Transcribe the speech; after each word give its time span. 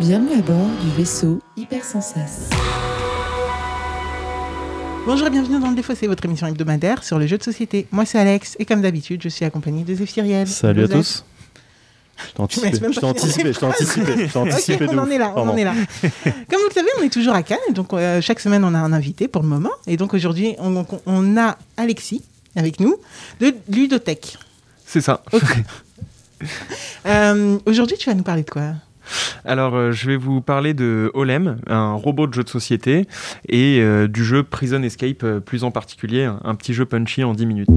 Bienvenue 0.00 0.38
à 0.38 0.42
bord 0.42 0.66
du 0.82 0.90
vaisseau 0.96 1.40
Hypersensas. 1.56 2.48
Bonjour 5.06 5.26
et 5.26 5.30
bienvenue 5.30 5.58
dans 5.60 5.68
le 5.70 5.74
Défaussé, 5.76 6.06
votre 6.06 6.24
émission 6.24 6.46
hebdomadaire 6.46 7.02
sur 7.04 7.18
le 7.18 7.26
jeu 7.26 7.38
de 7.38 7.42
société. 7.42 7.86
Moi 7.92 8.04
c'est 8.04 8.18
Alex 8.18 8.56
et 8.58 8.64
comme 8.64 8.80
d'habitude 8.82 9.20
je 9.22 9.28
suis 9.28 9.44
accompagné 9.44 9.84
de 9.84 9.94
Zéphiriel. 9.94 10.46
Salut 10.46 10.84
à 10.84 10.88
tous. 10.88 11.24
Je 12.28 12.32
t'ai 12.34 12.40
anticipé, 12.42 12.70
je 12.92 13.00
t'ai 13.00 13.06
anticipé, 13.06 13.42
les 13.44 13.52
je 13.52 13.58
t'ai 13.58 13.66
anticipé, 13.66 14.26
je 14.28 14.32
t'ai 14.32 14.38
anticipé 14.38 14.84
Ok, 14.84 14.92
de 14.92 14.96
on 14.98 15.02
en 15.02 15.10
est 15.10 15.18
là, 15.18 15.30
on 15.30 15.34
Pardon. 15.34 15.52
en 15.52 15.56
est 15.56 15.64
là. 15.64 15.74
Comme 16.02 16.60
vous 16.60 16.68
le 16.68 16.74
savez, 16.74 16.88
on 17.00 17.02
est 17.02 17.12
toujours 17.12 17.34
à 17.34 17.42
Cannes, 17.42 17.58
et 17.68 17.72
donc 17.72 17.92
euh, 17.92 18.20
chaque 18.20 18.38
semaine 18.38 18.64
on 18.64 18.74
a 18.74 18.78
un 18.78 18.92
invité 18.92 19.26
pour 19.28 19.42
le 19.42 19.48
moment. 19.48 19.70
Et 19.86 19.96
donc 19.96 20.14
aujourd'hui 20.14 20.54
on, 20.58 20.76
on- 20.76 20.86
on 21.06 21.36
a 21.36 21.56
Alexis 21.76 22.22
avec 22.54 22.78
nous 22.80 22.96
de 23.40 23.54
Ludotech. 23.68 24.38
C'est 24.86 25.00
ça. 25.00 25.22
Euh, 27.06 27.56
aujourd'hui 27.66 27.96
tu 27.96 28.10
vas 28.10 28.16
nous 28.16 28.24
parler 28.24 28.42
de 28.42 28.50
quoi? 28.50 28.72
Alors, 29.44 29.74
euh, 29.74 29.92
je 29.92 30.06
vais 30.06 30.16
vous 30.16 30.40
parler 30.40 30.74
de 30.74 31.10
Olem, 31.14 31.58
un 31.66 31.92
robot 31.94 32.26
de 32.26 32.34
jeu 32.34 32.44
de 32.44 32.48
société, 32.48 33.06
et 33.48 33.80
euh, 33.80 34.08
du 34.08 34.24
jeu 34.24 34.42
Prison 34.42 34.82
Escape, 34.82 35.24
euh, 35.24 35.40
plus 35.40 35.64
en 35.64 35.70
particulier, 35.70 36.24
un, 36.24 36.40
un 36.44 36.54
petit 36.54 36.74
jeu 36.74 36.84
punchy 36.84 37.24
en 37.24 37.34
10 37.34 37.46
minutes. 37.46 37.68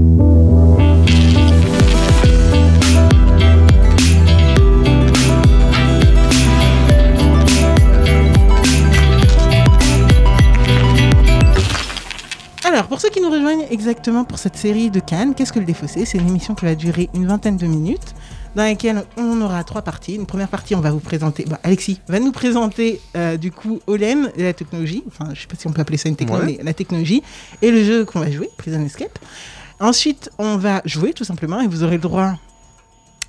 Alors, 12.75 12.87
pour 12.87 12.99
ceux 12.99 13.07
qui 13.07 13.21
nous 13.21 13.29
rejoignent 13.29 13.65
exactement 13.69 14.25
pour 14.25 14.37
cette 14.37 14.57
série 14.57 14.89
de 14.89 14.99
Cannes, 14.99 15.33
qu'est-ce 15.33 15.53
que 15.53 15.59
le 15.59 15.65
Défaussé? 15.65 16.03
C'est 16.03 16.17
une 16.17 16.27
émission 16.27 16.55
qui 16.55 16.65
va 16.65 16.75
durer 16.75 17.09
une 17.13 17.25
vingtaine 17.25 17.55
de 17.55 17.67
minutes, 17.67 18.15
dans 18.55 18.63
laquelle 18.63 19.03
on 19.17 19.41
aura 19.41 19.63
trois 19.63 19.81
parties. 19.81 20.15
Une 20.15 20.25
première 20.25 20.47
partie, 20.47 20.75
on 20.75 20.79
va 20.81 20.91
vous 20.91 20.99
présenter. 20.99 21.45
bah, 21.45 21.59
Alexis 21.63 21.99
va 22.07 22.19
nous 22.19 22.31
présenter 22.31 23.01
euh, 23.15 23.37
du 23.37 23.51
coup 23.51 23.79
Olem 23.87 24.29
et 24.37 24.43
la 24.43 24.53
technologie. 24.53 25.03
Enfin, 25.07 25.31
je 25.33 25.41
sais 25.41 25.47
pas 25.47 25.55
si 25.57 25.67
on 25.67 25.71
peut 25.71 25.81
appeler 25.81 25.97
ça 25.97 26.09
une 26.09 26.15
technologie, 26.15 26.51
Ouais. 26.53 26.55
mais 26.59 26.63
la 26.63 26.73
technologie 26.73 27.21
et 27.61 27.71
le 27.71 27.83
jeu 27.83 28.05
qu'on 28.05 28.19
va 28.19 28.31
jouer, 28.31 28.49
Prison 28.57 28.81
Escape. 28.85 29.19
Ensuite, 29.79 30.29
on 30.37 30.55
va 30.57 30.81
jouer 30.85 31.11
tout 31.13 31.25
simplement 31.25 31.59
et 31.61 31.67
vous 31.67 31.83
aurez 31.83 31.95
le 31.97 32.01
droit 32.01 32.35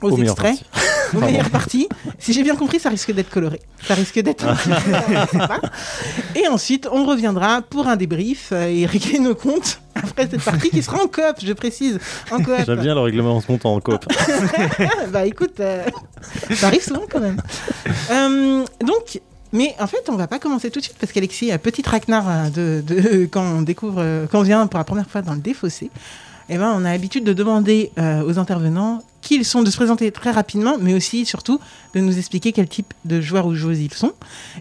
aux 0.03 0.17
extraits, 0.17 0.63
aux 1.15 1.21
meilleures 1.21 1.51
parties. 1.51 1.89
Si 2.19 2.33
j'ai 2.33 2.43
bien 2.43 2.57
compris, 2.57 2.81
ça 2.81 2.89
risque 2.89 3.13
d'être 3.13 3.31
coloré. 3.31 3.61
Ça 3.87 3.95
risque 3.95 4.19
d'être. 4.21 4.47
Et 6.35 6.49
ensuite, 6.49 6.89
on 6.91 7.05
reviendra 7.05 7.63
pour 7.63 7.89
un 7.89 7.97
débrief 7.97 8.51
euh, 8.53 8.67
et 8.69 8.87
régler 8.87 9.19
nos 9.19 9.35
comptes 9.35 9.81
après 9.95 10.29
cette 10.31 10.43
partie 10.43 10.71
qui 10.71 10.83
sera 10.83 10.99
en 11.03 11.07
coop, 11.07 11.37
je 11.43 11.53
précise. 11.53 11.99
En 12.31 12.37
coop. 12.39 12.55
J'aime 12.67 12.81
bien 12.81 12.95
le 12.95 13.01
règlement 13.01 13.37
en 13.37 13.41
compte 13.41 13.65
en 13.65 13.81
coop. 13.81 14.05
bah 15.13 15.25
écoute, 15.27 15.59
euh, 15.61 15.85
ça 16.55 16.67
arrive 16.69 16.83
souvent 16.83 17.05
quand 17.11 17.21
même. 17.21 17.41
Euh, 18.11 18.65
donc. 18.81 19.21
Mais 19.53 19.75
en 19.79 19.87
fait, 19.87 20.03
on 20.09 20.17
va 20.17 20.27
pas 20.27 20.41
commencer 20.41 20.71
tout 20.71 20.81
de 20.81 20.85
suite 20.85 20.97
parce 21.01 21.13
qu'Alexis, 21.13 21.53
un 21.53 21.57
petit 21.59 21.81
traquenard 21.81 22.27
euh, 22.29 22.51
de, 22.51 22.83
de- 22.83 23.27
quand 23.27 23.45
on 23.45 23.63
découvre, 23.63 24.27
quand 24.31 24.41
on 24.41 24.43
vient 24.43 24.67
pour 24.67 24.77
la 24.77 24.85
première 24.85 25.09
fois 25.09 25.23
dans 25.23 25.33
le 25.35 25.41
défaussé, 25.41 25.89
eh 26.49 26.59
ben, 26.59 26.73
on 26.77 26.85
a 26.85 26.91
l'habitude 26.93 27.25
de 27.25 27.33
demander 27.33 27.91
euh, 27.99 28.23
aux 28.27 28.39
intervenants 28.39 29.03
qui 29.27 29.35
ils 29.37 29.45
sont, 29.45 29.63
de 29.63 29.71
se 29.71 29.77
présenter 29.77 30.11
très 30.13 30.31
rapidement, 30.31 30.77
mais 30.81 30.95
aussi 30.95 31.27
surtout 31.27 31.61
de 31.95 32.01
nous 32.01 32.17
expliquer 32.17 32.53
quel 32.53 32.69
type 32.69 32.95
de 33.05 33.21
joueurs 33.21 33.47
ou 33.47 33.55
joueuses 33.55 33.81
ils 33.81 33.93
sont. 33.93 34.13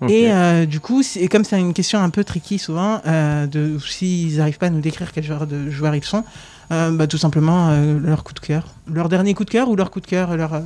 Et 0.10 0.32
euh, 0.32 0.66
du 0.66 0.80
coup, 0.80 1.04
c'est- 1.04 1.28
comme 1.28 1.44
c'est 1.44 1.60
une 1.60 1.74
question 1.74 2.00
un 2.00 2.10
peu 2.10 2.24
tricky 2.24 2.58
souvent, 2.60 3.02
euh, 3.06 3.46
de 3.48 3.78
s'ils 3.80 4.38
n'arrivent 4.38 4.58
pas 4.58 4.68
à 4.68 4.70
nous 4.72 4.82
décrire 4.82 5.12
quel 5.12 5.24
genre 5.24 5.46
de 5.46 5.70
joueurs 5.70 5.96
ils 5.96 6.04
sont, 6.04 6.24
euh, 6.72 6.90
bah, 6.92 7.06
tout 7.08 7.18
simplement 7.20 7.70
euh, 7.70 8.00
leur 8.00 8.24
coup 8.24 8.34
de 8.34 8.40
cœur, 8.40 8.64
leur 8.92 9.08
dernier 9.08 9.34
coup 9.36 9.46
de 9.46 9.52
cœur 9.52 9.70
ou 9.70 9.76
leur 9.76 9.92
coup 9.92 10.00
de 10.02 10.08
cœur, 10.08 10.36
leur, 10.36 10.62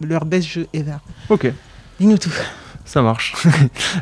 leur 0.00 0.24
best 0.24 0.48
jeu 0.48 0.66
ever. 0.74 0.96
Ok, 1.28 1.52
Dis-nous 2.00 2.18
tout. 2.18 2.32
Ça 2.88 3.02
marche. 3.02 3.34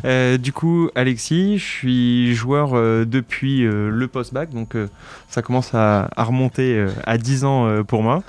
Euh, 0.05 0.37
du 0.37 0.51
coup, 0.53 0.89
Alexis, 0.95 1.57
je 1.57 1.63
suis 1.63 2.35
joueur 2.35 2.71
euh, 2.73 3.05
depuis 3.05 3.65
euh, 3.65 3.89
le 3.89 4.07
post-bac, 4.07 4.51
donc 4.53 4.75
euh, 4.75 4.87
ça 5.29 5.41
commence 5.41 5.73
à, 5.73 6.09
à 6.15 6.23
remonter 6.23 6.75
euh, 6.77 6.89
à 7.05 7.17
10 7.17 7.45
ans 7.45 7.67
euh, 7.67 7.83
pour 7.83 8.03
moi. 8.03 8.23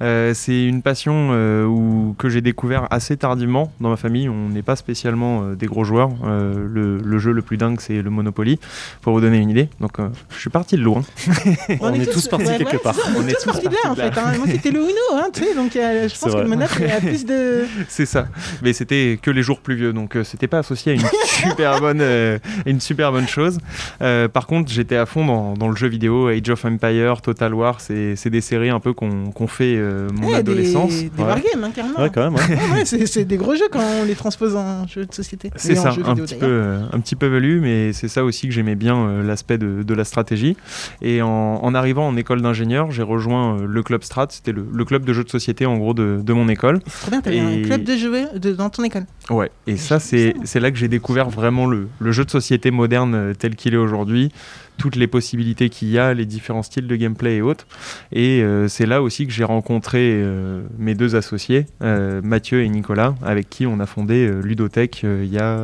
Euh, 0.00 0.34
c'est 0.34 0.64
une 0.64 0.82
passion 0.82 1.28
euh, 1.32 1.64
où, 1.64 2.14
que 2.18 2.28
j'ai 2.28 2.40
découvert 2.40 2.88
assez 2.90 3.16
tardivement 3.16 3.72
dans 3.80 3.90
ma 3.90 3.96
famille. 3.96 4.28
On 4.28 4.48
n'est 4.48 4.62
pas 4.62 4.74
spécialement 4.76 5.42
euh, 5.44 5.54
des 5.54 5.66
gros 5.66 5.84
joueurs. 5.84 6.10
Euh, 6.24 6.66
le, 6.68 6.98
le 6.98 7.18
jeu 7.18 7.32
le 7.32 7.42
plus 7.42 7.56
dingue, 7.56 7.80
c'est 7.80 8.02
le 8.02 8.10
Monopoly, 8.10 8.58
pour 9.00 9.12
vous 9.12 9.20
donner 9.20 9.38
une 9.38 9.50
idée. 9.50 9.68
Donc, 9.80 9.98
euh, 10.00 10.08
je 10.30 10.38
suis 10.40 10.50
parti 10.50 10.76
de 10.76 10.82
loin. 10.82 11.02
On 11.80 11.92
est 11.94 12.10
tous 12.12 12.26
partis 12.28 12.46
quelque 12.58 12.82
part. 12.82 12.96
On, 13.16 13.20
On 13.22 13.28
est 13.28 13.32
tous 13.32 13.44
tous 13.44 13.46
partis 13.46 13.68
de 13.68 13.74
là 13.74 13.90
en 13.90 13.94
fait. 13.94 14.18
hein. 14.18 14.32
Moi 14.38 14.46
c'était 14.50 14.70
le 14.70 14.80
Uno, 14.80 14.90
hein, 15.14 15.28
tu 15.32 15.44
sais, 15.44 15.54
donc 15.54 15.76
euh, 15.76 16.08
je 16.08 16.18
pense 16.18 16.32
que 16.34 16.38
le 16.40 16.48
Monopoly 16.48 16.90
a 16.90 17.00
plus 17.00 17.24
de. 17.24 17.64
C'est 17.88 18.06
ça. 18.06 18.26
Mais 18.62 18.72
c'était 18.72 19.18
que 19.22 19.30
les 19.30 19.42
jours 19.42 19.60
pluvieux, 19.60 19.92
donc 19.92 20.01
euh, 20.16 20.24
c'était 20.24 20.46
pas 20.48 20.58
associé 20.58 20.92
à 20.92 20.94
une 20.94 21.02
super 21.24 21.80
bonne, 21.80 22.00
euh, 22.00 22.38
une 22.66 22.80
super 22.80 23.12
bonne 23.12 23.28
chose. 23.28 23.58
Euh, 24.00 24.28
par 24.28 24.46
contre, 24.46 24.70
j'étais 24.72 24.96
à 24.96 25.06
fond 25.06 25.24
dans, 25.24 25.54
dans 25.54 25.68
le 25.68 25.76
jeu 25.76 25.88
vidéo, 25.88 26.28
Age 26.28 26.48
of 26.50 26.64
Empire, 26.64 27.20
Total 27.22 27.52
War. 27.54 27.80
C'est 27.80 28.16
c'est 28.16 28.30
des 28.30 28.40
séries 28.40 28.70
un 28.70 28.80
peu 28.80 28.92
qu'on 28.92 29.30
qu'on 29.30 29.46
fait 29.46 29.74
euh, 29.76 30.08
mon 30.20 30.30
Eh, 30.30 30.34
adolescence. 30.36 30.90
Des, 30.90 31.08
des 31.10 31.22
Ouais. 31.22 31.28
wargames, 31.28 31.64
hein, 31.64 31.70
carrément. 31.74 32.00
Ouais, 32.00 32.10
quand 32.12 32.22
même. 32.30 32.34
ouais. 32.34 32.40
Ouais, 32.56 32.72
ouais, 32.78 32.84
c'est 32.84 33.06
c'est 33.06 33.24
des 33.24 33.36
gros 33.36 33.54
jeux 33.54 33.68
quand 33.70 33.80
on 34.00 34.04
les 34.04 34.14
transpose 34.14 34.56
en 34.56 34.86
jeu 34.86 35.04
de 35.06 35.12
société. 35.14 35.50
C'est 35.56 35.74
ça, 35.74 35.88
un 35.90 35.92
vidéo, 35.92 36.24
petit, 36.24 36.34
peu, 36.34 36.74
un 36.92 37.00
petit 37.00 37.16
peu 37.16 37.26
velu, 37.26 37.60
mais 37.60 37.92
c'est 37.92 38.08
ça 38.08 38.24
aussi 38.24 38.48
que 38.48 38.52
j'aimais 38.54 38.74
bien 38.74 38.96
euh, 38.96 39.22
l'aspect 39.22 39.58
de, 39.58 39.82
de 39.82 39.94
la 39.94 40.04
stratégie. 40.04 40.56
Et 41.00 41.22
en, 41.22 41.28
en 41.28 41.74
arrivant 41.74 42.06
en 42.08 42.16
école 42.16 42.42
d'ingénieur, 42.42 42.90
j'ai 42.90 43.02
rejoint 43.02 43.56
euh, 43.58 43.66
le 43.66 43.82
club 43.82 44.02
Strat, 44.02 44.26
c'était 44.30 44.52
le, 44.52 44.66
le 44.72 44.84
club 44.84 45.04
de 45.04 45.12
jeux 45.12 45.24
de 45.24 45.30
société 45.30 45.66
en 45.66 45.76
gros 45.78 45.94
de, 45.94 46.20
de 46.22 46.32
mon 46.32 46.48
école. 46.48 46.80
C'est 46.86 47.00
trop 47.02 47.10
bien, 47.10 47.20
t'avais 47.20 47.38
un 47.40 47.50
Et- 47.50 47.62
club 47.62 47.84
de 47.84 47.96
jeux 47.96 48.12
de, 48.38 48.52
dans 48.52 48.70
ton 48.70 48.82
école. 48.84 49.04
Ouais, 49.30 49.50
et 49.66 49.76
ça, 49.76 49.91
c'est 49.98 50.60
là 50.60 50.70
que 50.70 50.76
j'ai 50.76 50.88
découvert 50.88 51.28
vraiment 51.28 51.66
le, 51.66 51.88
le 51.98 52.12
jeu 52.12 52.24
de 52.24 52.30
société 52.30 52.70
moderne 52.70 53.14
euh, 53.14 53.34
tel 53.34 53.56
qu'il 53.56 53.74
est 53.74 53.78
aujourd'hui, 53.78 54.32
toutes 54.78 54.96
les 54.96 55.06
possibilités 55.06 55.68
qu'il 55.68 55.88
y 55.90 55.98
a, 55.98 56.12
les 56.14 56.26
différents 56.26 56.62
styles 56.64 56.86
de 56.88 56.96
gameplay 56.96 57.36
et 57.36 57.42
autres. 57.42 57.66
Et 58.10 58.42
euh, 58.42 58.66
c'est 58.68 58.86
là 58.86 59.00
aussi 59.02 59.26
que 59.26 59.32
j'ai 59.32 59.44
rencontré 59.44 59.98
euh, 60.14 60.62
mes 60.78 60.94
deux 60.94 61.14
associés, 61.14 61.66
euh, 61.82 62.20
Mathieu 62.24 62.62
et 62.62 62.68
Nicolas, 62.68 63.14
avec 63.22 63.48
qui 63.48 63.66
on 63.66 63.78
a 63.80 63.86
fondé 63.86 64.26
euh, 64.26 64.40
Ludotech 64.42 65.02
euh, 65.04 65.22
il 65.24 65.32
y 65.32 65.38
a 65.38 65.58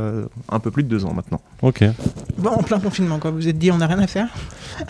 un 0.50 0.58
peu 0.60 0.70
plus 0.70 0.84
de 0.84 0.88
deux 0.88 1.04
ans 1.04 1.14
maintenant. 1.14 1.41
Ok. 1.62 1.82
Bon, 2.36 2.50
en 2.50 2.62
plein 2.62 2.78
confinement, 2.78 3.19
quoi. 3.19 3.32
Vous 3.32 3.38
vous 3.38 3.48
êtes 3.48 3.58
dit, 3.58 3.72
on 3.72 3.78
n'a 3.78 3.86
rien 3.88 3.98
à 3.98 4.06
faire. 4.06 4.28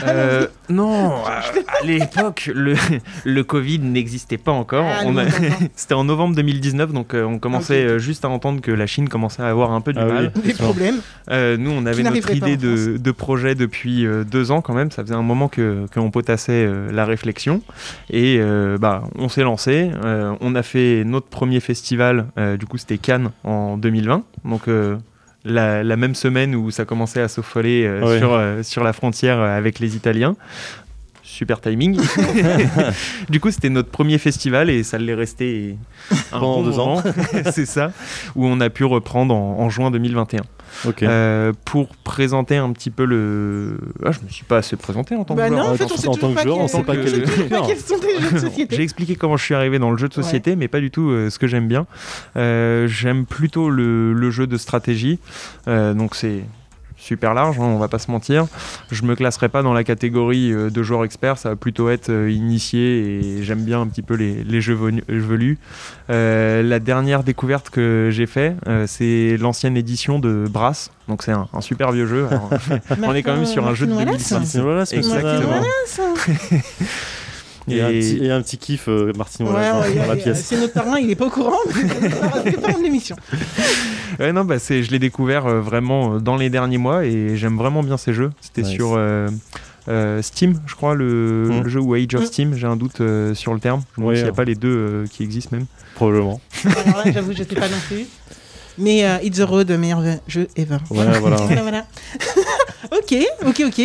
Euh, 0.06 0.46
non, 0.68 1.14
à, 1.26 1.38
à 1.80 1.84
l'époque, 1.86 2.50
le, 2.54 2.74
le 3.24 3.44
Covid 3.44 3.78
n'existait 3.78 4.36
pas 4.36 4.52
encore. 4.52 4.84
Ah, 4.86 5.02
On 5.06 5.12
non, 5.12 5.20
a- 5.20 5.24
non, 5.24 5.30
non. 5.30 5.68
C'était 5.76 5.94
en 5.94 6.04
novembre 6.04 6.34
2019, 6.36 6.92
donc 6.92 7.14
euh, 7.14 7.24
on 7.24 7.38
commençait 7.38 7.98
juste 7.98 8.24
à 8.26 8.28
entendre 8.28 8.60
que 8.60 8.70
la 8.70 8.86
Chine 8.86 9.08
commençait 9.08 9.42
à 9.42 9.48
avoir 9.48 9.72
un 9.72 9.80
peu 9.80 9.92
du 9.94 9.98
Ah 10.00 10.06
oui. 10.06 10.12
mal. 10.12 10.32
Des 10.44 10.52
problèmes. 10.52 10.96
Euh, 11.30 11.56
nous, 11.56 11.70
on 11.70 11.86
avait 11.86 12.02
notre 12.02 12.30
idée 12.34 12.56
de, 12.58 12.98
de 12.98 13.10
projet 13.12 13.54
depuis 13.54 14.06
deux 14.24 14.50
ans 14.50 14.60
quand 14.60 14.74
même. 14.74 14.90
Ça 14.90 15.02
faisait 15.02 15.14
un 15.14 15.22
moment 15.22 15.48
que 15.48 15.86
qu'on 15.94 16.10
potassait 16.10 16.64
euh, 16.66 16.90
la 16.92 17.04
réflexion. 17.04 17.62
Et 18.10 18.38
euh, 18.40 18.78
bah, 18.78 19.02
on 19.16 19.28
s'est 19.28 19.42
lancé. 19.42 19.90
Euh, 20.04 20.34
on 20.40 20.54
a 20.54 20.62
fait 20.62 21.02
notre 21.04 21.28
premier 21.28 21.60
festival. 21.60 22.26
du 22.58 22.66
coup, 22.66 22.78
c'était 22.78 22.98
Cannes 22.98 23.30
en 23.44 23.76
2020. 23.76 24.22
Donc 24.44 24.62
la, 25.44 25.82
la 25.84 25.96
même 25.96 26.14
semaine 26.14 26.54
où 26.54 26.70
ça 26.70 26.84
commençait 26.84 27.20
à 27.20 27.28
s'affoler 27.28 27.84
euh, 27.86 28.04
Ouais. 28.04 28.18
sur, 28.18 28.32
euh, 28.34 28.62
sur 28.62 28.84
la 28.84 28.92
frontière 28.92 29.38
euh, 29.38 29.56
avec 29.56 29.78
les 29.78 29.96
Italiens. 29.96 30.36
Super 31.38 31.60
timing. 31.60 31.97
du 33.31 33.38
coup, 33.38 33.53
c'était 33.53 33.69
notre 33.69 33.91
premier 33.91 34.19
festival 34.19 34.71
et 34.71 34.82
ça 34.82 34.99
l'est 34.99 35.15
resté 35.15 35.76
un 36.10 36.41
Pendant 36.41 36.62
bon 36.62 36.65
deux 36.65 36.78
ans. 36.81 37.00
C'est 37.53 37.65
ça, 37.65 37.93
où 38.34 38.44
on 38.44 38.60
a 38.60 38.71
pu 38.71 38.82
reprendre 38.84 39.32
en, 39.37 39.60
en 39.60 39.71
juin 39.71 39.93
2021. 39.93 40.41
Ok. 40.84 41.04
Euh, 41.04 41.53
pour 41.65 41.91
présenter 42.03 42.56
un 42.56 42.72
petit 42.72 42.91
peu 42.91 43.04
le. 43.04 43.78
Ah, 44.04 44.10
je 44.10 44.19
me 44.19 44.28
suis 44.28 44.44
pas 44.44 44.56
assez 44.56 44.75
présenté 44.75 45.15
en 45.15 45.22
tant 45.22 45.37
que 45.37 45.38
Bah 45.38 45.47
joueur. 45.47 45.62
non, 45.62 45.71
en 45.71 45.72
en 45.75 45.77
fait, 45.77 45.84
on 45.84 45.97
sait 45.97 46.09
en 46.09 46.15
tant 46.16 46.34
que 46.34 46.43
joueur, 46.43 46.59
on 46.59 46.66
sait 46.66 46.82
pas 46.82 46.97
quels 46.97 47.09
sont 47.09 47.97
jeux 48.03 48.32
de 48.32 48.38
société. 48.41 48.75
J'ai 48.75 48.82
expliqué 48.82 49.15
comment 49.15 49.37
je 49.37 49.44
suis 49.44 49.54
arrivé 49.54 49.78
dans 49.78 49.93
le 49.93 49.97
jeu 49.97 50.09
de 50.09 50.15
société, 50.15 50.56
mais 50.56 50.66
pas 50.66 50.81
du 50.81 50.91
tout 50.91 51.09
euh, 51.09 51.31
ce 51.31 51.38
que 51.38 51.47
j'aime 51.47 51.69
bien. 51.69 51.87
Euh, 52.37 52.88
j'aime 52.88 53.27
plutôt 53.27 53.71
le, 53.71 54.12
le 54.12 54.31
jeu 54.32 54.48
de 54.48 54.56
stratégie. 54.56 55.21
Euh, 55.68 55.95
donc 55.95 56.16
c'est 56.16 56.42
super 57.09 57.33
large, 57.34 57.59
hein, 57.59 57.63
on 57.65 57.78
va 57.78 57.89
pas 57.89 57.99
se 57.99 58.10
mentir. 58.10 58.47
Je 58.93 59.03
me 59.03 59.16
classerai 59.16 59.49
pas 59.49 59.63
dans 59.63 59.72
la 59.72 59.83
catégorie 59.83 60.53
euh, 60.53 60.69
de 60.71 60.83
joueur 60.83 61.05
expert, 61.05 61.39
ça 61.39 61.49
va 61.49 61.57
plutôt 61.57 61.89
être 61.91 62.10
euh, 62.10 62.31
initié 62.31 63.39
et 63.39 63.43
j'aime 63.43 63.65
bien 63.65 63.81
un 63.81 63.87
petit 63.87 64.03
peu 64.03 64.15
les, 64.15 64.45
les 64.45 64.60
jeux 64.60 64.78
velus. 65.09 65.59
Euh, 66.10 66.63
la 66.63 66.78
dernière 66.78 67.25
découverte 67.25 67.71
que 67.71 68.10
j'ai 68.13 68.27
fait, 68.27 68.55
euh, 68.69 68.84
c'est 68.87 69.37
l'ancienne 69.41 69.77
édition 69.77 70.19
de 70.19 70.45
Brass. 70.49 70.91
Donc 71.09 71.22
c'est 71.22 71.33
un, 71.33 71.49
un 71.55 71.60
super 71.63 71.91
vieux 71.93 72.07
jeu. 72.07 72.27
Alors, 72.31 72.51
on 73.03 73.15
est 73.15 73.22
quand 73.22 73.34
même 73.34 73.47
sur 73.47 73.66
un 73.66 73.75
jeu 73.75 73.87
de 73.87 73.93
Martin 73.95 74.13
2006. 74.13 74.33
Wallace. 74.34 74.55
Martin 74.55 74.65
Wallace, 74.69 74.93
mais 74.93 75.03
Martin 75.03 75.41
Exactement. 75.41 76.15
Et, 77.71 77.83
un 77.83 77.89
Et- 77.91 78.01
petit, 78.01 78.25
et 78.25 78.31
un 78.31 78.41
petit 78.41 78.57
kiff, 78.57 78.89
euh, 78.89 79.13
Martin 79.16 79.45
Ouais, 79.45 79.53
Wallace, 79.53 79.72
dans- 79.75 79.81
ouais, 79.83 79.95
dans 79.97 80.07
la 80.07 80.16
pièce. 80.16 80.43
C'est 80.45 80.59
notre 80.59 80.72
parrain, 80.72 80.99
il 80.99 81.10
est 81.10 81.15
pas 81.16 81.27
au 81.27 81.31
courant, 81.31 81.53
mais 81.66 81.89
c'est 82.51 82.60
pas 82.63 82.72
en 82.78 82.83
émission. 82.83 83.15
Ouais, 84.19 84.33
non, 84.33 84.45
bah, 84.45 84.59
c'est, 84.59 84.83
je 84.83 84.91
l'ai 84.91 84.99
découvert 84.99 85.47
euh, 85.47 85.60
vraiment 85.60 86.15
euh, 86.15 86.19
dans 86.19 86.37
les 86.37 86.51
derniers 86.51 86.78
mois 86.78 87.05
et 87.05 87.37
j'aime 87.37 87.57
vraiment 87.57 87.83
bien 87.83 87.97
ces 87.97 88.13
jeux. 88.13 88.31
C'était 88.41 88.63
Nice. 88.63 88.72
sur 88.72 88.95
euh, 88.97 89.28
euh, 89.89 90.21
Steam, 90.22 90.60
je 90.66 90.75
crois, 90.75 90.95
le, 90.95 91.49
Mm. 91.49 91.63
le 91.63 91.69
jeu 91.69 91.81
ou 91.81 91.95
Age 91.95 92.15
of 92.15 92.22
Mm. 92.22 92.27
Steam. 92.27 92.55
J'ai 92.55 92.66
un 92.66 92.77
doute 92.77 93.01
euh, 93.01 93.34
sur 93.34 93.55
le 93.55 93.60
terme. 93.60 93.83
Je 93.97 94.01
me 94.01 94.05
demande 94.05 94.10
Ouais, 94.10 94.16
s'il 94.16 94.25
n'y 94.25 94.28
a 94.28 94.33
hein. 94.33 94.37
pas 94.37 94.45
les 94.45 94.55
deux 94.55 94.69
euh, 94.77 95.07
qui 95.10 95.22
existent 95.22 95.57
même. 95.57 95.66
Probablement. 95.95 96.41
Alors 96.65 97.05
là, 97.05 97.13
j'avoue, 97.13 97.33
je 97.33 97.39
sais 97.39 97.45
pas 97.55 97.69
non 97.69 97.77
plus. 97.89 98.07
Mais 98.78 99.05
euh, 99.05 99.19
It's 99.22 99.39
the 99.39 99.43
Road, 99.43 99.71
meilleur 99.72 100.03
jeu 100.28 100.47
ever. 100.57 100.78
Voilà. 100.91 101.19
Voilà, 101.21 101.37
voilà. 101.63 101.87
ok, 102.93 103.15
ok, 103.47 103.63
ok. 103.66 103.83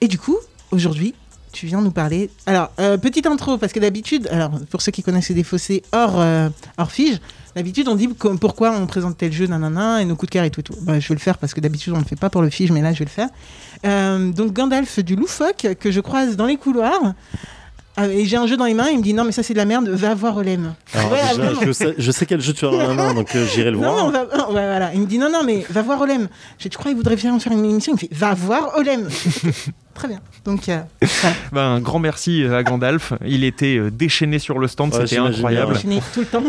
Et 0.00 0.08
du 0.08 0.18
coup, 0.18 0.36
aujourd'hui, 0.70 1.14
tu 1.52 1.66
viens 1.66 1.80
nous 1.80 1.90
parler. 1.90 2.30
Alors, 2.46 2.70
euh, 2.78 2.96
petite 2.98 3.26
intro, 3.26 3.58
parce 3.58 3.72
que 3.72 3.80
d'habitude, 3.80 4.28
alors 4.30 4.50
pour 4.70 4.82
ceux 4.82 4.92
qui 4.92 5.02
connaissent 5.02 5.30
des 5.32 5.42
fossés 5.44 5.82
hors, 5.92 6.20
euh, 6.20 6.48
hors 6.76 6.90
fige, 6.90 7.18
d'habitude 7.58 7.88
on 7.88 7.94
dit 7.94 8.08
pourquoi 8.08 8.70
on 8.72 8.86
présente 8.86 9.18
tel 9.18 9.32
jeu, 9.32 9.46
nanana, 9.46 10.00
et 10.00 10.04
nos 10.04 10.16
coups 10.16 10.30
de 10.30 10.32
cœur 10.32 10.44
et 10.44 10.50
tout. 10.50 10.60
et 10.60 10.64
tout. 10.64 10.74
Bah, 10.80 10.98
je 10.98 11.08
vais 11.08 11.14
le 11.14 11.20
faire 11.20 11.38
parce 11.38 11.52
que 11.54 11.60
d'habitude 11.60 11.92
on 11.92 11.96
ne 11.96 12.02
le 12.02 12.06
fait 12.08 12.16
pas 12.16 12.30
pour 12.30 12.40
le 12.42 12.50
fige, 12.50 12.70
mais 12.72 12.80
là 12.80 12.92
je 12.92 13.00
vais 13.00 13.04
le 13.04 13.10
faire. 13.10 13.28
Euh, 13.86 14.30
donc 14.32 14.52
Gandalf 14.52 14.98
du 15.00 15.14
loufoque 15.14 15.66
que 15.78 15.90
je 15.90 16.00
croise 16.00 16.36
dans 16.36 16.46
les 16.46 16.56
couloirs. 16.56 17.14
Ah, 18.00 18.06
et 18.06 18.24
j'ai 18.26 18.36
un 18.36 18.46
jeu 18.46 18.56
dans 18.56 18.64
les 18.64 18.74
mains, 18.74 18.90
il 18.90 18.98
me 18.98 19.02
dit 19.02 19.12
non 19.12 19.24
mais 19.24 19.32
ça 19.32 19.42
c'est 19.42 19.54
de 19.54 19.58
la 19.58 19.64
merde, 19.64 19.88
va 19.88 20.14
voir 20.14 20.36
Olem. 20.36 20.72
Alors, 20.94 21.10
Ouais, 21.12 21.18
déjà, 21.36 21.52
je, 21.66 21.72
sais, 21.72 21.94
je 21.98 22.10
sais 22.12 22.26
quel 22.26 22.40
jeu 22.40 22.52
tu 22.52 22.64
as 22.64 22.70
dans 22.70 22.78
la 22.78 22.94
main, 22.94 23.12
donc 23.12 23.34
euh, 23.34 23.44
j'irai 23.52 23.72
le 23.72 23.76
Non, 23.78 23.92
voir. 23.92 24.06
on 24.06 24.10
va, 24.10 24.22
ouais, 24.22 24.52
voilà. 24.52 24.94
Il 24.94 25.00
me 25.00 25.06
dit 25.06 25.18
non, 25.18 25.28
non, 25.32 25.42
mais 25.44 25.66
va 25.68 25.82
voir 25.82 26.00
Olem. 26.00 26.28
Je 26.58 26.68
tu 26.68 26.78
crois 26.78 26.90
qu'il 26.92 26.96
voudrait 26.96 27.16
faire 27.16 27.36
faire 27.42 27.52
une 27.52 27.64
émission? 27.64 27.92
Il 27.92 27.94
me 27.96 27.98
fait 27.98 28.14
va 28.14 28.34
voir 28.34 28.76
Olem. 28.76 29.08
Très 29.98 30.08
bien. 30.08 30.20
Donc, 30.44 30.68
euh, 30.68 30.80
voilà. 31.02 31.36
Ben, 31.52 31.60
un 31.62 31.80
grand 31.80 31.98
merci 31.98 32.44
à 32.44 32.62
Gandalf. 32.62 33.12
Il 33.26 33.42
était 33.42 33.76
euh, 33.76 33.90
déchaîné 33.90 34.38
sur 34.38 34.58
le 34.60 34.68
stand, 34.68 34.94
Ouais, 34.94 35.06
c'était 35.06 35.18
incroyable. 35.20 35.76
finis 35.76 36.00
tout 36.14 36.20
le 36.20 36.26
temps. 36.26 36.42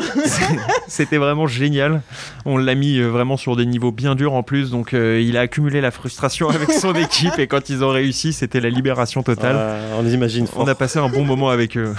C'était 0.88 1.18
vraiment 1.18 1.48
génial. 1.48 2.02
On 2.46 2.58
l'a 2.58 2.76
mis 2.76 2.98
euh, 3.00 3.08
vraiment 3.08 3.38
sur 3.38 3.56
des 3.56 3.66
niveaux 3.66 3.92
bien 3.92 4.16
durs 4.16 4.34
en 4.34 4.44
plus, 4.44 4.70
donc 4.70 4.94
euh, 4.94 5.20
il 5.22 5.36
a 5.38 5.42
accumulé 5.42 5.82
la 5.82 5.92
frustration 5.92 6.50
avec 6.52 6.72
son 6.72 6.94
équipe 6.94 7.38
et 7.40 7.48
quand 7.48 7.70
ils 7.70 7.84
ont 7.84 7.90
réussi, 7.90 8.34
c'était 8.34 8.60
la 8.60 8.70
libération 8.70 9.24
totale. 9.24 9.56
Euh, 9.58 9.98
on 10.00 10.04
les 10.04 10.14
imagine 10.14 10.46
fort. 10.48 10.64
On 10.64 10.68
a 10.68 10.76
passé 10.76 11.00
un 11.00 11.10
bon 11.10 11.26
moment 11.26 11.50
avec 11.50 11.76
eux. 11.78 11.94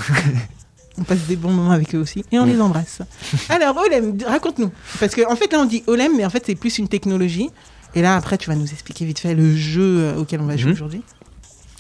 On 0.99 1.03
passe 1.03 1.21
des 1.29 1.37
bons 1.37 1.51
moments 1.51 1.71
avec 1.73 1.95
eux 1.95 1.99
aussi. 1.99 2.25
Et 2.31 2.39
on 2.39 2.47
Mm. 2.47 2.51
les 2.51 2.61
embrasse. 2.61 3.03
Alors, 3.49 3.77
Olem, 3.77 4.17
raconte-nous. 4.27 4.71
Parce 4.99 5.15
qu'en 5.15 5.33
en 5.33 5.37
fait, 5.37 5.53
là, 5.53 5.59
on 5.61 5.65
dit 5.65 5.83
Olem, 5.87 6.13
mais 6.17 6.25
en 6.25 6.31
fait, 6.31 6.43
c'est 6.47 6.55
plus 6.55 6.79
une 6.79 6.89
technologie. 6.89 7.49
Et 7.95 8.03
là, 8.03 8.15
après, 8.17 8.39
tu 8.39 8.49
vas 8.51 8.57
nous 8.57 8.71
expliquer 8.71 9.05
vite 9.05 9.19
fait 9.19 9.35
le 9.35 9.57
jeu 9.57 10.13
auquel 10.17 10.41
on 10.41 10.47
va 10.47 10.57
jouer 10.57 10.69
Mhm. 10.71 10.75
aujourd'hui. 10.77 11.03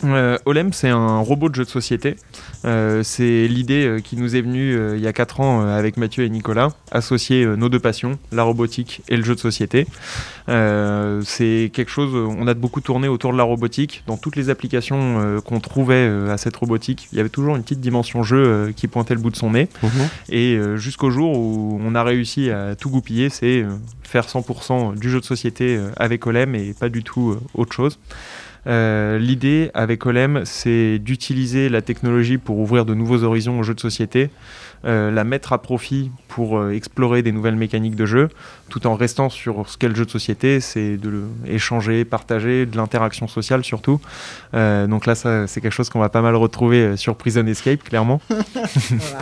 Euh, 0.04 0.38
Olem, 0.46 0.72
c'est 0.72 0.88
un 0.88 1.18
robot 1.18 1.48
de 1.48 1.54
jeu 1.54 1.64
de 1.64 1.68
société. 1.68 2.16
Euh, 2.64 3.02
c'est 3.02 3.46
l'idée 3.48 3.86
euh, 3.86 4.00
qui 4.00 4.16
nous 4.16 4.36
est 4.36 4.40
venue 4.40 4.78
il 4.94 5.00
y 5.00 5.06
a 5.06 5.12
4 5.12 5.40
ans 5.40 5.60
avec 5.62 5.96
Mathieu 5.96 6.24
et 6.24 6.30
Nicolas, 6.30 6.70
associer 6.90 7.46
nos 7.46 7.68
deux 7.68 7.78
passions, 7.78 8.18
la 8.32 8.42
robotique 8.42 9.02
et 9.08 9.16
le 9.16 9.24
jeu 9.24 9.34
de 9.34 9.40
société. 9.40 9.86
C'est 10.48 11.70
quelque 11.72 11.90
chose, 11.90 12.14
on 12.14 12.46
a 12.46 12.54
beaucoup 12.54 12.80
tourné 12.80 13.08
autour 13.08 13.32
de 13.32 13.38
la 13.38 13.44
robotique. 13.44 14.02
Dans 14.06 14.16
toutes 14.16 14.36
les 14.36 14.50
applications 14.50 15.40
qu'on 15.44 15.60
trouvait 15.60 16.08
à 16.28 16.36
cette 16.38 16.56
robotique, 16.56 17.08
il 17.12 17.18
y 17.18 17.20
avait 17.20 17.28
toujours 17.28 17.56
une 17.56 17.62
petite 17.62 17.80
dimension 17.80 18.22
jeu 18.22 18.72
qui 18.74 18.88
pointait 18.88 19.14
le 19.14 19.20
bout 19.20 19.30
de 19.30 19.36
son 19.36 19.50
nez. 19.50 19.68
Mhm. 19.82 19.90
Et 20.30 20.58
jusqu'au 20.76 21.10
jour 21.10 21.38
où 21.38 21.80
on 21.82 21.94
a 21.94 22.02
réussi 22.02 22.50
à 22.50 22.74
tout 22.74 22.90
goupiller, 22.90 23.28
c'est 23.30 23.64
faire 24.02 24.26
100% 24.26 24.98
du 24.98 25.10
jeu 25.10 25.20
de 25.20 25.24
société 25.24 25.78
avec 25.96 26.26
Olem 26.26 26.54
et 26.54 26.74
pas 26.74 26.88
du 26.88 27.04
tout 27.04 27.36
autre 27.54 27.72
chose. 27.72 27.98
Euh, 28.66 29.18
L'idée 29.18 29.70
avec 29.74 30.04
Olem, 30.06 30.42
c'est 30.44 30.98
d'utiliser 30.98 31.68
la 31.68 31.80
technologie 31.82 32.38
pour 32.38 32.58
ouvrir 32.58 32.84
de 32.84 32.94
nouveaux 32.94 33.22
horizons 33.24 33.58
au 33.58 33.62
jeu 33.62 33.74
de 33.74 33.80
société, 33.80 34.30
euh, 34.84 35.10
la 35.10 35.24
mettre 35.24 35.52
à 35.52 35.60
profit 35.62 36.10
pour 36.28 36.58
euh, 36.58 36.70
explorer 36.72 37.22
des 37.22 37.32
nouvelles 37.32 37.56
mécaniques 37.56 37.96
de 37.96 38.06
jeu, 38.06 38.28
tout 38.68 38.86
en 38.86 38.94
restant 38.94 39.28
sur 39.30 39.68
ce 39.68 39.76
qu'est 39.76 39.88
le 39.88 39.94
jeu 39.94 40.04
de 40.04 40.10
société, 40.10 40.60
c'est 40.60 40.96
de 40.96 41.08
le- 41.08 41.24
échanger, 41.46 42.04
partager, 42.04 42.66
de 42.66 42.76
l'interaction 42.76 43.28
sociale 43.28 43.64
surtout. 43.64 44.00
Donc 44.52 45.06
là, 45.06 45.14
c'est 45.14 45.60
quelque 45.60 45.70
chose 45.70 45.88
qu'on 45.90 45.98
va 46.00 46.08
pas 46.08 46.22
mal 46.22 46.34
retrouver 46.36 46.96
sur 46.96 47.16
Prison 47.16 47.46
Escape, 47.46 47.82
clairement. 47.82 48.20
Voilà. 48.30 49.18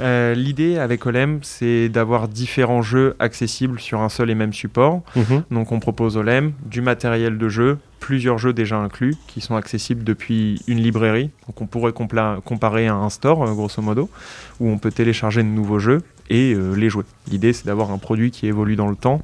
Euh, 0.00 0.34
L'idée 0.34 0.78
avec 0.78 1.06
Olem, 1.06 1.40
c'est 1.42 1.88
d'avoir 1.88 2.28
différents 2.28 2.82
jeux 2.82 3.16
accessibles 3.18 3.80
sur 3.80 4.00
un 4.00 4.08
seul 4.08 4.30
et 4.30 4.34
même 4.34 4.52
support. 4.52 5.02
Mhm. 5.14 5.44
Donc 5.50 5.72
on 5.72 5.80
propose 5.80 6.16
Olem, 6.16 6.52
du 6.64 6.80
matériel 6.80 7.38
de 7.38 7.48
jeu, 7.48 7.78
plusieurs 8.00 8.38
jeux 8.38 8.52
déjà 8.52 8.76
inclus, 8.76 9.14
qui 9.26 9.40
sont 9.40 9.56
accessibles 9.56 10.04
depuis 10.04 10.60
une 10.66 10.78
librairie. 10.78 11.30
Donc 11.46 11.60
on 11.60 11.66
pourrait 11.66 11.92
comparer 11.92 12.86
à 12.86 12.94
un 12.94 13.10
store, 13.10 13.44
euh, 13.44 13.52
grosso 13.52 13.80
modo, 13.82 14.10
où 14.60 14.68
on 14.68 14.78
peut 14.78 14.92
télécharger 14.92 15.42
de 15.42 15.48
nouveaux 15.48 15.78
jeux 15.78 16.02
et 16.30 16.54
euh, 16.54 16.74
les 16.74 16.90
jouer. 16.90 17.04
L'idée, 17.28 17.52
c'est 17.52 17.66
d'avoir 17.66 17.90
un 17.90 17.98
produit 17.98 18.30
qui 18.30 18.46
évolue 18.46 18.76
dans 18.76 18.88
le 18.88 18.94
temps, 18.94 19.20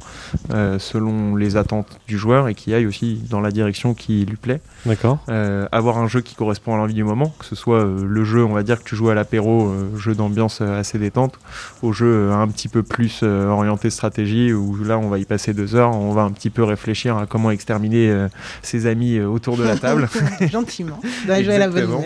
euh, 0.51 0.79
selon 0.81 1.37
les 1.37 1.57
attentes 1.57 2.01
du 2.09 2.19
joueur, 2.19 2.49
et 2.49 2.55
qui 2.55 2.75
aille 2.75 2.87
aussi 2.87 3.23
dans 3.31 3.41
la 3.41 3.51
direction 3.53 3.95
qui 3.95 4.25
lui 4.25 4.37
plaît. 4.37 4.61
D'accord. 4.87 5.19
Euh, 5.29 5.69
avoir 5.71 5.99
un 5.99 6.09
jeu 6.09 6.21
qui 6.21 6.35
correspond 6.35 6.75
à 6.75 6.79
l'envie 6.79 6.95
du 6.95 7.05
moment, 7.05 7.33
que 7.39 7.45
ce 7.45 7.55
soit 7.55 7.85
euh, 7.85 8.05
le 8.05 8.25
jeu, 8.25 8.45
on 8.45 8.53
va 8.53 8.65
dire 8.65 8.83
que 8.83 8.89
tu 8.89 8.97
joues 8.97 9.11
à 9.11 9.15
l'apéro, 9.15 9.69
euh, 9.69 9.97
jeu 9.97 10.15
d'ambiance 10.15 10.61
euh, 10.61 10.81
assez 10.81 10.99
détente, 10.99 11.39
au 11.83 11.93
jeu 11.93 12.07
euh, 12.07 12.35
un 12.35 12.49
petit 12.49 12.69
peu 12.69 12.83
plus 12.83 13.21
euh, 13.23 13.47
orienté 13.47 13.89
stratégie, 13.91 14.53
où 14.53 14.83
là 14.83 14.99
on 14.99 15.09
va 15.09 15.19
y 15.19 15.25
passer 15.25 15.55
deux 15.55 15.77
heures, 15.77 15.95
on 15.97 16.13
va 16.13 16.23
un 16.23 16.31
petit 16.33 16.51
peu 16.51 16.65
réfléchir 16.65 17.17
à 17.17 17.27
comment 17.27 17.53
exterminer 17.53 18.11
euh, 18.11 18.29
ses 18.63 18.87
amis 18.87 19.17
euh, 19.19 19.27
autour 19.27 19.57
de 19.57 19.63
la 19.63 19.77
table. 19.77 20.09
Gentiment. 20.51 21.01
Doit 21.27 21.43
jouer 21.43 21.55
à 21.55 21.59
la 21.59 21.69
bonne. 21.69 21.89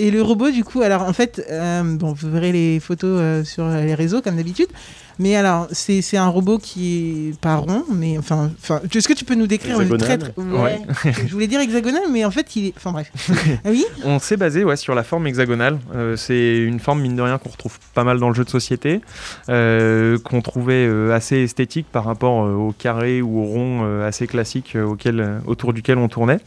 Et 0.00 0.10
le 0.10 0.22
robot, 0.22 0.50
du 0.50 0.64
coup, 0.64 0.80
alors 0.80 1.02
en 1.02 1.12
fait, 1.12 1.44
euh, 1.50 1.82
bon, 1.82 2.14
vous 2.14 2.30
verrez 2.30 2.52
les 2.52 2.80
photos 2.80 3.18
euh, 3.20 3.44
sur 3.44 3.68
les 3.68 3.94
réseaux 3.94 4.22
comme 4.22 4.36
d'habitude. 4.36 4.68
Mais 5.18 5.36
alors, 5.36 5.66
c'est 5.72 6.00
c'est 6.00 6.16
un 6.16 6.28
robot 6.28 6.56
qui 6.56 7.28
est 7.28 7.38
pas 7.38 7.56
rond, 7.56 7.84
mais 7.94 8.16
enfin, 8.16 8.50
enfin, 8.62 8.80
est-ce 8.90 9.06
que 9.06 9.12
tu 9.12 9.26
peux 9.26 9.34
nous 9.34 9.46
décrire 9.46 9.76
le 9.78 9.84
Hexagonal. 9.84 10.18
traître 10.18 10.38
Ouais. 10.38 10.80
Je 11.26 11.30
voulais 11.30 11.48
dire 11.48 11.60
hexagonal, 11.60 12.04
mais 12.10 12.24
en 12.24 12.30
fait, 12.30 12.56
il 12.56 12.68
est. 12.68 12.72
Enfin 12.74 12.92
bref. 12.92 13.10
Ah 13.62 13.68
oui? 13.68 13.84
On 14.02 14.18
s'est 14.18 14.38
basé 14.38 14.64
ouais, 14.64 14.76
sur 14.76 14.94
la 14.94 15.02
forme 15.02 15.26
hexagonale. 15.26 15.78
Euh, 15.94 16.16
c'est 16.16 16.56
une 16.56 16.80
forme, 16.80 17.02
mine 17.02 17.16
de 17.16 17.20
rien, 17.20 17.36
qu'on 17.36 17.50
retrouve 17.50 17.78
pas 17.92 18.02
mal 18.02 18.18
dans 18.18 18.30
le 18.30 18.34
jeu 18.34 18.44
de 18.44 18.48
société, 18.48 19.02
qu'on 19.48 20.40
trouvait 20.42 20.88
assez 21.12 21.36
esthétique 21.36 21.88
par 21.92 22.06
rapport 22.06 22.38
au 22.38 22.72
carré 22.72 23.20
ou 23.20 23.40
au 23.40 23.44
rond 23.44 24.02
assez 24.02 24.26
classique 24.26 24.74
auquel, 24.82 25.42
autour 25.44 25.74
duquel 25.74 25.98
on 25.98 26.08
tournait. 26.08 26.40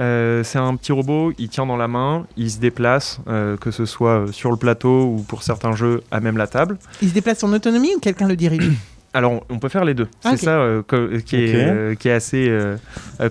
Euh, 0.00 0.42
c'est 0.42 0.58
un 0.58 0.74
petit 0.76 0.92
robot, 0.92 1.32
il 1.38 1.48
tient 1.48 1.66
dans 1.66 1.76
la 1.76 1.88
main, 1.88 2.26
il 2.36 2.50
se 2.50 2.58
déplace, 2.58 3.20
euh, 3.28 3.56
que 3.58 3.70
ce 3.70 3.84
soit 3.84 4.32
sur 4.32 4.50
le 4.50 4.56
plateau 4.56 5.04
ou 5.04 5.22
pour 5.22 5.42
certains 5.42 5.72
jeux 5.72 6.02
à 6.10 6.20
même 6.20 6.38
la 6.38 6.46
table. 6.46 6.78
Il 7.02 7.10
se 7.10 7.14
déplace 7.14 7.44
en 7.44 7.52
autonomie 7.52 7.94
ou 7.94 8.00
quelqu'un 8.00 8.26
le 8.26 8.36
dirige? 8.36 8.70
Alors, 9.12 9.42
on 9.50 9.58
peut 9.58 9.68
faire 9.68 9.84
les 9.84 9.94
deux. 9.94 10.06
C'est 10.20 10.36
ça 10.36 10.60
euh, 10.60 10.82
qui, 11.26 11.34
est, 11.34 11.54
euh, 11.56 11.94
qui 11.96 12.08
est 12.08 12.12
assez 12.12 12.46
euh, 12.48 12.76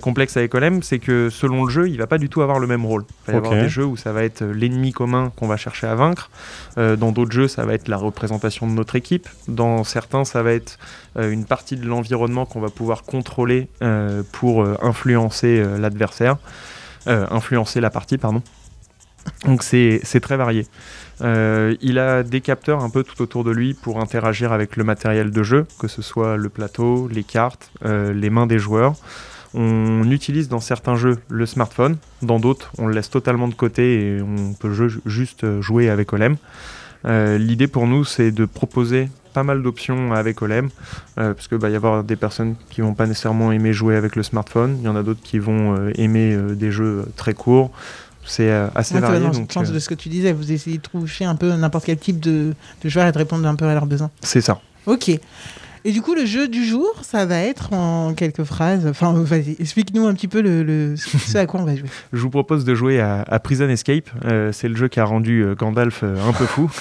complexe 0.02 0.36
avec 0.36 0.54
Olem, 0.54 0.84
c'est 0.84 1.00
que 1.00 1.30
selon 1.30 1.64
le 1.64 1.70
jeu, 1.72 1.88
il 1.88 1.98
va 1.98 2.06
pas 2.06 2.18
du 2.18 2.28
tout 2.28 2.42
avoir 2.42 2.60
le 2.60 2.68
même 2.68 2.86
rôle. 2.86 3.06
Il 3.28 3.32
va 3.32 3.34
y 3.34 3.40
Ok. 3.40 3.46
avoir 3.46 3.62
des 3.64 3.70
jeux 3.70 3.86
où 3.86 3.96
ça 3.96 4.12
va 4.12 4.24
être 4.26 4.44
l'ennemi 4.44 4.92
commun 4.92 5.32
qu'on 5.38 5.48
va 5.48 5.56
chercher 5.56 5.88
à 5.88 5.96
vaincre. 5.96 6.30
Euh, 6.78 6.98
dans 6.98 7.14
d'autres 7.14 7.32
jeux, 7.32 7.48
ça 7.48 7.66
va 7.66 7.74
être 7.76 7.88
la 7.88 7.96
représentation 7.96 8.68
de 8.68 8.74
notre 8.74 8.98
équipe. 8.98 9.30
Dans 9.48 9.86
certains, 9.86 10.26
ça 10.26 10.44
va 10.44 10.52
être 10.52 10.78
euh, 11.18 11.32
une 11.32 11.46
partie 11.46 11.78
de 11.78 11.86
l'environnement 11.88 12.46
qu'on 12.46 12.60
va 12.60 12.70
pouvoir 12.70 13.04
contrôler 13.04 13.70
euh, 13.82 14.22
pour 14.34 14.64
euh, 14.64 14.76
influencer 14.82 15.60
euh, 15.60 15.78
l'adversaire, 15.78 16.38
Euh, 17.08 17.26
influencer 17.32 17.80
la 17.80 17.90
partie, 17.90 18.18
pardon. 18.18 18.44
Donc 19.46 19.64
c'est 19.64 20.02
c'est 20.04 20.20
très 20.20 20.36
varié. 20.36 20.66
Euh, 21.22 21.76
il 21.82 22.00
a 22.00 22.24
des 22.24 22.42
capteurs 22.42 22.82
un 22.84 22.90
peu 22.90 23.04
tout 23.04 23.22
autour 23.22 23.44
de 23.44 23.52
lui 23.52 23.74
pour 23.74 24.00
interagir 24.00 24.54
avec 24.54 24.78
le 24.78 24.84
matériel 24.84 25.32
de 25.32 25.44
jeu, 25.44 25.66
que 25.80 25.88
ce 25.88 26.02
soit 26.02 26.38
le 26.38 26.50
plateau, 26.50 27.10
les 27.12 27.24
cartes, 27.24 27.72
euh, 27.86 28.14
les 28.14 28.30
mains 28.30 28.48
des 28.48 28.60
joueurs. 28.60 28.96
On 29.54 30.10
utilise 30.12 30.48
dans 30.48 30.60
certains 30.60 30.96
jeux 30.96 31.18
le 31.28 31.46
smartphone, 31.46 31.98
dans 32.22 32.40
d'autres 32.40 32.72
on 32.78 32.88
le 32.88 32.94
laisse 32.94 33.10
totalement 33.10 33.48
de 33.48 33.56
côté 33.56 34.16
et 34.18 34.22
on 34.22 34.54
peut 34.54 34.72
ju- 34.74 35.02
juste 35.06 35.60
jouer 35.60 35.90
avec 35.90 36.14
Olem. 36.14 36.38
Euh, 37.06 37.38
L'idée 37.38 37.68
pour 37.68 37.88
nous 37.88 38.06
c'est 38.06 38.32
de 38.32 38.46
proposer 38.46 39.10
pas 39.34 39.44
mal 39.44 39.62
d'options 39.62 40.14
avec 40.14 40.42
Olem, 40.42 40.70
parce 41.16 41.48
bah, 41.50 41.70
y 41.70 41.76
avoir 41.76 42.04
des 42.04 42.16
personnes 42.16 42.56
qui 42.72 42.82
vont 42.82 42.96
pas 42.96 43.06
nécessairement 43.06 43.52
aimer 43.52 43.74
jouer 43.74 43.96
avec 43.96 44.16
le 44.16 44.24
smartphone, 44.24 44.78
il 44.80 44.86
y 44.86 44.88
en 44.88 44.96
a 44.96 45.04
d'autres 45.04 45.22
qui 45.22 45.38
vont 45.38 45.90
aimer 45.96 46.36
des 46.56 46.72
jeux 46.72 47.06
très 47.16 47.36
courts. 47.36 47.72
C'est 48.30 48.50
euh, 48.50 48.68
assez 48.76 48.94
vas 48.94 49.02
varié. 49.02 49.20
dans 49.20 49.30
le 49.30 49.34
donc, 49.34 49.52
sens 49.52 49.70
euh, 49.70 49.74
de 49.74 49.80
ce 49.80 49.90
que 49.90 49.96
tu 49.96 50.08
disais. 50.08 50.32
Vous 50.34 50.52
essayez 50.52 50.78
de 50.78 50.84
trouver 50.84 51.26
un 51.26 51.36
peu 51.36 51.52
n'importe 51.54 51.86
quel 51.86 51.98
type 51.98 52.20
de, 52.20 52.54
de 52.84 52.90
joueur 52.90 53.08
et 53.08 53.12
de 53.12 53.18
répondre 53.18 53.48
un 53.48 53.56
peu 53.56 53.66
à 53.66 53.74
leurs 53.74 53.88
besoins. 53.88 54.12
c'est 54.22 54.42
ça. 54.42 54.62
Ok. 54.86 55.12
Et 55.86 55.92
du 55.92 56.02
coup, 56.02 56.14
le 56.16 56.26
jeu 56.26 56.48
du 56.48 56.66
jour, 56.66 56.92
ça 57.04 57.26
va 57.26 57.40
être 57.40 57.74
en 57.74 58.14
quelques 58.14 58.44
phrases. 58.44 58.86
Enfin, 58.88 59.14
vas-y, 59.14 59.56
explique-nous 59.60 60.06
un 60.08 60.14
petit 60.14 60.28
peu 60.28 60.42
le, 60.42 60.64
le- 60.64 60.96
ce 60.98 61.38
à 61.38 61.46
quoi 61.46 61.62
on 61.62 61.66
va 61.66 61.76
jouer. 61.76 61.88
Je 62.14 62.20
vous 62.20 62.30
propose 62.30 62.66
de 62.66 62.76
jouer 62.76 63.00
à, 63.00 63.24
à 63.28 63.40
Prison 63.40 63.70
Escape. 63.70 64.10
Euh, 64.26 64.52
c'est 64.52 64.68
le 64.68 64.76
jeu 64.76 64.88
qui 64.88 65.00
a 65.00 65.06
rendu 65.06 65.42
euh, 65.44 65.56
Gandalf 65.56 66.02
euh, 66.04 66.16
un 66.28 66.34
peu 66.34 66.46
fou. 66.46 66.70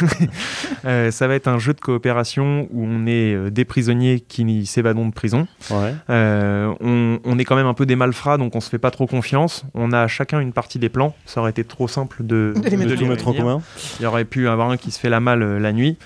Euh, 0.85 1.11
ça 1.11 1.27
va 1.27 1.35
être 1.35 1.49
un 1.49 1.59
jeu 1.59 1.75
de 1.75 1.81
coopération 1.81 2.69
où 2.71 2.85
on 2.87 3.05
est 3.07 3.51
des 3.51 3.65
prisonniers 3.65 4.21
qui 4.21 4.65
s'évadons 4.65 5.09
de 5.09 5.13
prison. 5.13 5.49
Ouais. 5.71 5.93
Euh, 6.09 6.73
on, 6.81 7.19
on 7.25 7.39
est 7.39 7.45
quand 7.45 7.57
même 7.57 7.67
un 7.67 7.75
peu 7.75 7.85
des 7.85 7.97
malfrats, 7.97 8.39
donc 8.39 8.55
on 8.55 8.61
se 8.61 8.71
fait 8.71 8.79
pas 8.79 8.91
trop 8.93 9.07
confiance. 9.07 9.65
On 9.75 9.93
a 9.93 10.07
chacun 10.07 10.39
une 10.41 10.53
partie 10.53 10.79
des 10.79 10.89
plans. 10.89 11.15
Ça 11.27 11.41
aurait 11.41 11.51
été 11.51 11.65
trop 11.65 11.89
simple 11.89 12.19
de, 12.25 12.55
De 12.57 12.69
les 12.69 12.77
mettre 12.77 12.91
De 12.93 12.97
tout 12.97 13.07
mettre 13.07 13.29
en 13.29 13.33
commun. 13.35 13.61
Il 13.99 14.05
y 14.05 14.07
aurait 14.07 14.25
pu 14.25 14.49
avoir 14.49 14.71
un 14.71 14.77
qui 14.77 14.91
se 14.93 15.01
fait 15.01 15.11
la 15.11 15.21
malle 15.21 15.59
la 15.59 15.73
nuit. 15.73 15.97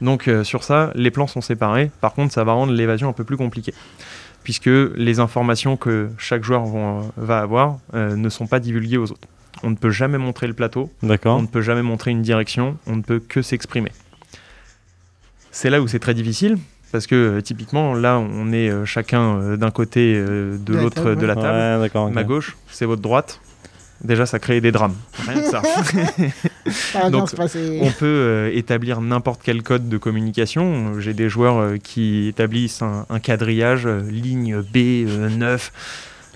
Donc 0.00 0.28
euh, 0.28 0.44
sur 0.44 0.64
ça, 0.64 0.90
les 0.94 1.10
plans 1.10 1.26
sont 1.26 1.40
séparés. 1.40 1.90
Par 2.00 2.14
contre, 2.14 2.32
ça 2.32 2.44
va 2.44 2.52
rendre 2.52 2.72
l'évasion 2.72 3.08
un 3.08 3.12
peu 3.12 3.24
plus 3.24 3.36
compliquée. 3.36 3.74
Puisque 4.42 4.70
les 4.96 5.20
informations 5.20 5.76
que 5.76 6.08
chaque 6.16 6.42
joueur 6.44 6.64
vont- 6.64 7.10
va 7.16 7.40
avoir 7.40 7.78
euh, 7.94 8.16
ne 8.16 8.28
sont 8.30 8.46
pas 8.46 8.58
divulguées 8.60 8.96
aux 8.96 9.10
autres. 9.12 9.28
On 9.62 9.68
ne 9.70 9.74
peut 9.76 9.90
jamais 9.90 10.16
montrer 10.16 10.46
le 10.46 10.54
plateau, 10.54 10.90
on 11.36 11.42
ne 11.42 11.46
peut 11.46 11.60
jamais 11.60 11.82
montrer 11.82 12.10
une 12.12 12.22
direction, 12.22 12.78
on 12.86 12.96
ne 12.96 13.02
peut 13.02 13.18
que 13.20 13.42
s'exprimer. 13.42 13.92
C'est 15.50 15.68
là 15.68 15.82
où 15.82 15.88
c'est 15.88 15.98
très 15.98 16.14
difficile, 16.14 16.56
Parce 16.92 17.06
que 17.06 17.14
euh, 17.14 17.40
typiquement, 17.42 17.94
là, 17.94 18.18
on 18.18 18.50
est 18.52 18.70
euh, 18.70 18.84
chacun 18.86 19.36
euh, 19.36 19.56
d'un 19.56 19.70
côté, 19.70 20.14
euh, 20.16 20.56
de 20.56 20.64
De 20.72 20.74
la 20.74 20.82
l'autre 20.82 21.14
de 21.14 21.26
la 21.26 21.34
table. 21.36 21.90
Ouais. 21.94 22.10
Ma 22.10 22.24
gauche, 22.24 22.56
c'est 22.68 22.86
votre 22.86 23.02
droite. 23.02 23.40
Déjà, 24.02 24.24
ça 24.24 24.38
crée 24.38 24.60
des 24.60 24.72
drames. 24.72 24.94
Rien 25.26 25.42
que 25.42 25.48
ça. 25.48 25.62
Donc. 27.10 27.30
On 27.38 27.90
peut 27.90 28.06
euh, 28.06 28.50
établir 28.54 29.00
n'importe 29.00 29.42
quel 29.44 29.62
code 29.62 29.88
de 29.88 29.98
communication. 29.98 30.98
J'ai 31.00 31.12
des 31.12 31.28
joueurs 31.28 31.58
euh, 31.58 31.76
qui 31.76 32.28
établissent 32.28 32.80
un, 32.82 33.04
un 33.10 33.20
quadrillage, 33.20 33.86
euh, 33.86 34.00
ligne 34.10 34.60
B, 34.62 34.76
euh, 35.06 35.28
9. 35.28 35.72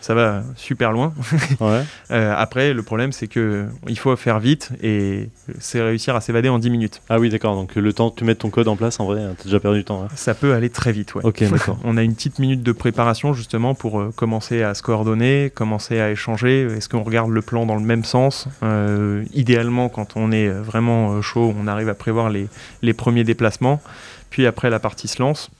Ça 0.04 0.12
va 0.14 0.42
super 0.54 0.92
loin. 0.92 1.14
Ouais. 1.60 1.82
Euh, 2.10 2.34
après, 2.36 2.74
le 2.74 2.82
problème, 2.82 3.10
c'est 3.12 3.26
que 3.26 3.66
il 3.88 3.98
faut 3.98 4.14
faire 4.16 4.38
vite 4.38 4.68
et 4.82 5.30
c'est 5.58 5.80
réussir 5.80 6.14
à 6.14 6.20
s'évader 6.20 6.50
en 6.50 6.58
10 6.58 6.68
minutes. 6.68 7.00
Ah 7.08 7.18
oui, 7.18 7.30
d'accord. 7.30 7.54
Donc 7.54 7.74
le 7.74 7.92
temps 7.94 8.10
que 8.10 8.18
tu 8.18 8.24
mettes 8.24 8.38
ton 8.40 8.50
code 8.50 8.68
en 8.68 8.76
place, 8.76 9.00
en 9.00 9.06
vrai, 9.06 9.22
t'as 9.38 9.44
déjà 9.44 9.58
perdu 9.58 9.78
du 9.78 9.84
temps. 9.84 10.02
hein. 10.04 10.08
Ça 10.14 10.34
peut 10.34 10.52
aller 10.52 10.68
très 10.68 10.92
vite, 10.92 11.14
ouais. 11.14 11.24
Ok, 11.24 11.42
d'accord. 11.50 11.78
On 11.84 11.96
a 11.96 12.02
une 12.02 12.14
petite 12.14 12.38
minute 12.38 12.62
de 12.62 12.72
préparation 12.72 13.32
justement 13.32 13.74
pour 13.74 13.98
euh, 13.98 14.12
commencer 14.14 14.62
à 14.62 14.74
se 14.74 14.82
coordonner, 14.82 15.50
commencer 15.54 15.98
à 15.98 16.10
échanger. 16.10 16.68
Est-ce 16.76 16.90
qu'on 16.90 17.02
regarde 17.02 17.30
le 17.30 17.40
plan 17.40 17.64
dans 17.64 17.76
le 17.76 17.80
même 17.84 18.04
sens? 18.04 18.46
Euh, 18.62 19.24
Idéalement, 19.32 19.88
quand 19.88 20.16
on 20.16 20.30
est 20.30 20.48
vraiment 20.50 21.22
chaud, 21.22 21.54
on 21.58 21.66
arrive 21.66 21.88
à 21.88 21.94
prévoir 21.94 22.28
les, 22.28 22.48
les 22.82 22.92
premiers 22.92 23.24
déplacements. 23.24 23.80
Puis 24.28 24.46
après, 24.46 24.68
la 24.68 24.78
partie 24.78 25.08
se 25.08 25.22
lance, 25.22 25.50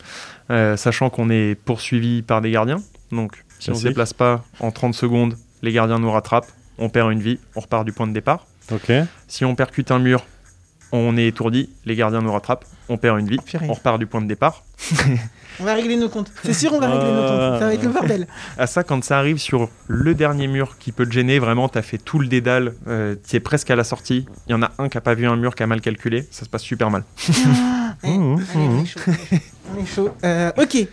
sachant 0.77 1.09
qu'on 1.09 1.31
est 1.31 1.55
poursuivi 1.55 2.21
par 2.23 2.43
des 2.43 2.51
gardiens. 2.51 2.83
Donc, 3.13 3.44
si 3.59 3.71
on 3.71 3.75
ne 3.75 3.79
se 3.79 3.89
déplace 3.89 4.13
pas 4.13 4.45
en 4.61 4.71
30 4.71 4.95
secondes, 4.95 5.37
les 5.63 5.73
gardiens 5.73 5.99
nous 5.99 6.11
rattrapent, 6.11 6.51
on 6.79 6.89
perd 6.89 7.13
une 7.13 7.21
vie, 7.21 7.39
on 7.57 7.61
repart 7.61 7.85
du 7.85 7.93
point 7.93 8.07
de 8.07 8.13
départ. 8.13 8.47
Ok. 8.73 8.93
Si 9.29 9.45
on 9.45 9.55
percute 9.55 9.91
un 9.91 9.99
mur, 9.99 10.25
on 10.93 11.17
est 11.17 11.27
étourdi, 11.27 11.71
les 11.85 11.97
gardiens 11.97 12.23
nous 12.23 12.33
rattrapent, 12.33 12.65
on 12.89 12.99
perd 12.99 13.19
une 13.19 13.29
vie, 13.29 13.39
Purée. 13.39 13.67
on 13.69 13.73
repart 13.73 13.99
du 13.99 14.07
point 14.07 14.21
de 14.21 14.27
départ. 14.27 14.65
On 15.61 15.65
va 15.65 15.75
régler 15.75 15.97
nos 15.97 16.09
comptes. 16.09 16.33
C'est 16.43 16.53
sûr, 16.53 16.73
on 16.73 16.81
va 16.81 16.89
régler 16.89 17.13
nos 17.13 17.21
comptes. 17.21 17.61
Ça 17.61 17.67
va 17.67 17.75
être 17.75 17.83
le 17.85 17.91
bordel. 17.91 18.27
À 18.59 18.67
ça, 18.67 18.83
quand 18.83 19.05
ça 19.05 19.21
arrive 19.21 19.39
sur 19.39 19.71
le 19.87 20.13
dernier 20.13 20.49
mur 20.49 20.79
qui 20.81 20.91
peut 20.91 21.07
te 21.07 21.13
gêner, 21.13 21.39
vraiment, 21.39 21.69
t'as 21.69 21.83
fait 21.83 21.99
tout 21.99 22.19
le 22.19 22.27
dédale, 22.27 22.75
euh, 22.89 23.15
t'es 23.15 23.39
presque 23.39 23.71
à 23.71 23.77
la 23.77 23.85
sortie. 23.85 24.27
Il 24.49 24.51
y 24.51 24.55
en 24.57 24.63
a 24.65 24.73
un 24.79 24.89
qui 24.89 24.99
a 24.99 25.01
pas 25.01 25.15
vu 25.15 25.29
un 25.29 25.37
mur, 25.37 25.55
qui 25.55 25.63
a 25.63 25.69
mal 25.69 25.81
calculé, 25.81 26.27
ça 26.33 26.45
se 26.45 26.51
passe 26.51 26.63
super 26.63 26.91
mal. 26.91 27.05
Eh, 28.03 28.09
Mmh, 28.09 28.45
allez, 28.55 28.67
on 28.67 28.71
mmh. 28.71 28.83
est 28.83 28.87
chaud. 28.87 29.01
On 29.73 29.83
est 29.83 29.87
chaud. 29.87 30.11
Euh, 30.25 30.51
ok. 30.59 30.89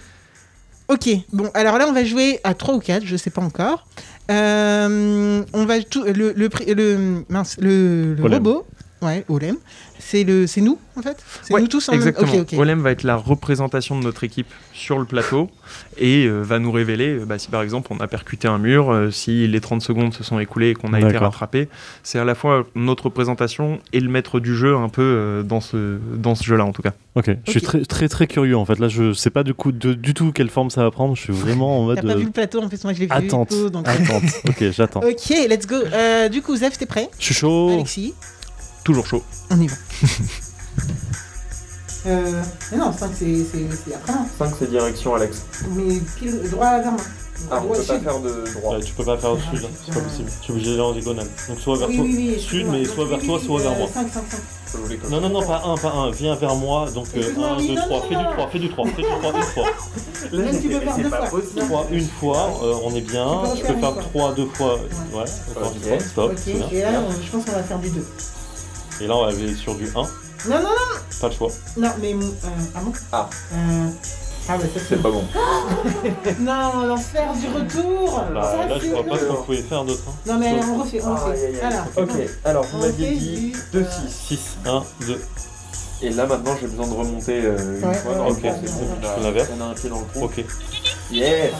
Ok. 0.91 1.09
Bon, 1.31 1.49
alors 1.53 1.77
là, 1.77 1.85
on 1.87 1.93
va 1.93 2.03
jouer 2.03 2.41
à 2.43 2.53
3 2.53 2.75
ou 2.75 2.79
4, 2.79 3.05
je 3.05 3.15
sais 3.15 3.29
pas 3.29 3.41
encore. 3.41 3.87
Euh, 4.29 5.41
on 5.53 5.65
va 5.65 5.81
tout, 5.81 6.03
le, 6.03 6.33
le, 6.33 6.49
le, 6.67 7.23
mince, 7.29 7.55
le, 7.59 8.13
le 8.13 8.23
robot. 8.23 8.65
Ouais, 9.01 9.25
Olem. 9.29 9.55
C'est 9.99 10.23
le, 10.23 10.45
c'est 10.47 10.61
nous 10.61 10.77
en 10.95 11.01
fait? 11.01 11.17
C'est 11.43 11.53
Ouais, 11.53 11.61
nous 11.61 11.67
tous 11.67 11.87
en 11.89 11.93
même- 11.93 12.01
Exactement. 12.01 12.33
Ok, 12.33 12.47
ok. 12.53 12.59
Olem 12.59 12.81
va 12.81 12.91
être 12.91 13.03
la 13.03 13.15
représentation 13.15 13.97
de 13.97 14.03
notre 14.03 14.23
équipe 14.23 14.47
sur 14.73 14.99
le 14.99 15.05
plateau 15.05 15.49
et 15.97 16.25
euh, 16.25 16.41
va 16.41 16.59
nous 16.59 16.71
révéler 16.71 17.19
euh, 17.19 17.25
bah, 17.25 17.39
si 17.39 17.47
par 17.49 17.61
exemple 17.61 17.91
on 17.93 17.99
a 17.99 18.07
percuté 18.07 18.47
un 18.47 18.57
mur, 18.57 18.91
euh, 18.91 19.09
si 19.11 19.47
les 19.47 19.61
30 19.61 19.81
secondes 19.81 20.13
se 20.13 20.23
sont 20.23 20.39
écoulées 20.39 20.71
et 20.71 20.73
qu'on 20.73 20.93
a 20.93 20.99
été 20.99 21.17
rattrapé. 21.25 21.69
C'est 22.03 22.19
à 22.19 22.25
la 22.25 22.35
fois 22.35 22.65
notre 22.75 23.05
représentation 23.05 23.79
et 23.93 23.99
le 23.99 24.09
maître 24.09 24.39
du 24.39 24.55
jeu 24.55 24.75
un 24.75 24.89
peu 24.89 25.01
euh, 25.01 25.43
dans 25.43 25.61
ce, 25.61 25.97
dans 26.15 26.35
ce 26.35 26.43
jeu-là 26.43 26.65
en 26.65 26.71
tout 26.73 26.81
cas. 26.81 26.93
Ok. 27.15 27.29
Je 27.45 27.51
suis 27.51 27.61
très 27.61 27.81
très 27.85 28.09
très 28.09 28.27
curieux 28.27 28.57
en 28.57 28.65
fait. 28.65 28.79
Là, 28.79 28.87
je 28.87 29.13
sais 29.13 29.29
pas 29.29 29.43
du 29.43 29.53
coup 29.53 29.71
de- 29.71 29.93
du 29.93 30.13
tout 30.13 30.31
quelle 30.31 30.49
forme 30.49 30.69
ça 30.69 30.83
va 30.83 30.91
prendre. 30.91 31.15
Je 31.15 31.21
suis 31.21 31.33
vraiment 31.33 31.79
en 31.79 31.83
mode 31.85 31.97
T'as 32.01 32.07
pas 32.07 32.15
vu 32.15 32.25
le 32.25 32.31
plateau 32.31 32.61
en 32.61 32.67
plus, 32.69 32.83
moi 32.83 32.93
je 32.93 32.99
l'ai 32.99 33.05
vu. 33.05 33.11
attente. 33.13 33.53
donc- 33.71 33.87
Attente. 33.87 34.23
Ok, 34.47 34.63
j'attends. 34.71 35.01
Ok, 35.01 35.29
let's 35.49 35.65
go. 35.67 35.75
Euh, 35.75 36.27
du 36.29 36.41
coup, 36.41 36.55
Zef, 36.55 36.77
t'es 36.77 36.85
prêt? 36.85 37.09
Je 37.19 37.25
suis 37.25 37.33
chaud. 37.35 37.69
Alexis, 37.73 38.13
Toujours 38.83 39.05
chaud. 39.05 39.23
on 39.49 39.59
y 39.61 39.67
va. 39.67 39.75
euh, 42.07 42.41
mais 42.71 42.77
non, 42.77 42.91
5 42.91 43.11
c'est 43.19 43.93
après. 43.93 44.13
hein. 44.13 44.25
5 44.39 44.51
c'est 44.57 44.69
direction 44.69 45.13
Alex. 45.15 45.43
Mais 45.75 45.99
pile 46.17 46.41
droit 46.49 46.79
vers 46.79 46.91
moi. 46.91 47.01
Ah, 47.49 47.59
Droit 47.59 47.75
sud. 47.77 47.85
faire 48.03 48.19
de 48.19 48.43
droit. 48.53 48.75
Ouais, 48.75 48.83
tu 48.83 48.93
peux 48.93 49.03
pas 49.03 49.17
faire 49.17 49.31
au 49.31 49.37
sud, 49.39 49.63
hein, 49.65 49.69
c'est 49.83 49.93
pas 49.95 49.99
possible. 50.01 50.29
Je 50.39 50.43
suis 50.43 50.53
obligé 50.53 50.69
d'aller 50.71 50.81
en 50.81 50.93
diagonale. 50.93 51.27
Donc 51.49 51.59
soit 51.59 51.75
vers 51.77 51.89
Oui, 51.89 51.95
toi. 51.97 52.05
oui, 52.05 52.33
oui, 52.35 52.39
sud, 52.41 52.67
mais 52.67 52.83
Donc, 52.83 52.93
soit 52.93 53.03
oui, 53.05 53.09
vers 53.09 53.19
toi, 53.19 53.37
oui, 53.39 53.45
soit 53.45 53.59
vers 53.61 53.71
euh, 53.71 53.77
moi. 53.79 53.87
5, 53.93 54.07
5, 54.13 54.23
5. 54.29 55.09
Non, 55.09 55.21
non, 55.21 55.29
non, 55.29 55.41
pas 55.45 55.61
un, 55.65 55.75
pas 55.75 55.91
un. 55.91 56.11
Viens 56.11 56.35
vers 56.35 56.55
moi. 56.55 56.89
Donc 56.91 57.07
euh, 57.15 57.19
Excuse-moi, 57.19 57.47
1, 57.49 57.57
oui, 57.57 57.67
2, 57.69 57.73
non, 57.75 57.81
3. 57.81 57.97
non, 57.99 58.03
Fais 58.07 58.15
du 58.15 58.25
3, 58.25 58.47
fais 58.51 58.59
du 58.59 58.69
3, 58.69 58.85
fais 58.87 59.01
du 59.01 59.07
3 59.09 59.33
une 59.33 59.43
fois. 59.43 59.65
Même 60.33 60.61
tu 60.61 60.67
peux 60.69 60.79
faire 60.79 60.97
deux 60.97 61.09
fois. 61.09 61.29
Une 61.55 61.67
fois, 61.67 61.85
une 61.91 62.07
fois, 62.07 62.59
euh, 62.63 62.75
on 62.83 62.95
est 62.95 63.01
bien. 63.01 63.41
Tu 63.55 63.61
peux 63.65 63.73
Tu 63.73 63.79
faire 63.79 63.89
une 63.89 63.95
fois. 63.95 64.03
3, 64.13 64.33
deux 64.35 64.45
fois. 64.53 64.75
Ouais, 65.13 65.23
une 65.23 65.81
fois, 65.81 65.99
stop. 65.99 66.31
Ok, 66.33 66.47
et 66.71 66.81
là, 66.83 66.89
on- 67.07 67.11
je 67.11 67.31
pense 67.31 67.45
qu'on 67.45 67.51
va 67.53 67.63
faire 67.63 67.79
du 67.79 67.89
2. 67.89 68.05
Et 69.01 69.07
là, 69.07 69.15
on 69.15 69.21
va 69.25 69.27
aller 69.29 69.55
sur 69.55 69.75
du 69.75 69.87
1. 69.87 69.91
Non, 69.93 70.03
non, 70.49 70.61
non, 70.61 70.69
Pas 71.19 71.27
le 71.27 71.33
choix. 71.33 71.49
non, 71.77 71.89
mais. 72.01 72.13
mon- 72.13 72.25
Euh, 72.27 72.47
ah 72.75 72.79
bon 72.83 72.93
Ah. 73.11 73.29
Euh, 73.53 73.87
ah, 74.49 74.57
bah 74.57 74.63
ça 74.73 74.79
c'est. 74.89 75.01
pas 75.01 75.09
bon. 75.11 75.23
Non, 76.39 76.85
l'enfer 76.87 77.33
du 77.33 77.47
retour 77.47 78.23
Là, 78.33 78.43
Ça, 78.43 78.67
là 78.67 78.79
je 78.81 78.87
vois 78.87 79.03
pas 79.05 79.17
ce 79.19 79.25
qu'on 79.25 79.43
pouvait 79.43 79.61
faire 79.61 79.83
d'autre. 79.85 80.01
hein. 80.07 80.13
Non, 80.27 80.37
mais 80.39 80.53
on 80.63 80.81
refait, 80.81 81.01
on 81.03 81.13
refait. 81.15 81.61
Alors, 81.61 81.85
Ok, 81.97 82.09
alors 82.45 82.65
on 82.73 82.79
refait 82.79 83.15
du. 83.15 83.53
euh, 83.75 83.83
6, 84.07 84.39
1, 84.65 84.83
2. 85.07 85.21
Et 86.03 86.09
là 86.09 86.25
maintenant 86.25 86.55
j'ai 86.59 86.65
besoin 86.65 86.87
de 86.87 86.93
remonter 86.93 87.41
euh, 87.45 87.79
une 87.79 87.87
Ouais, 87.87 87.93
fois 87.93 88.11
ouais, 88.13 88.17
dans 88.17 88.23
ouais, 88.23 88.29
le 88.29 88.35
ouais, 88.37 88.41
ouais, 88.41 88.49
ouais, 88.49 88.61
Je 89.03 89.07
fais 89.07 89.21
l'inverse. 89.21 89.49
On 89.55 89.61
a 89.61 89.65
un 89.65 89.73
pied 89.75 89.89
dans 89.89 89.99
le 89.99 90.05
trou. 90.07 90.23
Ok. 90.25 90.43
Yes 91.11 91.51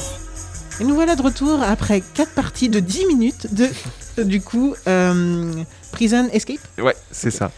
Et 0.82 0.84
nous 0.84 0.96
voilà 0.96 1.16
de 1.16 1.22
retour 1.22 1.62
après 1.62 2.02
4 2.16 2.32
parties 2.34 2.68
de 2.68 2.80
10 2.80 3.06
minutes 3.06 3.54
de, 3.54 3.70
du 4.24 4.42
coup, 4.42 4.74
euh, 4.88 5.54
Prison 5.92 6.28
Escape. 6.34 6.58
Ouais, 6.80 6.96
c'est 7.12 7.30
ça. 7.30 7.52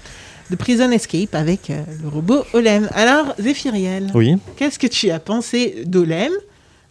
De 0.50 0.58
Prison 0.58 0.92
Escape 0.92 1.34
avec 1.34 1.70
euh, 1.70 1.82
le 2.02 2.10
robot 2.10 2.44
Olem. 2.52 2.90
Alors, 2.94 3.34
Zéphiriel, 3.40 4.12
Oui. 4.14 4.36
qu'est-ce 4.58 4.78
que 4.78 4.88
tu 4.88 5.10
as 5.10 5.20
pensé 5.20 5.84
d'Olem, 5.86 6.34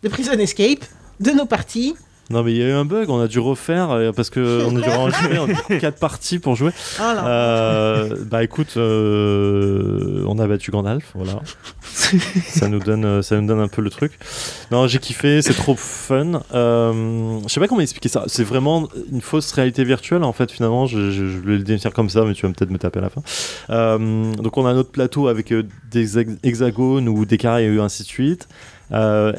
de 0.03 0.09
Prison 0.09 0.33
Escape, 0.33 0.85
de 1.21 1.33
nos 1.33 1.45
parties 1.45 1.95
Non, 2.33 2.43
mais 2.43 2.53
il 2.53 2.59
y 2.59 2.63
a 2.63 2.69
eu 2.69 2.73
un 2.73 2.85
bug, 2.87 3.11
on 3.11 3.21
a 3.21 3.29
dû 3.29 3.39
refaire 3.39 3.91
euh, 3.91 4.11
parce 4.13 4.31
qu'on 4.31 4.75
a 4.77 4.81
dû 4.81 4.89
enregistrer 4.89 5.39
en 5.39 5.47
4 5.79 5.99
parties 5.99 6.39
pour 6.39 6.57
jouer. 6.57 6.71
Là. 6.99 7.27
Euh, 7.29 8.17
bah 8.25 8.43
écoute, 8.43 8.75
euh, 8.79 10.25
on 10.27 10.39
a 10.39 10.47
battu 10.47 10.71
Gandalf, 10.71 11.05
voilà. 11.15 11.41
ça, 12.49 12.69
nous 12.69 12.79
donne, 12.79 13.23
ça 13.23 13.39
nous 13.41 13.47
donne 13.47 13.61
un 13.61 13.69
peu 13.69 13.83
le 13.83 13.91
truc. 13.91 14.13
Non, 14.71 14.87
j'ai 14.87 14.99
kiffé, 14.99 15.43
c'est 15.43 15.53
trop 15.55 15.77
fun. 15.77 16.41
Euh, 16.55 17.39
je 17.47 17.49
sais 17.53 17.61
pas 17.61 17.69
comment 17.69 17.81
expliquer 17.83 18.09
ça. 18.09 18.25
C'est 18.29 18.45
vraiment 18.45 18.89
une 19.13 19.21
fausse 19.21 19.53
réalité 19.53 19.85
virtuelle 19.85 20.25
en 20.25 20.33
fait, 20.33 20.51
finalement. 20.51 20.87
Je, 20.87 21.11
je, 21.11 21.27
je 21.27 21.39
vais 21.39 21.59
le 21.59 21.65
définir 21.65 21.93
comme 21.93 22.09
ça, 22.09 22.25
mais 22.25 22.33
tu 22.35 22.47
vas 22.47 22.53
peut-être 22.53 22.71
me 22.71 22.79
taper 22.79 23.01
à 23.01 23.03
la 23.03 23.11
fin. 23.11 23.23
Donc 24.43 24.57
on 24.57 24.67
a 24.67 24.73
notre 24.73 24.91
plateau 24.91 25.29
avec 25.29 25.53
des 25.91 26.19
hex- 26.19 26.39
hexagones 26.43 27.09
ou 27.09 27.25
des 27.27 27.37
carrés 27.39 27.67
et 27.73 27.79
ainsi 27.79 28.03
de 28.05 28.09
suite. 28.09 28.49
Euh, 28.93 29.33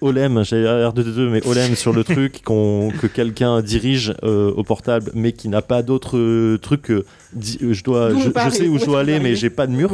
Olem, 0.00 0.42
j'ai 0.44 0.64
R2D2, 0.64 1.28
mais 1.28 1.46
Olem 1.46 1.74
sur 1.76 1.92
le 1.92 2.04
truc 2.12 2.42
que 2.42 3.06
quelqu'un 3.06 3.60
dirige 3.60 4.14
euh, 4.24 4.50
au 4.52 4.62
portable, 4.64 5.10
mais 5.14 5.32
qui 5.32 5.48
n'a 5.48 5.62
pas 5.62 5.82
d'autre 5.82 6.16
euh, 6.16 6.58
truc 6.58 6.82
que 6.82 7.04
di- 7.34 7.58
euh, 7.62 7.74
je 7.74 7.82
dois, 7.84 8.10
sais 8.50 8.66
où 8.68 8.78
je 8.78 8.84
dois 8.86 9.00
aller, 9.00 9.20
mais 9.20 9.34
j'ai 9.36 9.50
pas 9.50 9.66
de 9.66 9.72
mur. 9.72 9.90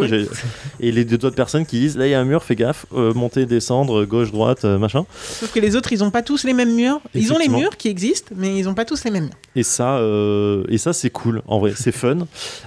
Et 0.81 0.93
les 0.93 1.05
deux 1.05 1.17
autres 1.27 1.37
personnes 1.37 1.67
qui 1.67 1.79
disent 1.81 1.97
là 1.97 2.07
il 2.07 2.11
y 2.11 2.15
a 2.15 2.21
un 2.21 2.25
mur, 2.25 2.43
fais 2.45 2.55
gaffe, 2.57 2.87
euh, 2.95 3.13
monter, 3.15 3.47
descendre, 3.47 4.05
gauche, 4.05 4.31
droite, 4.33 4.65
euh, 4.65 4.79
machin. 4.79 5.05
Sauf 5.23 5.53
que 5.53 5.61
les 5.61 5.75
autres, 5.77 5.93
ils 5.93 6.05
ont 6.05 6.11
pas 6.11 6.23
tous 6.23 6.45
les 6.45 6.53
mêmes 6.55 6.75
murs. 6.75 7.01
Ils 7.15 7.33
ont 7.33 7.39
les 7.39 7.49
murs 7.49 7.77
qui 7.77 7.89
existent, 7.89 8.33
mais 8.37 8.57
ils 8.59 8.69
ont 8.69 8.75
pas 8.75 8.85
tous 8.85 9.05
les 9.05 9.11
mêmes 9.11 9.25
murs. 9.25 9.33
Et 9.57 9.63
ça, 9.65 9.97
euh, 9.99 10.63
et 10.69 10.79
ça 10.79 10.93
c'est 10.93 11.11
cool, 11.11 11.43
en 11.49 11.59
vrai, 11.59 11.73
c'est 11.77 11.93
fun. 11.93 12.19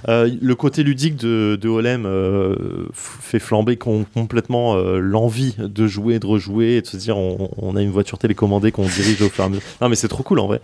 Euh, 0.09 0.29
le 0.41 0.55
côté 0.55 0.83
ludique 0.83 1.15
de, 1.15 1.57
de 1.59 1.69
Olem 1.69 2.05
euh, 2.05 2.55
fait 2.93 3.39
flamber 3.39 3.77
com- 3.77 4.03
complètement 4.13 4.75
euh, 4.75 4.99
l'envie 4.99 5.55
de 5.57 5.87
jouer, 5.87 6.00
de 6.01 6.25
rejouer, 6.25 6.77
et 6.77 6.81
de 6.81 6.87
se 6.87 6.97
dire 6.97 7.17
on, 7.17 7.49
on 7.57 7.75
a 7.75 7.81
une 7.81 7.91
voiture 7.91 8.17
télécommandée 8.17 8.71
qu'on 8.71 8.83
dirige 8.85 9.21
au 9.21 9.29
fur 9.29 9.43
et 9.43 9.47
à 9.47 9.49
mesure. 9.49 9.63
Non 9.81 9.89
mais 9.89 9.95
c'est 9.95 10.07
trop 10.07 10.23
cool 10.23 10.39
en 10.39 10.47
vrai. 10.47 10.61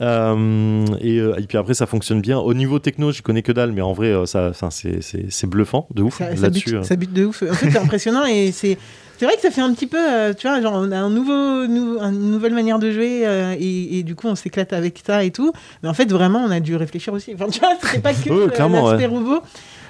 Euh, 0.00 0.84
et, 1.00 1.18
euh, 1.18 1.36
et 1.38 1.42
puis 1.46 1.58
après 1.58 1.74
ça 1.74 1.86
fonctionne 1.86 2.20
bien. 2.20 2.38
Au 2.38 2.54
niveau 2.54 2.78
techno, 2.78 3.12
je 3.12 3.22
connais 3.22 3.42
que 3.42 3.52
dalle, 3.52 3.72
mais 3.72 3.80
en 3.82 3.92
vrai 3.92 4.08
euh, 4.08 4.26
ça, 4.26 4.48
enfin, 4.50 4.70
c'est, 4.70 5.02
c'est, 5.02 5.26
c'est 5.30 5.46
bluffant, 5.46 5.86
de 5.94 6.02
ouf 6.02 6.18
Ça, 6.18 6.36
ça, 6.36 6.50
bute, 6.50 6.84
ça 6.84 6.96
bute 6.96 7.12
de 7.12 7.24
ouf. 7.26 7.42
En 7.42 7.54
fait, 7.54 7.70
c'est 7.70 7.78
impressionnant 7.78 8.24
et 8.26 8.52
c'est. 8.52 8.78
C'est 9.16 9.26
vrai 9.26 9.36
que 9.36 9.42
ça 9.42 9.52
fait 9.52 9.60
un 9.60 9.72
petit 9.72 9.86
peu, 9.86 9.96
euh, 9.96 10.34
tu 10.36 10.48
vois, 10.48 10.60
genre 10.60 10.72
on 10.74 10.90
a 10.90 10.98
un 10.98 11.08
nouveau, 11.08 11.68
nou- 11.68 12.00
une 12.00 12.32
nouvelle 12.32 12.52
manière 12.52 12.80
de 12.80 12.90
jouer 12.90 13.20
euh, 13.24 13.54
et, 13.56 13.98
et 14.00 14.02
du 14.02 14.16
coup 14.16 14.26
on 14.26 14.34
s'éclate 14.34 14.72
avec 14.72 15.00
ça 15.06 15.22
et 15.22 15.30
tout. 15.30 15.52
Mais 15.84 15.88
en 15.88 15.94
fait 15.94 16.10
vraiment 16.10 16.40
on 16.44 16.50
a 16.50 16.58
dû 16.58 16.74
réfléchir 16.74 17.12
aussi. 17.12 17.30
Enfin 17.32 17.46
tu 17.48 17.60
vois, 17.60 17.68
c'était 17.80 18.00
pas 18.00 18.12
que 18.12 18.48
clairement, 18.48 18.90
l'aspect 18.90 19.06
robot. 19.06 19.38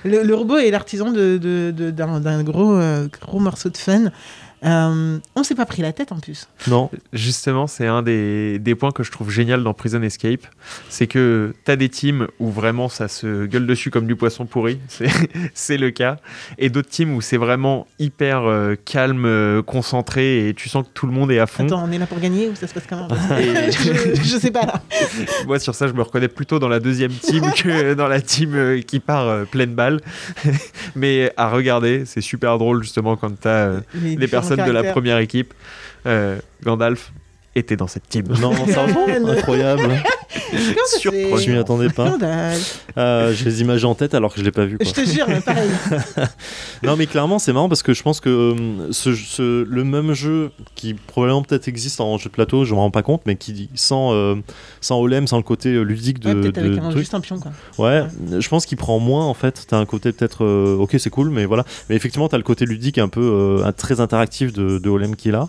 Le, 0.05 0.23
le 0.23 0.35
robot 0.35 0.59
est 0.59 0.71
l'artisan 0.71 1.11
de, 1.11 1.39
de- 1.39 1.73
de- 1.75 1.91
d'un, 1.91 2.21
d'un 2.21 2.43
gros, 2.43 2.75
euh, 2.75 3.09
gros 3.23 3.41
morceau 3.41 3.71
de 3.71 3.79
fun. 3.79 4.11
Euh, 4.65 5.19
on 5.37 5.43
s'est 5.43 5.55
pas 5.55 5.67
pris 5.67 5.83
la 5.83 5.93
tête 5.93 6.11
en 6.13 6.19
plus. 6.21 6.49
Non. 6.69 6.91
Justement, 7.13 7.67
c'est 7.67 7.87
un 7.87 8.03
des, 8.03 8.59
des 8.59 8.75
points 8.75 8.93
que 8.93 9.03
je 9.03 9.11
trouve 9.13 9.31
génial 9.31 9.63
dans 9.63 9.75
Prison 9.75 10.01
Escape. 10.03 10.47
C'est 10.89 11.07
que 11.07 11.55
tu 11.65 11.71
as 11.71 11.77
des 11.77 11.89
teams 11.89 12.29
où 12.39 12.51
vraiment 12.51 12.89
ça 12.89 13.09
se 13.09 13.47
gueule 13.47 13.67
dessus 13.67 13.91
comme 13.91 14.07
du 14.07 14.17
poisson 14.17 14.47
pourri. 14.47 14.79
C'est- 15.55 15.75
le 15.75 15.91
cas. 15.91 16.19
Et 16.57 16.71
d'autres 16.71 16.89
teams 16.89 17.13
où 17.17 17.21
c'est 17.21 17.37
vraiment 17.37 17.89
hyper 17.99 18.45
euh, 18.45 18.77
calme, 18.85 19.25
euh, 19.27 19.61
concentré 19.61 20.49
et 20.49 20.55
tu 20.55 20.69
sens 20.69 20.85
que 20.87 20.93
tout 20.95 21.07
le 21.07 21.13
monde 21.13 21.33
est 21.33 21.41
à 21.41 21.49
fond. 21.49 21.67
Attends, 21.67 21.85
on 21.85 21.91
est 21.91 21.99
là 21.99 22.07
pour 22.07 22.21
gagner 22.21 22.49
ou 22.49 22.55
ça 22.55 22.69
se 22.69 22.75
passe 22.75 22.85
comment? 22.89 23.09
Et- 23.41 23.73
je, 23.73 24.15
je 24.23 24.39
sais 24.39 24.53
pas 24.53 24.65
là. 24.67 24.81
Moi, 25.49 25.59
sur 25.59 25.75
ça, 25.75 25.89
je 25.89 25.93
me 25.93 26.03
reconnais 26.03 26.29
plutôt 26.29 26.61
dans 26.61 26.69
la 26.69 26.79
deuxième 26.79 27.11
team 27.13 27.43
que 27.53 27.95
dans 27.95 28.07
la 28.07 28.21
team 28.21 28.55
euh, 28.55 28.81
qui 28.83 29.01
part 29.01 29.27
euh, 29.27 29.45
pleine 29.45 29.75
balle. 29.75 30.01
Mais 30.95 31.33
à 31.37 31.49
regarder, 31.51 32.05
c'est 32.07 32.21
super 32.21 32.57
drôle 32.59 32.83
justement 32.83 33.17
quand 33.17 33.41
tu 33.41 33.49
as 33.49 33.73
les 33.95 34.15
différents 34.17 34.43
de 34.57 34.71
la 34.71 34.85
première 34.85 35.19
équipe. 35.19 35.55
Euh, 36.07 36.39
Gandalf 36.63 37.13
était 37.57 37.77
dans 37.77 37.87
cette 37.87 38.09
team. 38.09 38.25
Non, 38.41 38.53
ça 38.67 38.85
incroyable. 38.85 39.89
Fait 40.29 41.11
Je 41.11 41.51
m'y 41.51 41.59
attendais 41.59 41.89
pas. 41.89 42.13
Euh, 42.97 43.33
J'ai 43.33 43.45
les 43.45 43.61
images 43.61 43.85
en 43.85 43.95
tête 43.95 44.15
alors 44.15 44.33
que 44.33 44.41
je 44.41 44.45
l'ai 44.45 44.51
pas 44.51 44.65
vu. 44.65 44.79
Quoi. 44.79 44.87
Je 44.87 44.93
te 44.93 45.09
jure, 45.09 45.27
mais 45.29 45.41
pareil. 45.41 45.71
Non, 46.83 46.97
mais 46.97 47.07
clairement, 47.07 47.39
c'est 47.39 47.53
marrant 47.53 47.69
parce 47.69 47.83
que 47.83 47.95
je 47.95 48.03
pense 48.03 48.21
que 48.21 48.29
euh, 48.29 48.93
ce, 48.93 49.15
ce- 49.15 49.65
le 49.65 49.85
même 49.85 50.13
jeu 50.13 50.51
qui 50.75 50.95
probablement 50.95 51.43
peut-être 51.43 51.67
existe 51.69 52.01
en 52.01 52.19
jeu 52.19 52.29
de 52.29 52.35
plateau, 52.35 52.65
je 52.65 52.75
me 52.75 52.79
rends 52.79 52.91
pas 52.91 53.03
compte, 53.03 53.23
mais 53.27 53.37
qui 53.37 53.71
sans 53.75 54.13
euh, 54.13 54.35
sans 54.81 55.01
Olem, 55.01 55.27
sans 55.27 55.39
le 55.39 55.43
côté 55.43 55.71
euh, 55.71 55.83
ludique 55.83 56.19
de, 56.21 56.29
Ouais, 56.35 56.41
peut-être 56.41 56.55
de 56.63 56.69
avec 56.73 56.79
un, 56.79 56.89
truc. 56.91 56.99
juste 56.99 57.15
un 57.15 57.21
pion 57.21 57.39
quoi. 57.39 57.53
Ouais, 57.79 58.03
je 58.39 58.49
pense 58.49 58.67
qu'il 58.67 58.77
prend 58.77 58.99
moins 58.99 59.25
en 59.25 59.35
fait. 59.35 59.65
T'as 59.69 59.79
un 59.79 59.87
côté 59.87 60.13
peut-être 60.13 60.45
euh, 60.45 60.77
ok, 60.77 60.97
c'est 60.99 61.11
cool, 61.11 61.31
mais 61.31 61.47
voilà. 61.47 61.65
Mais 61.89 61.97
effectivement, 61.97 62.29
t'as 62.29 62.37
le 62.37 62.43
côté 62.43 62.67
ludique 62.67 62.99
un 62.99 63.09
peu 63.09 63.23
euh, 63.63 63.73
très 63.73 64.01
interactif 64.01 64.53
de, 64.53 64.79
de 64.79 64.91
Olem 64.91 65.17
qui 65.17 65.31
est 65.31 65.33
là. 65.33 65.49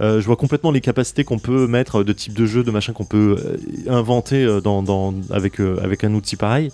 Euh, 0.00 0.20
je 0.20 0.26
vois 0.26 0.36
complètement 0.36 0.70
les 0.70 0.80
capacités 0.80 1.24
qu'on 1.24 1.38
peut 1.38 1.66
mettre 1.66 2.00
euh, 2.00 2.04
de 2.04 2.12
type 2.12 2.32
de 2.34 2.46
jeu, 2.46 2.62
de 2.62 2.70
machin 2.70 2.92
qu'on 2.92 3.04
peut 3.04 3.36
euh, 3.38 3.56
inventer 3.92 4.46
dans, 4.62 4.82
dans- 4.82 5.14
avec, 5.30 5.60
avec 5.60 6.04
un 6.04 6.14
outil 6.14 6.36
pareil. 6.36 6.70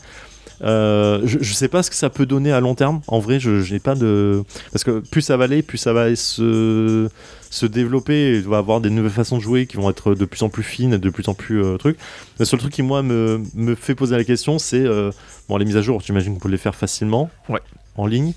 Euh, 0.63 1.21
je, 1.25 1.37
je 1.43 1.53
sais 1.53 1.69
pas 1.69 1.83
ce 1.83 1.91
que 1.91 1.97
ça 1.97 2.09
peut 2.09 2.25
donner 2.25 2.51
à 2.51 2.61
long 2.61 2.75
terme. 2.75 3.03
En 3.09 3.19
vrai, 3.19 3.39
je 3.39 3.61
je 3.61 3.75
n'ai 3.75 3.79
pas 3.81 3.95
de. 3.95 4.43
Parce 4.73 4.85
que 4.85 5.01
plus 5.01 5.21
ça 5.21 5.37
va 5.37 5.45
aller, 5.45 5.63
plus 5.63 5.77
ça 5.77 5.93
va 5.93 6.15
se, 6.17 7.09
se 7.51 7.67
développer. 7.67 8.37
Il 8.37 8.43
va 8.49 8.57
avoir 8.59 8.81
des 8.81 8.89
nouvelles 8.89 9.13
façons 9.13 9.37
de 9.37 9.43
jouer 9.43 9.67
qui 9.67 9.77
vont 9.77 9.91
être 9.91 10.15
de 10.15 10.25
plus 10.25 10.43
en 10.43 10.49
plus 10.49 10.63
fines, 10.63 10.97
de 10.97 11.11
plus 11.11 11.29
en 11.29 11.35
plus 11.35 11.63
euh, 11.63 11.77
trucs. 11.77 11.99
Le 12.39 12.47
seul 12.47 12.59
truc 12.59 12.73
qui, 12.73 12.83
moi, 12.83 13.03
me, 13.03 13.43
me 13.55 13.75
fait 13.75 13.95
poser 13.95 14.17
la 14.17 14.25
question, 14.25 14.59
c'est. 14.59 14.81
euh, 14.87 15.11
bon, 15.51 15.59
les 15.59 15.67
mises 15.67 15.77
à 15.77 15.83
jour, 15.83 16.01
j'imagine 16.01 16.33
qu'on 16.35 16.41
peut 16.41 16.49
les 16.49 16.57
faire 16.57 16.75
facilement. 16.75 17.29
Ouais. 17.51 17.61
En 17.97 18.07
ligne. 18.07 18.33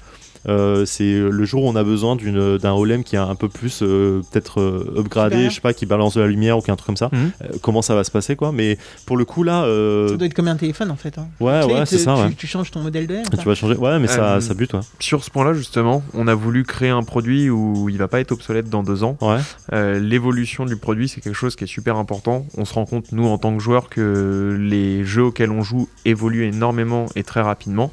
Euh, 0.48 0.86
c'est 0.86 1.20
le 1.20 1.46
jour 1.46 1.64
où 1.64 1.68
on 1.70 1.76
a 1.76 1.84
besoin 1.84 2.16
d'une- 2.16 2.58
d'un 2.58 2.74
Olem 2.74 3.04
qui 3.04 3.16
est 3.16 3.20
un 3.20 3.36
peu 3.36 3.50
plus 3.50 3.82
euh, 3.84 4.22
peut-être 4.32 4.62
euh, 4.62 4.94
upgradé, 4.98 5.36
Super. 5.36 5.50
je 5.50 5.56
sais 5.56 5.62
pas, 5.62 5.74
qui 5.74 5.86
balance 5.86 6.16
de 6.16 6.22
la 6.22 6.28
lumière 6.28 6.58
ou 6.58 6.62
qui 6.62 6.70
a 6.70 6.74
un 6.74 6.78
truc 6.78 6.86
comme 6.88 6.98
ça. 6.98 7.10
Mhm. 7.12 7.32
Euh, 7.44 7.48
comment 7.62 7.82
ça 7.82 7.96
va 7.96 8.04
se 8.04 8.12
passer 8.12 8.36
quoi 8.36 8.52
Mais 8.52 8.78
pour 9.06 9.18
le 9.18 9.26
coup 9.26 9.44
là, 9.44 9.64
euh, 9.64 10.08
Ça 10.10 10.16
doit 10.18 10.28
être 10.28 10.34
comme 10.34 10.48
un 10.48 10.56
téléphone 10.56 10.92
en 10.92 10.96
fait. 10.96 11.18
hein. 11.18 11.28
ouais 11.40 11.64
ouais 11.66 11.82
tu- 11.82 11.88
c'est 11.88 11.98
ça. 11.98 12.16
tu, 12.16 12.22
Ouais. 12.22 12.34
tu 12.38 12.48
changes 12.48 12.72
ton 12.72 12.82
modèle 12.82 13.06
de 13.08 13.16
R. 13.16 13.24
Tu 13.38 13.46
vas 13.46 13.56
changer. 13.56 13.76
Ouais 13.76 14.00
mais 14.00 14.08
ça, 14.08 14.36
Euh, 14.36 14.40
ça 14.42 14.54
bute 14.54 14.74
ouais. 14.74 14.80
Sur 15.00 15.24
ce 15.24 15.30
point-là, 15.30 15.54
justement, 15.54 16.04
on 16.14 16.28
a 16.28 16.34
voulu 16.36 16.64
créer 16.64 16.90
un 16.90 17.04
produit 17.04 17.50
où 17.50 17.90
il 17.90 17.98
va 17.98 18.08
pas 18.08 18.20
être 18.20 18.32
obsolète 18.32 18.70
dans 18.70 18.84
deux 18.84 19.04
ans. 19.04 19.18
Ouais. 19.22 19.38
Euh, 19.74 20.00
L'évolution 20.00 20.66
du 20.66 20.78
produit, 20.78 21.08
c'est 21.10 21.22
quelque 21.22 21.36
chose 21.36 21.56
qui 21.56 21.66
est 21.66 21.68
super 21.68 21.98
important. 21.98 22.46
On 22.58 22.66
se 22.66 22.74
rend 22.74 22.86
compte, 22.86 23.12
nous, 23.12 23.26
en 23.28 23.38
tant 23.38 23.56
que 23.56 23.62
joueurs, 23.62 23.90
que 23.90 24.58
les 24.60 25.04
jeux 25.04 25.24
auxquels 25.24 25.52
on 25.52 25.62
joue 25.62 25.88
évoluent 26.06 26.46
énormément 26.46 27.06
et 27.16 27.24
très 27.24 27.42
rapidement. 27.42 27.92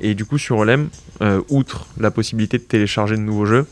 Et 0.00 0.14
du 0.14 0.24
coup, 0.24 0.38
sur 0.38 0.58
Olem, 0.58 0.88
euh, 1.22 1.40
outre 1.48 1.86
la 1.98 2.10
possibilité 2.10 2.58
de 2.58 2.62
télécharger 2.62 3.16
de 3.16 3.20
nouveaux 3.22 3.46
jeux, 3.46 3.66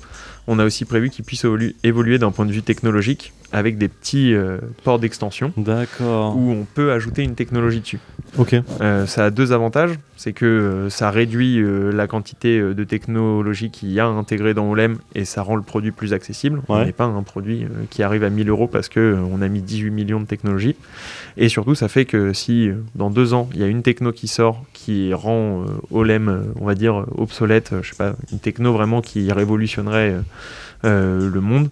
on 0.47 0.59
a 0.59 0.65
aussi 0.65 0.85
prévu 0.85 1.11
qu'ils 1.11 1.25
puissent 1.25 1.45
évolu- 1.45 1.75
évoluer 1.85 2.19
d'un 2.19 2.31
point 2.31 2.47
de 2.47 2.53
vue 2.53 2.63
technologique 2.63 3.33
avec 3.53 3.79
des 3.79 3.89
petits 3.89 4.35
euh, 4.35 4.59
ports 4.85 4.99
d'extension 4.99 5.53
D'accord. 5.57 6.37
où 6.37 6.51
on 6.51 6.65
peut 6.65 6.93
ajouter 6.93 7.23
une 7.23 7.35
technologie 7.35 7.81
dessus. 7.81 8.01
Ok. 8.39 8.57
Euh, 8.81 9.07
ça 9.07 9.27
a 9.27 9.31
deux 9.31 9.53
avantages, 9.53 9.93
c'est 10.17 10.33
que 10.33 10.45
euh, 10.45 10.91
ça 10.91 11.11
réduit 11.11 11.63
la 11.93 12.07
quantité 12.09 12.59
de 12.61 12.85
technologie 12.85 13.71
qu'il 13.71 13.93
y 13.93 14.01
a 14.01 14.07
intégrée 14.07 14.53
dans 14.53 14.69
Olem 14.71 14.99
et 15.15 15.25
ça 15.25 15.43
rend 15.43 15.55
le 15.57 15.63
produit 15.63 15.93
plus 15.93 16.13
accessible. 16.13 16.61
On 16.69 16.77
Ouais. 16.77 16.85
n'est 16.87 16.93
pas 16.93 17.05
un 17.05 17.23
produit 17.23 17.67
qui 17.91 18.03
arrive 18.03 18.25
à 18.25 18.31
1000 18.31 18.49
euros 18.51 18.67
parce 18.67 18.89
que 18.89 18.99
euh, 19.01 19.17
on 19.31 19.41
a 19.43 19.49
mis 19.49 19.63
18 19.63 19.91
millions 19.91 20.21
de 20.21 20.27
technologies. 20.27 20.75
Et 21.37 21.49
surtout, 21.49 21.75
ça 21.75 21.89
fait 21.89 22.05
que 22.05 22.33
si 22.33 22.71
dans 22.95 23.11
deux 23.11 23.33
ans 23.33 23.49
il 23.55 23.61
y 23.61 23.65
a 23.65 23.69
une 23.69 23.83
techno 23.83 24.11
qui 24.13 24.27
sort 24.29 24.65
qui 24.73 25.15
rend 25.15 25.65
Olem, 25.91 26.45
on 26.61 26.65
va 26.67 26.75
dire 26.75 27.05
obsolète, 27.17 27.73
je 27.83 27.89
sais 27.91 27.97
pas, 27.97 28.15
une 28.33 28.39
techno 28.41 28.73
vraiment 28.73 29.01
qui 29.03 29.31
révolutionnerait 29.33 30.17
euh, 30.85 31.31
le 31.31 31.41
monde, 31.41 31.69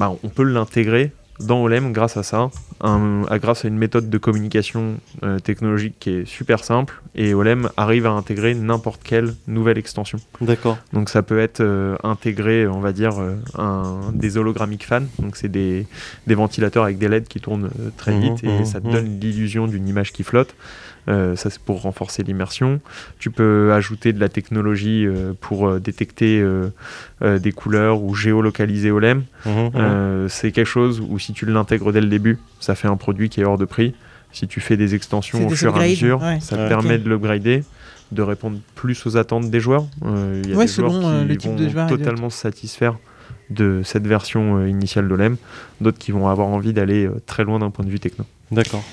bah, 0.00 0.10
on 0.24 0.28
peut 0.28 0.42
l'intégrer 0.44 1.12
dans 1.40 1.62
Olem 1.62 1.92
grâce 1.92 2.16
à 2.18 2.22
ça, 2.22 2.50
un- 2.82 3.22
à- 3.30 3.38
grâce 3.38 3.64
à 3.64 3.68
une 3.68 3.78
méthode 3.78 4.10
de 4.10 4.18
communication 4.18 4.96
euh, 5.22 5.38
technologique 5.38 5.94
qui 5.98 6.10
est 6.10 6.24
super 6.26 6.62
simple 6.64 7.00
et 7.14 7.32
Olem 7.32 7.70
arrive 7.78 8.04
à 8.06 8.10
intégrer 8.10 8.52
n'importe 8.54 9.00
quelle 9.02 9.34
nouvelle 9.46 9.78
extension. 9.78 10.18
D'accord. 10.42 10.76
Donc 10.92 11.08
ça 11.08 11.22
peut 11.22 11.38
être 11.40 11.60
euh, 11.62 11.96
intégré, 12.02 12.66
on 12.66 12.80
va 12.80 12.92
dire, 12.92 13.14
euh, 13.20 13.36
un, 13.56 14.12
des 14.12 14.36
hologrammic 14.36 14.84
fans, 14.84 15.06
donc 15.18 15.36
c'est 15.36 15.48
des, 15.48 15.86
des 16.26 16.34
ventilateurs 16.34 16.84
avec 16.84 16.98
des 16.98 17.08
LED 17.08 17.26
qui 17.26 17.40
tournent 17.40 17.70
euh, 17.80 17.88
très 17.96 18.12
Mhm, 18.12 18.20
vite 18.20 18.44
et 18.44 18.58
mhm, 18.58 18.64
ça 18.66 18.80
te 18.82 18.86
mhm. 18.86 18.92
donne 18.92 19.20
l'illusion 19.20 19.66
d'une 19.66 19.88
image 19.88 20.12
qui 20.12 20.24
flotte. 20.24 20.54
Euh, 21.08 21.34
ça 21.34 21.48
c'est 21.50 21.60
pour 21.60 21.80
renforcer 21.82 22.22
l'immersion. 22.22 22.80
Tu 23.18 23.30
peux 23.30 23.72
ajouter 23.72 24.12
de 24.12 24.20
la 24.20 24.28
technologie 24.28 25.06
euh, 25.06 25.32
pour 25.40 25.66
euh, 25.68 25.80
détecter 25.80 26.40
euh, 26.40 26.68
euh, 27.22 27.38
des 27.38 27.52
couleurs 27.52 28.02
ou 28.02 28.14
géolocaliser 28.14 28.90
Olem. 28.90 29.22
Mhm, 29.46 29.52
mhm. 29.52 29.70
Euh, 29.76 30.28
c'est 30.28 30.52
quelque 30.52 30.66
chose 30.66 31.00
où 31.00 31.18
si 31.18 31.32
tu 31.32 31.46
l'intègres 31.46 31.92
dès 31.92 32.00
le 32.02 32.08
début, 32.08 32.38
ça 32.60 32.74
fait 32.74 32.88
un 32.88 32.96
produit 32.96 33.28
qui 33.30 33.40
est 33.40 33.44
hors 33.44 33.58
de 33.58 33.64
prix. 33.64 33.94
Si 34.32 34.46
tu 34.46 34.60
fais 34.60 34.76
des 34.76 34.94
extensions 34.94 35.46
au 35.46 35.48
des 35.50 35.56
fur 35.56 35.76
et 35.76 35.84
à 35.84 35.88
mesure, 35.88 36.22
ouais. 36.22 36.38
ça 36.40 36.56
te 36.56 36.60
Ouais. 36.62 36.68
permet 36.68 36.94
Ok. 36.96 37.02
de 37.02 37.08
l'upgrader, 37.08 37.64
de 38.12 38.22
répondre 38.22 38.58
plus 38.76 39.04
aux 39.06 39.16
attentes 39.16 39.50
des 39.50 39.58
joueurs. 39.60 39.86
Euh, 40.04 40.40
Il 40.44 40.50
y 40.50 40.52
a 40.52 40.56
Ouais, 40.56 40.66
des 40.66 40.72
joueurs 40.72 40.92
qui 40.92 41.28
le 41.28 41.36
type 41.36 41.50
vont 41.50 41.56
de 41.56 41.68
joueur 41.68 41.86
de- 41.88 41.96
totalement 41.96 42.30
se 42.30 42.38
satisfaire 42.38 42.96
de 43.48 43.80
cette 43.84 44.06
version 44.06 44.64
initiale 44.66 45.08
d'Olem, 45.08 45.36
d'autres 45.80 45.98
qui 45.98 46.12
vont 46.12 46.28
avoir 46.28 46.46
envie 46.46 46.72
d'aller 46.72 47.08
très 47.26 47.42
loin 47.42 47.58
d'un 47.58 47.70
point 47.70 47.84
de 47.84 47.90
vue 47.90 47.98
techno. 47.98 48.24
D'accord. 48.52 48.84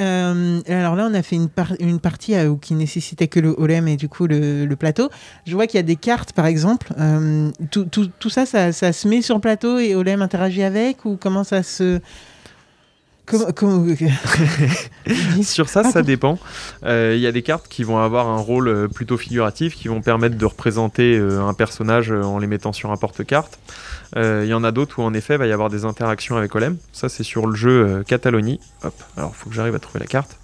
Euh, 0.00 0.60
alors 0.68 0.96
là, 0.96 1.06
on 1.10 1.14
a 1.14 1.22
fait 1.22 1.36
une, 1.36 1.48
par- 1.48 1.74
une 1.80 2.00
partie 2.00 2.34
euh, 2.34 2.54
qui 2.60 2.74
nécessitait 2.74 3.28
que 3.28 3.40
le 3.40 3.54
Olem 3.58 3.88
et 3.88 3.96
du 3.96 4.08
coup 4.08 4.26
le, 4.26 4.74
plateau. 4.74 5.10
Je 5.46 5.54
vois 5.54 5.66
qu'il 5.66 5.76
y 5.76 5.80
a 5.80 5.84
des 5.84 5.96
cartes, 5.96 6.32
par 6.32 6.46
exemple. 6.46 6.92
Euh, 6.98 7.50
tout, 7.70 8.30
ça, 8.30 8.46
ça, 8.46 8.72
se 8.72 9.08
met 9.08 9.22
sur 9.22 9.34
le 9.34 9.40
plateau 9.40 9.78
et 9.78 9.94
Olem 9.94 10.22
interagit 10.22 10.62
avec 10.62 11.04
ou 11.04 11.16
comment 11.20 11.44
ça 11.44 11.62
se... 11.62 12.00
Comment, 13.32 13.52
comment- 13.52 13.94
Sur 15.42 15.68
ça, 15.68 15.84
ça 15.84 16.02
dépend. 16.02 16.38
Euh, 16.84 17.12
Il 17.16 17.20
y 17.20 17.26
a 17.26 17.32
des 17.32 17.42
cartes 17.42 17.66
qui 17.68 17.82
vont 17.84 17.98
avoir 17.98 18.28
un 18.28 18.38
rôle 18.38 18.68
euh, 18.68 18.88
plutôt 18.88 19.16
figuratif, 19.16 19.74
qui 19.74 19.88
vont 19.88 20.00
permettre 20.02 20.36
de 20.36 20.46
représenter 20.46 21.16
euh, 21.18 21.42
un 21.42 21.54
personnage 21.54 22.10
en 22.12 22.38
les 22.38 22.46
mettant 22.46 22.72
sur 22.72 22.90
un 22.92 22.96
porte-carte. 22.96 23.58
Euh, 24.16 24.42
Il 24.44 24.50
y 24.50 24.54
en 24.54 24.64
a 24.64 24.70
d'autres 24.72 24.98
où 24.98 25.02
en 25.02 25.14
effet 25.14 25.34
il 25.34 25.38
va 25.38 25.46
y 25.46 25.52
avoir 25.52 25.70
des 25.70 25.84
interactions 25.84 26.36
avec 26.36 26.54
Olem. 26.54 26.76
Ça 26.92 27.08
c'est 27.08 27.22
sur 27.24 27.46
le 27.46 27.54
jeu 27.56 28.04
Catalonie. 28.06 28.60
Hop, 28.84 28.94
alors 29.16 29.34
faut 29.34 29.48
que 29.48 29.54
j'arrive 29.56 29.74
à 29.74 29.78
trouver 29.78 30.00
la 30.00 30.06
carte. 30.06 30.36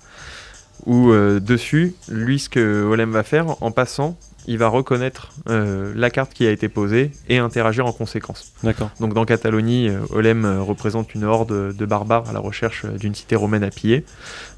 Où 0.86 1.10
euh, 1.10 1.40
dessus, 1.40 1.94
lui 2.08 2.38
ce 2.38 2.48
que 2.48 2.84
Olem 2.84 3.10
va 3.10 3.22
faire 3.24 3.62
en 3.62 3.70
passant, 3.72 4.16
il 4.46 4.58
va 4.58 4.68
reconnaître 4.68 5.30
euh, 5.48 5.92
la 5.94 6.10
carte 6.10 6.32
qui 6.32 6.46
a 6.46 6.50
été 6.50 6.68
posée 6.68 7.10
et 7.28 7.38
interagir 7.38 7.86
en 7.86 7.92
conséquence. 7.92 8.52
D'accord. 8.62 8.90
Donc 9.00 9.14
dans 9.14 9.24
Catalonie, 9.24 9.88
euh, 9.88 10.00
Olem 10.10 10.44
euh, 10.44 10.62
représente 10.62 11.14
une 11.14 11.24
horde 11.24 11.74
de 11.74 11.86
barbares 11.86 12.28
à 12.30 12.32
la 12.32 12.40
recherche 12.40 12.86
d'une 12.86 13.14
cité 13.14 13.36
romaine 13.36 13.64
à 13.64 13.70
piller. 13.70 14.04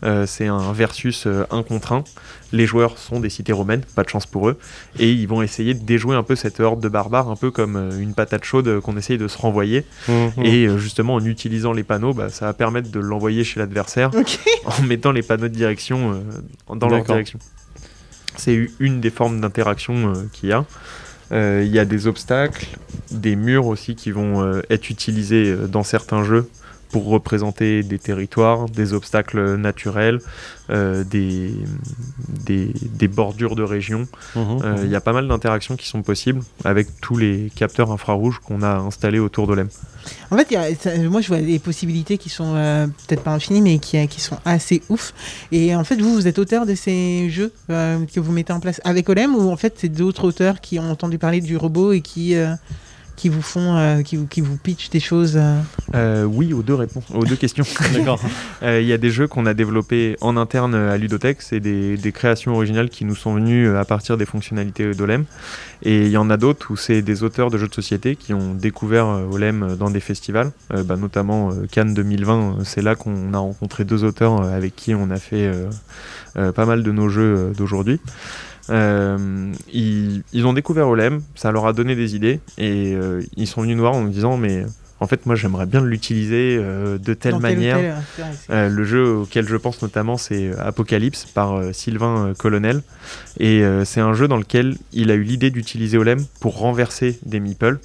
Euh, 0.05 0.27
c'est 0.27 0.47
un 0.47 0.73
versus 0.73 1.27
euh, 1.27 1.45
un 1.51 1.63
contre 1.63 1.93
un. 1.93 2.05
Les 2.53 2.67
joueurs 2.67 2.99
sont 2.99 3.21
des 3.21 3.31
cités 3.31 3.53
romaines, 3.53 3.83
pas 3.95 4.03
de 4.03 4.09
chance 4.09 4.27
pour 4.27 4.49
eux, 4.49 4.59
et 4.99 5.11
ils 5.11 5.29
vont 5.29 5.43
essayer 5.43 5.75
de 5.75 5.85
déjouer 5.85 6.17
un 6.17 6.23
peu 6.23 6.35
cette 6.35 6.59
horde 6.59 6.81
de 6.81 6.89
barbares, 6.89 7.29
un 7.29 7.37
peu 7.37 7.51
comme 7.51 7.91
une 8.01 8.13
patate 8.15 8.45
chaude 8.45 8.81
qu'on 8.81 8.97
essaye 8.97 9.19
de 9.19 9.29
se 9.29 9.39
renvoyer. 9.39 9.85
Mhm. 10.09 10.45
Et 10.45 10.67
euh, 10.67 10.79
justement 10.79 11.15
en 11.15 11.25
utilisant 11.25 11.73
les 11.73 11.85
panneaux, 11.85 12.13
bah, 12.13 12.29
ça 12.29 12.47
va 12.47 12.53
permettre 12.53 12.91
de 12.91 13.01
l'envoyer 13.01 13.45
chez 13.45 13.61
l'adversaire 13.61 14.11
en 14.65 14.83
mettant 14.83 15.13
les 15.13 15.23
panneaux 15.23 15.49
de 15.49 15.55
direction 15.55 16.13
euh, 16.13 16.75
dans 16.75 16.89
leur 16.89 17.05
direction. 17.05 17.39
C'est 18.41 18.71
une 18.79 19.03
des 19.03 19.11
formes 19.11 19.43
d'interaction 19.43 20.15
euh, 20.15 20.23
qu'il 20.33 20.49
y 20.49 20.53
a. 20.53 20.65
Euh, 21.31 21.63
Il 21.63 21.71
y 21.71 21.79
a 21.79 21.85
des 21.85 22.07
obstacles, 22.07 22.67
des 23.11 23.37
murs 23.37 23.67
aussi 23.67 23.95
qui 23.97 24.13
vont 24.13 24.43
euh, 24.43 24.63
être 24.71 24.89
utilisés 24.89 25.55
dans 25.69 25.83
certains 25.83 26.25
jeux 26.25 26.49
pour 26.91 27.07
représenter 27.07 27.83
des 27.83 27.99
territoires, 27.99 28.69
des 28.69 28.93
obstacles 28.93 29.57
naturels, 29.57 30.21
euh, 30.71 31.05
des, 31.05 31.53
des, 32.47 32.73
des 32.83 33.09
bordures 33.09 33.55
de 33.57 33.63
régions. 33.63 34.07
Mhm, 34.37 34.59
Euh, 34.65 34.77
Il 34.85 34.91
y 34.91 34.97
a 34.97 35.01
pas 35.01 35.13
mal 35.13 35.29
d'interactions 35.29 35.77
qui 35.77 35.87
sont 35.89 36.03
possibles 36.03 36.43
avec 36.65 36.89
tous 37.01 37.17
les 37.17 37.51
capteurs 37.55 37.91
infrarouges 37.93 38.39
qu'on 38.41 38.63
a 38.63 38.75
installés 38.77 39.19
autour 39.19 39.47
de 39.47 39.55
l'EM. 39.55 39.69
En 40.31 40.37
fait, 40.37 40.47
il 40.51 40.55
y 40.55 40.57
a- 40.57 40.75
ça- 40.75 40.97
moi, 40.99 41.21
je 41.21 41.29
vois 41.29 41.41
des 41.41 41.59
possibilités 41.59 42.19
qui 42.19 42.29
sont 42.29 42.55
euh, 42.55 42.87
peut-être 43.07 43.23
pas 43.23 43.33
infinies, 43.33 43.61
mais 43.61 43.79
qui, 43.79 44.07
qui 44.09 44.21
sont 44.21 44.39
assez 44.45 44.83
ouf. 44.89 45.13
Et 45.53 45.75
en 45.75 45.85
fait, 45.85 46.01
vous, 46.01 46.15
vous 46.15 46.27
êtes 46.27 46.39
auteur 46.39 46.67
de 46.67 46.75
ces 46.75 47.29
jeux 47.31 47.53
euh, 47.71 47.99
que 48.13 48.19
vous 48.21 48.33
mettez 48.33 48.53
en 48.53 48.61
place 48.61 48.81
avec 48.85 49.09
Olem, 49.09 49.35
ou 49.35 49.51
en 49.51 49.57
fait, 49.57 49.75
c'est 49.77 49.89
d'autres 49.89 50.25
auteurs 50.25 50.61
qui 50.61 50.79
ont 50.79 50.91
entendu 50.91 51.19
parler 51.19 51.41
du 51.41 51.57
robot 51.57 51.93
et 51.93 52.01
qui, 52.01 52.35
euh, 52.35 52.55
qui 53.21 53.29
vous 53.29 53.43
font, 53.43 53.77
euh, 53.77 54.01
qui, 54.01 54.17
vous, 54.17 54.27
qui 54.27 54.41
vous 54.41 54.57
pitchent 54.57 54.89
des 54.89 54.99
choses 54.99 55.35
euh, 55.37 55.61
Euh, 55.95 56.25
oui, 56.25 56.55
aux 56.55 56.63
deux 56.63 56.75
réponses, 56.75 57.05
aux 57.13 57.27
deux 57.27 57.37
questions. 57.37 57.65
D'accord. 57.93 58.19
Il 58.63 58.85
y 58.85 58.95
a 58.95 58.97
des 58.97 59.11
jeux 59.11 59.29
qu'on 59.29 59.45
a 59.45 59.53
développés 59.53 60.17
en 60.23 60.39
interne 60.39 60.75
à 60.75 60.97
Ludothèque, 60.97 61.43
c'est 61.43 61.61
des, 61.61 61.99
des 61.99 62.13
créations 62.13 62.55
originales 62.55 62.89
qui 62.89 63.05
nous 63.05 63.15
sont 63.15 63.35
venues 63.35 63.77
à 63.77 63.85
partir 63.85 64.17
des 64.17 64.25
fonctionnalités 64.25 64.95
d'Olem. 64.95 65.25
Et 65.83 66.07
il 66.07 66.11
y 66.11 66.17
en 66.17 66.31
a 66.31 66.39
d'autres 66.39 66.71
où 66.71 66.77
c'est 66.77 67.03
des 67.03 67.23
auteurs 67.23 67.51
de 67.51 67.59
jeux 67.59 67.69
de 67.69 67.75
société 67.75 68.17
qui 68.17 68.33
ont 68.33 68.55
découvert 68.55 69.07
Olem 69.31 69.77
dans 69.79 69.91
des 69.91 70.01
festivals, 70.01 70.53
bah, 70.71 70.97
notamment 70.97 71.51
Cannes 71.71 71.93
2020. 71.93 72.39
euh, 72.39 72.63
C'est 72.65 72.83
là 72.83 72.95
qu'on 72.95 73.35
a 73.35 73.39
rencontré 73.39 73.85
deux 73.85 74.03
auteurs 74.03 74.43
avec 74.43 74.75
qui 74.77 74.95
on 74.95 75.11
a 75.11 75.17
fait 75.17 75.51
pas 76.35 76.65
mal 76.65 76.83
de 76.83 76.93
nos 76.93 77.11
jeux 77.11 77.53
d'aujourd'hui. 77.57 78.01
Euh, 78.69 79.53
ils, 79.73 80.23
ils 80.33 80.47
ont 80.47 80.53
découvert 80.53 80.89
Olem, 80.89 81.23
ça 81.35 81.51
leur 81.51 81.67
a 81.67 81.73
donné 81.73 81.97
des 81.97 82.15
idées 82.15 82.41
et 82.59 82.93
euh, 82.95 83.23
ils 83.37 83.47
sont 83.47 83.63
venus 83.63 83.77
nous 83.77 83.83
voir 83.83 83.95
en 83.95 84.03
nous 84.03 84.11
disant 84.11 84.37
mais 84.37 84.65
en 85.01 85.07
fait 85.07 85.25
moi 85.27 85.35
j'aimerais 85.35 85.67
bien 85.67 85.83
l'utiliser 85.83 86.57
euh, 86.61 86.99
de 86.99 87.15
telle 87.15 87.33
dans 87.33 87.41
manière. 87.41 87.79
tel- 87.79 87.95
Euh, 88.51 88.69
le 88.69 88.85
jeu 88.85 89.09
auquel 89.17 89.49
je 89.49 89.57
pense 89.57 89.81
notamment, 89.83 90.17
c'est 90.17 90.53
Apocalypse 90.59 91.25
par 91.25 91.55
euh, 91.55 91.73
Sylvain 91.73 92.29
euh, 92.29 92.35
Colonel. 92.35 92.83
Et 93.39 93.63
euh, 93.63 93.85
c'est 93.85 94.01
un 94.01 94.13
jeu 94.13 94.29
dans 94.29 94.37
lequel 94.37 94.77
il 94.93 95.11
a 95.11 95.15
eu 95.15 95.23
l'idée 95.23 95.51
d'utiliser 95.51 95.97
Olem 95.99 96.25
pour 96.41 96.59
renverser 96.59 97.19
des 97.25 97.41
meeples. 97.41 97.79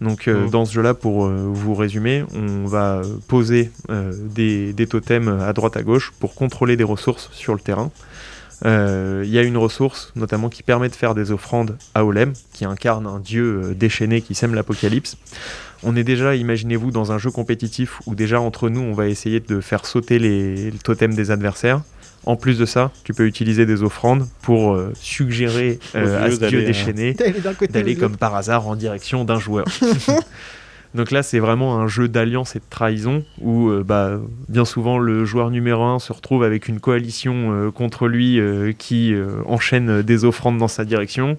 Donc 0.00 0.26
euh, 0.28 0.44
Mhm. 0.44 0.50
dans 0.50 0.64
ce 0.64 0.72
jeu-là, 0.74 0.92
pour 0.94 1.26
euh, 1.26 1.46
vous 1.48 1.74
résumer, 1.74 2.24
on 2.34 2.66
va 2.66 3.02
poser 3.28 3.70
euh, 3.90 4.12
des, 4.34 4.72
des 4.72 4.86
totems 4.86 5.28
à 5.40 5.52
droite 5.52 5.76
à 5.76 5.82
gauche 5.82 6.12
pour 6.20 6.34
contrôler 6.34 6.76
des 6.76 6.84
ressources 6.84 7.28
sur 7.32 7.54
le 7.54 7.60
terrain. 7.60 7.90
Euh, 8.64 9.22
Il 9.24 9.30
y 9.30 9.38
a 9.38 9.42
une 9.42 9.56
ressource 9.56 10.12
notamment 10.16 10.48
qui 10.48 10.62
permet 10.62 10.88
de 10.88 10.94
faire 10.94 11.14
des 11.14 11.30
offrandes 11.32 11.76
à 11.94 12.04
Olem, 12.04 12.32
qui 12.52 12.64
incarne 12.64 13.06
un 13.06 13.18
dieu 13.18 13.62
euh, 13.64 13.74
déchaîné 13.74 14.20
qui 14.20 14.34
sème 14.34 14.54
l'apocalypse. 14.54 15.16
On 15.82 15.96
est 15.96 16.04
déjà, 16.04 16.34
imaginez-vous, 16.34 16.90
dans 16.90 17.12
un 17.12 17.18
jeu 17.18 17.30
compétitif 17.30 18.00
où 18.06 18.14
déjà 18.14 18.40
entre 18.40 18.68
nous, 18.70 18.80
on 18.80 18.94
va 18.94 19.08
essayer 19.08 19.40
de 19.40 19.60
faire 19.60 19.84
sauter 19.84 20.18
les, 20.18 20.70
les 20.70 20.78
totems 20.78 21.14
des 21.14 21.30
adversaires. 21.30 21.82
En 22.26 22.36
plus 22.36 22.58
de 22.58 22.64
ça, 22.64 22.90
tu 23.04 23.12
peux 23.12 23.26
utiliser 23.26 23.66
des 23.66 23.82
offrandes 23.82 24.26
pour 24.40 24.74
euh, 24.74 24.92
suggérer 24.94 25.78
euh, 25.94 26.24
à 26.24 26.30
ce 26.30 26.36
dieu 26.46 26.60
euh, 26.60 26.66
déchaîné 26.66 27.14
d'aller 27.70 27.96
comme 27.96 28.16
par 28.16 28.34
hasard 28.34 28.66
en 28.66 28.76
direction 28.76 29.24
d'un 29.24 29.38
joueur. 29.38 29.66
Donc 30.94 31.10
là, 31.10 31.24
c'est 31.24 31.40
vraiment 31.40 31.78
un 31.78 31.88
jeu 31.88 32.08
d'alliance 32.08 32.54
et 32.54 32.60
de 32.60 32.64
trahison 32.70 33.24
où 33.40 33.68
euh, 33.68 33.82
bah, 33.84 34.20
bien 34.48 34.64
souvent 34.64 34.98
le 34.98 35.24
joueur 35.24 35.50
numéro 35.50 35.82
1 35.82 35.98
se 35.98 36.12
retrouve 36.12 36.44
avec 36.44 36.68
une 36.68 36.78
coalition 36.78 37.52
euh, 37.52 37.70
contre 37.72 38.06
lui 38.06 38.38
euh, 38.38 38.72
qui 38.72 39.12
euh, 39.12 39.42
enchaîne 39.46 40.02
des 40.02 40.24
offrandes 40.24 40.58
dans 40.58 40.68
sa 40.68 40.84
direction. 40.84 41.36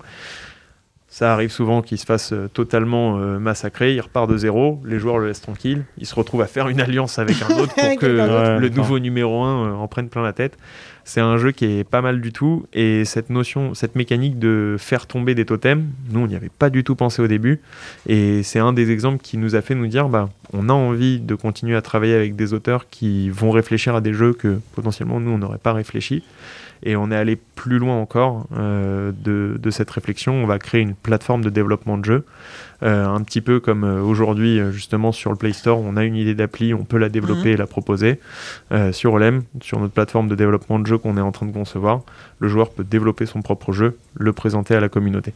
Ça 1.07 1.31
arrive 1.31 1.49
souvent 1.49 1.81
qu'il 1.81 1.97
se 1.97 2.05
fasse 2.05 2.33
totalement 2.53 3.17
euh, 3.17 3.39
massacrer, 3.39 3.95
il 3.95 4.01
repart 4.01 4.29
de 4.29 4.35
zéro, 4.35 4.81
les 4.83 4.99
joueurs 4.99 5.17
le 5.17 5.27
laissent 5.27 5.39
tranquille, 5.39 5.85
il 5.97 6.05
se 6.05 6.13
retrouve 6.13 6.41
à 6.41 6.47
faire 6.47 6.67
une 6.67 6.81
alliance 6.81 7.19
avec 7.19 7.41
un 7.41 7.57
autre 7.57 7.73
pour 7.73 7.95
que 7.99 8.59
le 8.59 8.67
nouveau 8.67 8.99
numéro 8.99 9.41
1 9.41 9.75
en 9.75 9.87
prenne 9.87 10.09
plein 10.09 10.23
la 10.23 10.33
tête. 10.33 10.57
C'est 11.07 11.21
un 11.21 11.37
jeu 11.37 11.51
qui 11.51 11.65
est 11.65 11.83
pas 11.83 12.01
mal 12.01 12.19
du 12.19 12.33
tout 12.33 12.65
et 12.73 13.05
cette 13.05 13.29
notion, 13.29 13.75
cette 13.75 13.95
mécanique 13.95 14.39
de 14.39 14.75
faire 14.79 15.05
tomber 15.05 15.35
des 15.35 15.45
totems, 15.45 15.85
nous 16.09 16.21
on 16.21 16.27
n'y 16.27 16.35
avait 16.35 16.49
pas 16.49 16.71
du 16.71 16.83
tout 16.83 16.95
pensé 16.95 17.21
au 17.21 17.27
début 17.27 17.61
et 18.07 18.41
c'est 18.41 18.57
un 18.57 18.73
des 18.73 18.89
exemples 18.89 19.19
qui 19.21 19.37
nous 19.37 19.55
a 19.55 19.61
fait 19.61 19.75
nous 19.75 19.85
dire 19.85 20.09
bah 20.09 20.29
on 20.51 20.67
a 20.67 20.73
envie 20.73 21.19
de 21.19 21.35
continuer 21.35 21.75
à 21.75 21.83
travailler 21.83 22.15
avec 22.15 22.35
des 22.35 22.53
auteurs 22.53 22.89
qui 22.89 23.29
vont 23.29 23.51
réfléchir 23.51 23.93
à 23.93 24.01
des 24.01 24.13
jeux 24.13 24.33
que 24.33 24.59
potentiellement 24.73 25.19
nous 25.19 25.29
on 25.29 25.37
n'aurait 25.37 25.59
pas 25.59 25.73
réfléchi 25.73 26.23
et 26.83 26.95
on 26.95 27.11
est 27.11 27.15
allé 27.15 27.35
plus 27.55 27.79
loin 27.79 27.95
encore 27.95 28.47
euh, 28.57 29.11
de, 29.23 29.57
de 29.59 29.69
cette 29.69 29.89
réflexion. 29.91 30.33
On 30.33 30.45
va 30.45 30.59
créer 30.59 30.81
une 30.81 30.95
plateforme 30.95 31.43
de 31.43 31.49
développement 31.49 31.97
de 31.97 32.05
jeux, 32.05 32.25
euh, 32.83 33.07
un 33.07 33.21
petit 33.21 33.41
peu 33.41 33.59
comme 33.59 33.83
euh, 33.83 34.01
aujourd'hui 34.01 34.59
justement 34.71 35.11
sur 35.11 35.31
le 35.31 35.37
Play 35.37 35.53
Store, 35.53 35.79
on 35.79 35.95
a 35.97 36.03
une 36.03 36.15
idée 36.15 36.35
d'appli, 36.35 36.73
on 36.73 36.83
peut 36.83 36.97
la 36.97 37.09
développer 37.09 37.49
Mhm. 37.49 37.53
et 37.53 37.57
la 37.57 37.67
proposer. 37.67 38.19
Euh, 38.71 38.91
sur 38.91 39.13
Olem, 39.13 39.43
sur 39.61 39.79
notre 39.79 39.93
plateforme 39.93 40.27
de 40.27 40.35
développement 40.35 40.79
de 40.79 40.87
jeux 40.87 40.97
qu'on 40.97 41.17
est 41.17 41.21
en 41.21 41.31
train 41.31 41.45
de 41.45 41.51
concevoir, 41.51 42.01
le 42.39 42.47
joueur 42.47 42.69
peut 42.69 42.83
développer 42.83 43.25
son 43.25 43.41
propre 43.41 43.71
jeu, 43.71 43.97
le 44.13 44.33
présenter 44.33 44.75
à 44.75 44.79
la 44.79 44.89
communauté. 44.89 45.33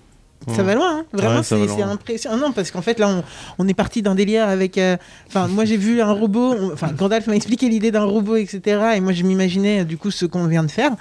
Ça 0.55 0.63
va 0.63 0.75
loin, 0.75 0.99
hein. 0.99 1.05
vraiment, 1.13 1.35
Ouais, 1.37 1.43
c'est 1.43 1.81
impressionnant 1.83 2.51
parce 2.51 2.71
qu'en 2.71 2.81
fait, 2.81 2.99
là, 2.99 3.07
on, 3.09 3.23
on 3.59 3.67
est 3.67 3.73
parti 3.73 4.01
d'un 4.01 4.15
délire 4.15 4.47
avec. 4.47 4.77
euh, 4.77 4.97
Enfin, 5.27 5.47
moi, 5.47 5.65
j'ai 5.65 5.77
vu 5.77 6.01
un 6.01 6.11
robot, 6.11 6.55
enfin, 6.73 6.89
Gandalf 6.91 7.27
m'a 7.27 7.35
expliqué 7.35 7.69
l'idée 7.69 7.91
d'un 7.91 8.03
robot, 8.03 8.35
etc. 8.37 8.93
Et 8.95 8.99
moi, 9.01 9.13
je 9.13 9.23
m'imaginais, 9.23 9.81
euh, 9.81 9.83
du 9.83 9.97
coup, 9.97 10.11
ce 10.11 10.25
qu'on 10.25 10.45
vient 10.47 10.63
de 10.63 10.71
faire. 10.71 10.91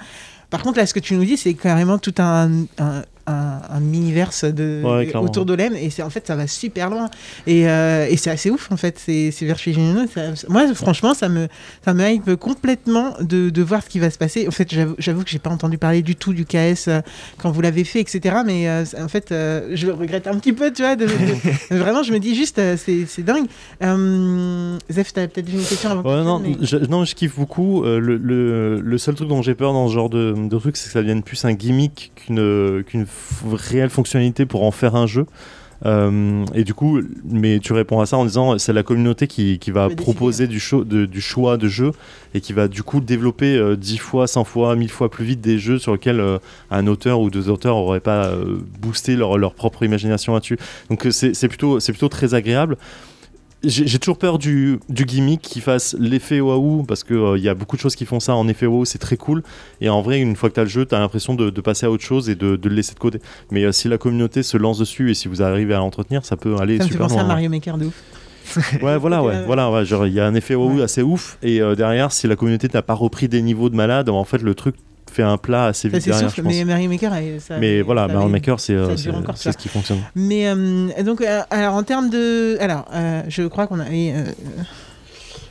Par 0.49 0.63
contre, 0.63 0.77
là, 0.79 0.85
ce 0.85 0.93
que 0.93 0.99
tu 0.99 1.13
nous 1.15 1.25
dis, 1.25 1.37
c'est 1.37 1.53
carrément 1.53 1.97
tout 1.99 2.15
un. 2.17 2.49
un 2.79 3.03
un, 3.27 3.59
un 3.69 3.79
mini-verse 3.79 4.45
de, 4.45 4.81
Ouais, 4.83 5.15
autour 5.15 5.45
d'Olem 5.45 5.75
et 5.75 5.89
c'est 5.89 6.01
en 6.03 6.09
fait 6.09 6.25
ça 6.27 6.35
va 6.35 6.47
super 6.47 6.89
loin 6.89 7.09
et, 7.47 7.69
euh, 7.69 8.07
et 8.09 8.17
c'est 8.17 8.31
assez 8.31 8.49
ouf 8.49 8.71
en 8.71 8.77
fait 8.77 8.97
c'est 8.97 9.31
vertigineux 9.41 10.07
moi 10.47 10.73
franchement 10.73 11.13
ça 11.13 11.29
me 11.29 11.47
ça 11.85 11.93
me 11.93 12.07
hype 12.09 12.35
complètement 12.35 13.13
de, 13.21 13.49
de 13.49 13.61
voir 13.61 13.83
ce 13.83 13.89
qui 13.89 13.99
va 13.99 14.09
se 14.09 14.17
passer 14.17 14.47
en 14.47 14.51
fait 14.51 14.67
j'avoue 14.97 15.23
que 15.23 15.29
j'ai 15.29 15.39
pas 15.39 15.49
entendu 15.51 15.77
parler 15.77 16.01
du 16.01 16.15
tout 16.15 16.33
du 16.33 16.45
KS 16.45 16.87
euh, 16.87 17.01
quand 17.37 17.51
vous 17.51 17.61
l'avez 17.61 17.83
fait, 17.83 17.99
etc. 18.01 18.37
Mais 18.45 18.67
euh, 18.67 18.83
en 18.99 19.07
fait, 19.07 19.27
je 19.29 19.85
le 19.87 19.93
regrette 19.93 20.27
un 20.27 20.37
petit 20.37 20.53
peu, 20.53 20.71
tu 20.71 20.81
vois. 20.81 20.95
de- 20.95 21.05
de- 21.05 21.75
vraiment, 21.77 22.03
je 22.03 22.11
me 22.13 22.19
dis 22.19 22.35
juste, 22.35 22.59
c'est 22.77 23.23
dingue. 23.23 23.47
Zef, 24.91 25.13
t'as 25.13 25.27
peut-être 25.27 25.49
une 25.51 25.63
question 25.63 25.89
avant 25.91 26.01
Ouais, 26.03 26.23
non, 26.23 26.39
mais- 26.39 26.55
je, 26.61 26.77
non, 26.77 27.05
je 27.05 27.15
kiffe 27.15 27.35
beaucoup. 27.35 27.83
Le, 27.83 27.99
le, 28.17 28.79
le 28.81 28.97
seul 28.97 29.15
truc 29.15 29.27
dont 29.29 29.41
j'ai 29.41 29.55
peur 29.55 29.73
dans 29.73 29.87
ce 29.87 29.93
genre 29.93 30.09
de, 30.09 30.33
de 30.37 30.57
truc, 30.59 30.77
c'est 30.77 30.87
que 30.87 30.93
ça 30.93 30.99
devienne 31.01 31.23
plus 31.23 31.43
un 31.45 31.53
gimmick 31.53 32.11
qu'une 32.15 32.83
qu'une 32.83 33.05
réelle 33.51 33.89
fonctionnalité 33.89 34.45
pour 34.45 34.63
en 34.63 34.71
faire 34.71 34.95
un 34.95 35.07
jeu. 35.07 35.25
Euh, 35.85 36.43
et 36.53 36.65
du 36.65 36.73
coup, 36.73 36.99
mais 37.23 37.59
tu 37.59 37.71
réponds 37.71 38.01
à 38.01 38.05
ça 38.05 38.17
en 38.17 38.25
disant 38.25 38.57
c'est 38.57 38.73
la 38.73 38.83
communauté 38.83 39.27
qui, 39.27 39.59
qui 39.59 39.71
va 39.71 39.87
proposer 39.95 40.47
du, 40.47 40.59
cho- 40.59 40.83
de- 40.83 41.05
du 41.05 41.21
choix 41.21 41.55
de 41.55 41.69
jeu 41.69 41.91
et 42.33 42.41
qui 42.41 42.51
va 42.51 42.67
du 42.67 42.83
coup 42.83 42.99
développer 42.99 43.55
euh, 43.55 43.77
10 43.77 43.97
fois, 43.97 44.27
100 44.27 44.43
fois, 44.43 44.75
1000 44.75 44.89
fois 44.89 45.09
plus 45.09 45.23
vite 45.23 45.39
des 45.39 45.57
jeux 45.57 45.79
sur 45.79 45.93
lesquels 45.93 46.19
euh, 46.19 46.37
un 46.69 46.85
auteur 46.87 47.21
ou 47.21 47.29
deux 47.29 47.47
auteurs 47.49 47.77
n'auraient 47.77 48.01
pas 48.01 48.25
euh, 48.25 48.57
boosté 48.81 49.15
leur, 49.15 49.37
leur 49.37 49.53
propre 49.53 49.83
imagination 49.83 50.33
là-dessus. 50.33 50.57
Donc 50.89 51.07
c'est 51.11 51.33
c'est 51.33 51.47
plutôt, 51.47 51.79
c'est 51.79 51.93
plutôt 51.93 52.09
très 52.09 52.33
agréable. 52.33 52.75
J'ai 53.61 53.99
toujours 53.99 54.17
peur 54.17 54.37
du, 54.39 54.79
du 54.87 55.03
gimmick 55.03 55.41
qui 55.41 55.59
fasse 55.59 55.93
l'effet 55.99 56.39
waouh 56.39 56.83
parce 56.83 57.03
qu'il 57.03 57.17
il 57.35 57.43
y 57.43 57.49
a 57.49 57.53
beaucoup 57.53 57.75
de 57.75 57.81
choses 57.81 57.95
qui 57.95 58.05
font 58.05 58.21
ça 58.21 58.33
en 58.35 58.47
effet 58.47 58.65
waouh, 58.65 58.85
c'est 58.85 58.99
très 58.99 59.17
cool. 59.17 59.43
Et 59.81 59.89
en 59.89 60.01
vrai, 60.01 60.19
une 60.21 60.37
fois 60.37 60.49
que 60.49 60.53
tu 60.55 60.59
as 60.61 60.63
le 60.63 60.69
jeu, 60.69 60.85
tu 60.85 60.95
as 60.95 60.99
l'impression 60.99 61.33
de, 61.35 61.49
de 61.49 61.61
passer 61.61 61.85
à 61.85 61.91
autre 61.91 62.03
chose 62.03 62.29
et 62.29 62.35
de, 62.35 62.55
de 62.55 62.69
le 62.69 62.75
laisser 62.75 62.93
de 62.93 62.99
côté. 62.99 63.19
Mais 63.51 63.65
euh, 63.65 63.73
si 63.73 63.89
la 63.89 63.97
communauté 63.97 64.43
se 64.43 64.55
lance 64.55 64.79
dessus 64.79 65.11
et 65.11 65.13
si 65.13 65.27
vous 65.27 65.41
arrivez 65.41 65.73
à 65.73 65.79
l'entretenir, 65.79 66.23
ça 66.23 66.37
peut 66.37 66.55
aller 66.57 66.77
Ça 66.77 66.83
me 66.85 66.87
fait 66.87 66.93
super 66.93 67.07
loin. 67.09 67.19
à 67.19 67.23
Mario 67.25 67.49
Maker 67.49 67.77
de 67.77 67.87
ouf. 67.87 68.01
Ouais, 68.81 68.97
voilà, 68.97 69.21
ouais, 69.21 69.35
Ouais. 69.35 69.43
voilà, 69.45 69.69
ouais, 69.69 69.85
genre 69.85 70.07
il 70.07 70.13
y 70.13 70.19
a 70.21 70.25
un 70.25 70.33
effet 70.35 70.55
waouh 70.55 70.77
Ouais. 70.77 70.83
assez 70.83 71.01
ouf. 71.03 71.37
Et 71.43 71.61
euh, 71.61 71.75
derrière, 71.75 72.11
si 72.13 72.27
la 72.27 72.35
communauté 72.37 72.69
n'a 72.73 72.81
pas 72.81 72.93
repris 72.95 73.27
des 73.27 73.41
niveaux 73.41 73.69
de 73.69 73.75
malade, 73.75 74.07
en 74.09 74.23
fait, 74.23 74.41
le 74.41 74.55
truc 74.55 74.75
fait 75.09 75.23
un 75.23 75.37
plat 75.37 75.65
assez 75.65 75.89
vite 75.89 76.05
derrière, 76.05 76.29
je 76.29 76.41
pense. 76.41 76.53
mais 76.53 76.65
Mario 76.65 76.89
Maker, 76.89 77.13
ça. 77.39 77.57
Mais 77.57 77.81
voilà, 77.81 78.07
ça 78.07 78.13
avait- 78.25 78.31
Maker, 78.31 78.59
c'est 78.59 78.73
euh, 78.73 78.95
ce 78.95 79.57
qui 79.57 79.67
fonctionne. 79.69 79.99
Mais 80.15 80.47
euh, 80.47 81.03
donc, 81.03 81.21
euh, 81.21 81.41
alors 81.49 81.75
en 81.75 81.83
termes 81.83 82.09
de, 82.09 82.57
alors, 82.59 82.85
euh, 82.93 83.21
je 83.27 83.43
crois 83.43 83.67
qu'on 83.67 83.79
a, 83.79 83.85
euh, 83.89 84.25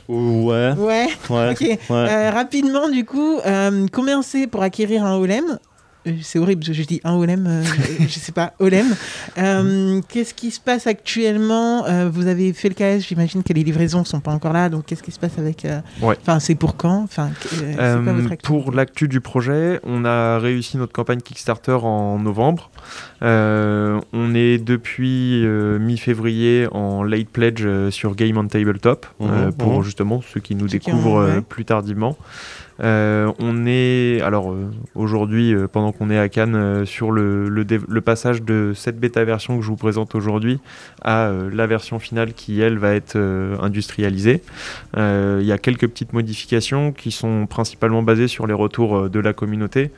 Ouais, 0.07 0.73
ouais, 0.75 1.07
ouais. 1.29 1.51
ok. 1.51 1.79
ouais. 1.89 2.29
Rapidement, 2.29 2.89
du 2.89 3.05
coup, 3.05 3.37
combien 3.91 4.21
c'est 4.23 4.47
pour 4.47 4.63
acquérir 4.63 5.05
un 5.05 5.17
Euh, 5.51 5.57
C'est 6.23 6.39
horrible 6.39 6.63
que 6.65 6.71
je 6.73 6.83
dis 6.83 7.01
un 7.03 7.13
Olem, 7.15 7.45
euh, 7.45 7.63
je 7.99 8.07
sais 8.07 8.31
pas, 8.31 8.53
Olem. 8.59 8.87
Euh, 9.37 9.99
qu'est-ce 10.07 10.33
qui 10.33 10.49
se 10.49 10.59
passe 10.59 10.87
actuellement? 10.87 11.85
Euh, 11.87 12.09
Vous 12.11 12.27
avez 12.27 12.53
fait 12.53 12.69
le 12.69 12.75
KS, 12.75 13.05
j'imagine 13.05 13.43
que 13.43 13.51
les 13.53 13.63
livraisons 13.63 14.05
sont 14.05 14.21
pas 14.21 14.31
encore 14.31 14.53
là, 14.53 14.69
donc 14.69 14.85
qu'est-ce 14.85 15.03
qui 15.03 15.11
se 15.11 15.19
passe 15.19 15.37
avec 15.37 15.65
euh, 15.65 15.81
Ouais. 16.01 16.15
Enfin, 16.21 16.39
c'est 16.39 16.55
pour 16.55 16.77
quand? 16.77 17.03
Enfin, 17.03 17.29
qu- 17.41 17.47
euh, 17.63 17.71
c'est 17.71 17.75
quoi 17.75 17.83
Euh, 18.13 18.15
votre 18.21 18.31
actu 18.31 18.47
pour 18.47 18.71
l'actu 18.71 19.07
du 19.09 19.19
projet, 19.19 19.79
on 19.83 20.05
a 20.05 20.39
réussi 20.39 20.77
notre 20.77 20.93
campagne 20.93 21.19
Kickstarter 21.19 21.77
en 21.83 22.17
novembre. 22.17 22.71
Euh, 23.21 23.99
on 24.13 24.33
est 24.33 24.57
depuis 24.57 25.45
euh, 25.45 25.77
mi-février 25.79 26.67
en 26.71 27.03
late 27.03 27.27
pledge 27.29 27.63
euh, 27.65 27.91
sur 27.91 28.15
Game 28.15 28.37
on 28.37 28.47
Tabletop 28.47 29.05
euh, 29.21 29.47
Mhm, 29.47 29.53
pour 29.53 29.77
mhm. 29.79 29.83
justement 29.83 30.21
ceux 30.33 30.39
qui 30.39 30.55
nous 30.55 30.67
Ceux 30.69 30.77
qui 30.77 30.85
découvrent 30.91 31.09
ont- 31.11 31.21
euh, 31.21 31.35
ouais. 31.35 31.41
plus 31.41 31.65
tardivement. 31.65 32.17
Euh, 32.81 33.31
on 33.39 33.65
est 33.65 34.21
alors 34.21 34.51
euh, 34.51 34.71
aujourd'hui 34.95 35.53
euh, 35.53 35.67
pendant 35.67 35.91
qu'on 35.91 36.09
est 36.09 36.17
à 36.17 36.29
Cannes 36.29 36.85
sur 36.85 37.11
le, 37.11 37.49
le, 37.49 37.65
dév- 37.65 37.83
le 37.87 38.01
passage 38.01 38.41
de 38.41 38.71
cette 38.73 38.99
bêta 38.99 39.23
version 39.25 39.57
que 39.57 39.63
je 39.63 39.67
vous 39.69 39.75
présente 39.75 40.15
aujourd'hui 40.15 40.59
à 41.01 41.31
la 41.51 41.67
version 41.67 41.99
finale 41.99 42.33
qui 42.33 42.61
elle 42.61 42.77
va 42.77 42.93
être 42.93 43.17
industrialisée. 43.61 44.41
Il 44.97 45.43
y 45.45 45.51
a 45.51 45.57
quelques 45.57 45.87
petites 45.87 46.13
modifications 46.13 46.91
qui 46.91 47.11
sont 47.11 47.45
principalement 47.47 48.03
basées 48.03 48.27
sur 48.27 48.47
les 48.47 48.53
retours 48.53 49.09
de 49.09 49.19
la 49.19 49.33
communauté. 49.33 49.91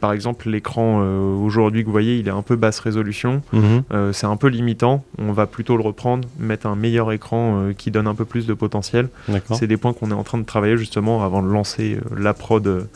Par 0.00 0.12
exemple, 0.12 0.48
l'écran 0.50 1.00
aujourd'hui 1.42 1.82
que 1.82 1.86
vous 1.86 1.92
voyez, 1.92 2.18
il 2.18 2.28
est 2.28 2.32
un 2.32 2.42
peu 2.42 2.56
basse 2.56 2.80
résolution. 2.80 3.42
Mhm. 3.52 4.12
C'est 4.12 4.26
un 4.26 4.36
peu 4.36 4.48
limitant. 4.48 5.04
On 5.18 5.32
va 5.32 5.46
plutôt 5.46 5.76
le 5.76 5.82
reprendre, 5.82 6.28
mettre 6.38 6.66
un 6.66 6.76
meilleur 6.76 7.12
écran 7.12 7.68
qui 7.76 7.90
donne 7.90 8.06
un 8.06 8.14
peu 8.14 8.24
plus 8.24 8.46
de 8.46 8.54
potentiel. 8.54 9.08
C'est 9.54 9.66
des 9.66 9.76
points 9.76 9.92
qu'on 9.92 10.10
est 10.10 10.14
en 10.14 10.24
train 10.24 10.38
de 10.38 10.44
travailler 10.44 10.76
justement 10.76 11.24
avant 11.24 11.42
de 11.42 11.48
lancer 11.48 11.98
la 12.16 12.34
prod 12.34 12.88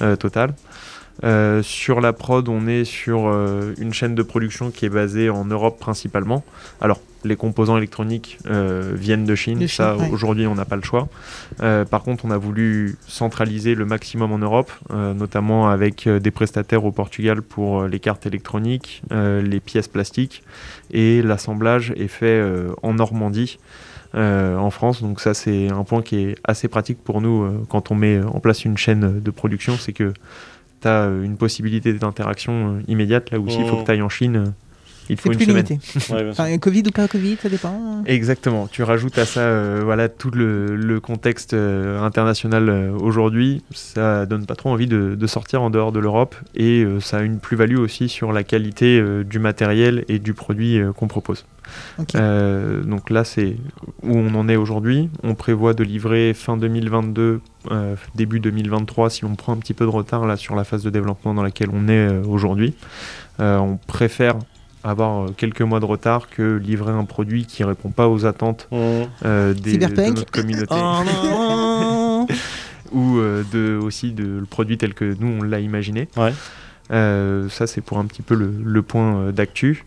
euh, 0.00 0.16
totale. 0.16 0.54
Euh, 1.22 1.62
sur 1.62 2.00
la 2.00 2.12
prod, 2.12 2.48
on 2.48 2.66
est 2.66 2.84
sur 2.84 3.28
euh, 3.28 3.72
une 3.78 3.94
chaîne 3.94 4.14
de 4.14 4.22
production 4.22 4.70
qui 4.70 4.84
est 4.84 4.90
basée 4.90 5.30
en 5.30 5.44
Europe 5.44 5.78
principalement. 5.78 6.42
Alors, 6.80 7.00
les 7.24 7.36
composants 7.36 7.78
électroniques 7.78 8.38
euh, 8.46 8.92
viennent 8.94 9.24
de 9.24 9.34
Chine, 9.34 9.60
De 9.60 9.66
ça 9.66 9.96
ouais. 9.96 10.10
aujourd'hui 10.10 10.46
on 10.46 10.56
n'a 10.56 10.66
pas 10.66 10.76
le 10.76 10.82
choix. 10.82 11.08
Par 11.58 12.02
contre, 12.02 12.26
on 12.26 12.30
a 12.30 12.36
voulu 12.36 12.96
centraliser 13.06 13.74
le 13.74 13.86
maximum 13.86 14.32
en 14.32 14.38
Europe, 14.38 14.70
notamment 14.90 15.70
avec 15.70 16.06
des 16.06 16.30
prestataires 16.30 16.84
au 16.84 16.92
Portugal 16.92 17.40
pour 17.40 17.84
les 17.84 17.98
cartes 17.98 18.26
électroniques, 18.26 19.02
les 19.10 19.60
pièces 19.60 19.88
plastiques 19.88 20.42
et 20.90 21.22
l'assemblage 21.22 21.94
est 21.96 22.08
fait 22.08 22.44
en 22.82 22.92
Normandie. 22.92 23.58
Euh, 24.14 24.56
en 24.56 24.70
France, 24.70 25.02
donc 25.02 25.20
ça 25.20 25.34
c'est 25.34 25.70
un 25.70 25.82
point 25.84 26.02
qui 26.02 26.18
est 26.18 26.36
assez 26.44 26.68
pratique 26.68 26.98
pour 27.02 27.20
nous 27.20 27.42
euh, 27.42 27.64
quand 27.68 27.90
on 27.90 27.94
met 27.94 28.22
en 28.22 28.40
place 28.40 28.64
une 28.64 28.76
chaîne 28.76 29.20
de 29.20 29.30
production, 29.30 29.76
c'est 29.76 29.92
que 29.92 30.12
tu 30.84 30.88
as 30.88 31.06
une 31.06 31.36
possibilité 31.36 31.92
d'interaction 31.94 32.76
euh, 32.76 32.82
immédiate, 32.88 33.30
là 33.30 33.38
où 33.38 33.48
s'il 33.48 33.66
faut 33.66 33.78
que 33.78 33.84
tu 33.84 33.90
ailles 33.90 34.02
en 34.02 34.08
Chine, 34.08 34.36
euh, 34.36 34.50
il 35.08 35.16
faut 35.16 35.30
une 35.30 35.36
plus 35.36 35.46
semaine. 35.46 35.66
Ouais. 36.10 36.30
Enfin, 36.30 36.58
Covid 36.58 36.82
ou 36.86 36.90
pas 36.90 37.08
Covid, 37.08 37.36
ça 37.42 37.48
dépend. 37.48 38.02
Exactement. 38.06 38.66
Tu 38.66 38.82
rajoutes 38.82 39.18
à 39.18 39.26
ça 39.26 39.40
euh, 39.40 39.80
voilà, 39.84 40.08
tout 40.08 40.30
le, 40.30 40.76
le 40.76 41.00
contexte 41.00 41.54
euh, 41.54 42.00
international 42.02 42.68
euh, 42.68 42.92
aujourd'hui. 42.92 43.62
Ça 43.72 44.26
donne 44.26 44.46
pas 44.46 44.54
trop 44.54 44.70
envie 44.70 44.86
de, 44.86 45.14
de 45.14 45.26
sortir 45.26 45.62
en 45.62 45.70
dehors 45.70 45.92
de 45.92 46.00
l'Europe 46.00 46.34
et 46.54 46.84
ça 47.00 47.18
a 47.18 47.22
une 47.22 47.38
plus-value 47.38 47.78
aussi 47.78 48.08
sur 48.08 48.32
la 48.32 48.44
qualité 48.44 49.02
du 49.24 49.38
matériel 49.38 50.04
et 50.08 50.18
du 50.18 50.34
produit 50.34 50.80
qu'on 50.96 51.08
propose. 51.08 51.44
Donc 51.98 53.10
là, 53.10 53.24
c'est 53.24 53.56
où 54.02 54.16
on 54.16 54.34
en 54.34 54.48
est 54.48 54.56
aujourd'hui. 54.56 55.10
On 55.22 55.34
prévoit 55.34 55.74
de 55.74 55.82
livrer 55.82 56.34
fin 56.34 56.56
2022, 56.56 57.40
euh, 57.70 57.96
début 58.14 58.40
2023, 58.40 59.10
si 59.10 59.24
on 59.24 59.34
prend 59.34 59.52
un 59.52 59.56
petit 59.56 59.74
peu 59.74 59.84
de 59.84 59.90
retard 59.90 60.26
là 60.26 60.36
sur 60.36 60.54
la 60.54 60.64
phase 60.64 60.82
de 60.82 60.90
développement 60.90 61.34
dans 61.34 61.42
laquelle 61.42 61.70
on 61.72 61.88
est 61.88 62.08
aujourd'hui. 62.26 62.74
On 63.38 63.78
préfère 63.86 64.36
avoir 64.84 65.24
euh, 65.24 65.28
quelques 65.36 65.62
mois 65.62 65.80
de 65.80 65.84
retard 65.86 66.28
que 66.28 66.56
livrer 66.56 66.92
un 66.92 67.04
produit 67.04 67.46
qui 67.46 67.64
répond 67.64 67.90
pas 67.90 68.08
aux 68.08 68.26
attentes 68.26 68.68
Mmh. 68.70 68.76
euh, 69.24 69.54
des, 69.54 69.78
de 69.78 70.10
notre 70.10 70.30
communauté 70.30 70.74
Oh 70.74 71.02
non 71.04 72.26
ou 72.92 73.18
euh, 73.18 73.42
de, 73.52 73.76
aussi 73.82 74.12
de 74.12 74.24
le 74.40 74.46
produit 74.46 74.78
tel 74.78 74.94
que 74.94 75.16
nous 75.18 75.38
on 75.40 75.42
l'a 75.42 75.60
imaginé. 75.60 76.08
Ouais. 76.16 76.32
Euh, 76.90 77.48
ça 77.48 77.66
c'est 77.66 77.80
pour 77.80 77.98
un 77.98 78.04
petit 78.04 78.20
peu 78.22 78.34
le, 78.34 78.50
le 78.62 78.82
point 78.82 79.16
euh, 79.16 79.32
d'actu. 79.32 79.84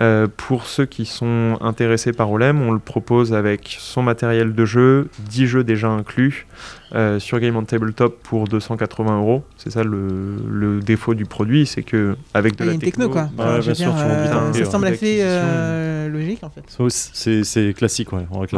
Euh, 0.00 0.26
pour 0.34 0.64
ceux 0.66 0.86
qui 0.86 1.04
sont 1.04 1.58
intéressés 1.60 2.12
par 2.12 2.30
Olem, 2.30 2.62
on 2.62 2.72
le 2.72 2.78
propose 2.78 3.34
avec 3.34 3.76
son 3.78 4.02
matériel 4.02 4.54
de 4.54 4.64
jeu, 4.64 5.08
10 5.28 5.46
jeux 5.46 5.64
déjà 5.64 5.88
inclus, 5.88 6.46
euh, 6.94 7.18
sur 7.18 7.38
Game 7.40 7.56
on 7.56 7.64
Tabletop 7.64 8.22
pour 8.22 8.48
280 8.48 9.18
euros. 9.18 9.44
C'est 9.58 9.70
ça 9.70 9.84
le, 9.84 10.36
le 10.50 10.80
défaut 10.80 11.14
du 11.14 11.26
produit, 11.26 11.66
c'est 11.66 11.82
que 11.82 12.16
avec 12.32 12.56
de 12.56 12.64
Il 12.64 12.66
y 12.66 12.68
a 12.68 12.70
la 12.70 12.74
une 12.74 12.80
techno, 12.80 13.08
quoi. 13.10 13.28
Ouais, 13.36 13.60
bien 13.60 13.74
sûr, 13.74 13.92
dire, 13.92 14.02
euh, 14.02 14.52
ça 14.52 14.64
semble 14.64 14.86
hein. 14.86 14.92
assez 14.92 15.18
euh, 15.20 16.08
logique 16.08 16.42
en 16.42 16.50
fait. 16.50 16.64
C'est 16.90 17.44
c'est 17.44 17.74
classique, 17.74 18.12
ouais. 18.12 18.26
On 18.30 18.38
Ouais. 18.40 18.48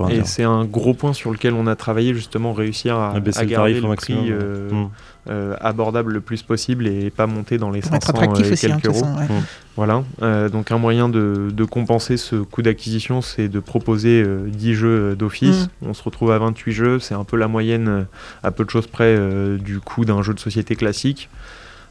on 0.00 0.08
Et 0.08 0.24
c'est 0.24 0.44
un 0.44 0.64
gros 0.64 0.92
point 0.94 1.12
sur 1.14 1.30
lequel 1.32 1.54
on 1.54 1.66
a 1.66 1.76
travaillé 1.76 2.12
justement 2.12 2.52
réussir 2.52 2.96
à, 2.96 3.12
À 3.14 3.20
baisser 3.20 3.40
à 3.40 3.42
le 3.44 3.48
garder 3.48 3.72
tarif 3.72 3.84
le 3.84 3.90
au 3.90 3.94
prix 3.94 4.14
maximum. 4.14 4.38
euh, 4.42 4.70
Mmh. 4.70 4.90
Euh, 5.28 5.56
abordable 5.60 6.12
le 6.12 6.20
plus 6.20 6.42
possible 6.42 6.86
et 6.86 7.10
pas 7.10 7.26
monter 7.26 7.58
dans 7.58 7.70
les 7.70 7.80
Pour 7.80 7.94
être 7.94 8.06
500 8.06 8.18
attractif 8.18 8.46
euh, 8.48 8.52
aussi, 8.52 8.66
hein, 8.72 8.76
de 8.76 8.80
quelques 8.82 8.96
euros. 8.96 9.04
façon. 9.04 9.18
ouais. 9.34 9.40
Voilà, 9.76 10.02
Euh, 10.22 10.48
donc 10.48 10.70
un 10.72 10.78
moyen 10.78 11.08
de, 11.08 11.50
de 11.52 11.64
compenser 11.64 12.16
ce 12.16 12.36
coût 12.36 12.62
d'acquisition, 12.62 13.20
c'est 13.22 13.48
de 13.48 13.60
proposer 13.60 14.22
euh, 14.26 14.48
10 14.48 14.74
jeux 14.74 15.14
d'office. 15.16 15.68
On 15.82 15.94
se 15.94 16.02
retrouve 16.02 16.32
à 16.32 16.38
28 16.38 16.72
jeux, 16.72 16.98
c'est 16.98 17.14
un 17.14 17.24
peu 17.24 17.36
la 17.36 17.46
moyenne, 17.48 17.88
euh, 17.88 18.02
à 18.42 18.50
peu 18.50 18.64
de 18.64 18.70
choses 18.70 18.86
près, 18.86 19.16
du 19.58 19.80
coût 19.80 20.04
d'un 20.04 20.22
jeu 20.22 20.34
de 20.34 20.40
société 20.40 20.74
classique. 20.76 21.28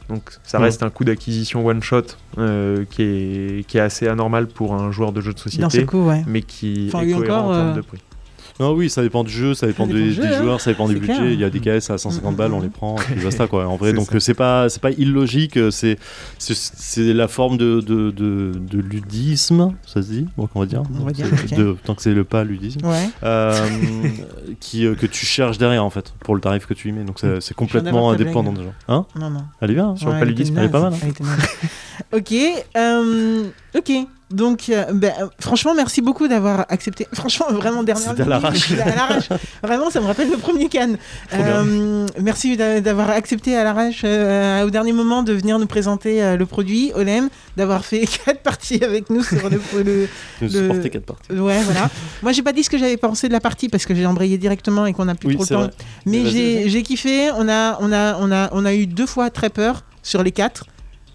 Donc 0.08 0.22
ça 0.42 0.58
Mm. 0.58 0.62
reste 0.62 0.82
un 0.82 0.88
coût 0.90 1.04
d'acquisition 1.04 1.66
one 1.66 1.82
shot 1.82 2.02
euh, 2.38 2.84
qui, 2.90 3.02
est, 3.02 3.66
qui 3.68 3.76
est 3.76 3.80
assez 3.82 4.08
anormal 4.08 4.46
pour 4.46 4.74
un 4.74 4.90
joueur 4.90 5.12
de 5.12 5.20
jeu 5.20 5.34
de 5.34 5.38
société, 5.38 5.84
coup, 5.84 6.06
ouais. 6.06 6.24
mais 6.26 6.40
qui 6.42 6.90
Enfin, 6.92 7.04
est 7.04 7.10
et 7.10 7.12
cohérent 7.14 7.38
encore, 7.40 7.50
en 7.50 7.54
termes 7.54 7.76
de 7.76 7.80
prix. 7.82 7.98
Non, 8.60 8.72
oui, 8.72 8.90
ça 8.90 9.02
dépend 9.02 9.22
du 9.24 9.30
jeu, 9.32 9.54
ça 9.54 9.66
dépend, 9.66 9.86
dépend 9.86 9.98
des, 9.98 10.10
jeu, 10.12 10.22
des 10.22 10.28
hein. 10.28 10.42
joueurs, 10.42 10.60
ça 10.60 10.70
dépend 10.70 10.88
du 10.88 10.94
budget. 10.96 11.14
clair. 11.14 11.30
Il 11.30 11.38
y 11.40 11.44
a 11.44 11.50
des 11.50 11.60
KS 11.60 11.90
à 11.90 11.98
150 11.98 12.32
Mm, 12.32 12.36
balles, 12.36 12.52
on 12.52 12.60
les 12.60 12.68
prend, 12.68 12.96
et 12.96 13.14
puis 13.14 13.22
basta 13.24 13.46
quoi. 13.46 13.66
En 13.68 13.76
vrai, 13.76 13.92
donc 13.92 14.08
c'est 14.18 14.34
pas 14.34 14.68
c'est 14.68 14.80
pas 14.82 14.90
illogique, 14.90 15.58
c'est 15.70 15.96
c'est- 16.38 16.54
c'est 16.54 17.12
la 17.14 17.28
forme 17.28 17.56
de, 17.56 17.80
de, 17.80 18.10
de, 18.10 18.52
de 18.58 18.78
ludisme, 18.78 19.74
ça 19.86 20.02
se 20.02 20.08
dit, 20.10 20.26
donc 20.36 20.50
on 20.54 20.60
va 20.60 20.66
dire. 20.66 20.82
On 21.00 21.04
va 21.04 21.12
dire, 21.12 21.26
C'est- 21.46 21.52
ok. 21.54 21.58
de- 21.58 21.76
tant 21.84 21.94
que 21.94 22.02
c'est 22.02 22.14
le 22.14 22.24
pas 22.24 22.42
ludisme, 22.44 22.80
Ouais. 22.84 23.08
euh, 23.22 23.54
qui 24.60 24.86
euh, 24.86 24.94
que 24.94 25.06
tu 25.06 25.24
cherches 25.26 25.58
derrière 25.58 25.84
en 25.84 25.90
fait 25.90 26.12
pour 26.24 26.34
le 26.34 26.40
tarif 26.40 26.66
que 26.66 26.74
tu 26.74 26.88
y 26.88 26.92
mets. 26.92 27.04
Donc 27.04 27.20
c'est 27.40 27.54
complètement 27.54 28.10
indépendant 28.10 28.52
blague. 28.52 28.64
déjà. 28.66 28.74
Hein 28.88 29.06
Non, 29.18 29.30
non. 29.30 29.44
Elle 29.60 29.70
est 29.70 29.74
bien. 29.74 29.90
hein 29.90 29.96
Sur 29.96 30.08
le 30.08 30.14
Ouais, 30.14 30.20
paludisme, 30.20 30.52
était 30.54 30.60
elle 30.62 30.66
est 30.66 30.72
pas 30.72 30.80
mal, 30.80 30.92
hein. 30.94 30.98
Elle 31.02 31.08
était 31.10 31.24
naze. 31.24 31.48
ok. 32.12 32.34
euh, 32.76 33.44
ok. 33.76 33.92
Donc, 34.30 34.68
euh, 34.68 34.84
ben, 34.92 35.12
euh, 35.22 35.26
franchement, 35.40 35.72
merci 35.74 36.02
beaucoup 36.02 36.28
d'avoir 36.28 36.66
accepté. 36.68 37.06
Franchement, 37.14 37.46
vraiment, 37.50 37.82
dernière 37.82 38.10
C'était 38.10 38.22
à 38.22 38.26
l'arrache. 38.26 38.72
à 38.72 38.94
l'arrache. 38.94 39.28
Vraiment, 39.62 39.88
ça 39.90 40.00
me 40.02 40.06
rappelle 40.06 40.30
le 40.30 40.36
premier 40.36 40.68
Cannes. 40.68 40.98
Euh, 41.32 42.06
merci 42.20 42.56
d'a- 42.58 42.80
d'avoir 42.82 43.08
accepté 43.08 43.56
à 43.56 43.64
l'arrache, 43.64 44.02
euh, 44.04 44.64
au 44.66 44.70
dernier 44.70 44.92
moment, 44.92 45.22
de 45.22 45.32
venir 45.32 45.58
nous 45.58 45.66
présenter 45.66 46.36
le 46.36 46.44
produit, 46.46 46.92
Olem, 46.94 47.30
d'avoir 47.56 47.86
fait 47.86 48.06
quatre 48.24 48.40
parties 48.42 48.84
avec 48.84 49.08
nous 49.08 49.22
sur 49.22 49.48
le. 49.48 49.60
le- 49.82 50.08
le- 50.42 50.88
quatre 50.88 51.06
parties. 51.06 51.32
Ouais, 51.32 51.62
voilà. 51.62 51.88
Moi, 52.22 52.32
j'ai 52.32 52.42
pas 52.42 52.52
dit 52.52 52.62
ce 52.62 52.68
que 52.70 52.76
j'avais 52.78 52.98
pensé 52.98 53.28
de 53.28 53.32
la 53.32 53.40
partie 53.40 53.68
parce 53.70 53.86
que 53.86 53.94
j'ai 53.94 54.04
embrayé 54.04 54.36
directement 54.36 54.84
et 54.84 54.92
qu'on 54.92 55.08
a 55.08 55.14
plus 55.14 55.28
Oui, 55.28 55.34
trop 55.36 55.44
le 55.44 55.48
temps. 55.48 55.60
vrai. 55.62 55.70
Mais 56.04 56.22
vas-y. 56.22 56.68
j'ai 56.68 56.82
kiffé. 56.82 57.30
On 57.32 57.48
a, 57.48 57.78
on, 57.80 57.90
a, 57.92 58.16
on, 58.20 58.30
a, 58.30 58.48
on 58.52 58.64
a 58.66 58.74
eu 58.74 58.86
deux 58.86 59.06
fois 59.06 59.30
très 59.30 59.48
peur 59.48 59.84
sur 60.02 60.22
les 60.22 60.32
quatre. 60.32 60.64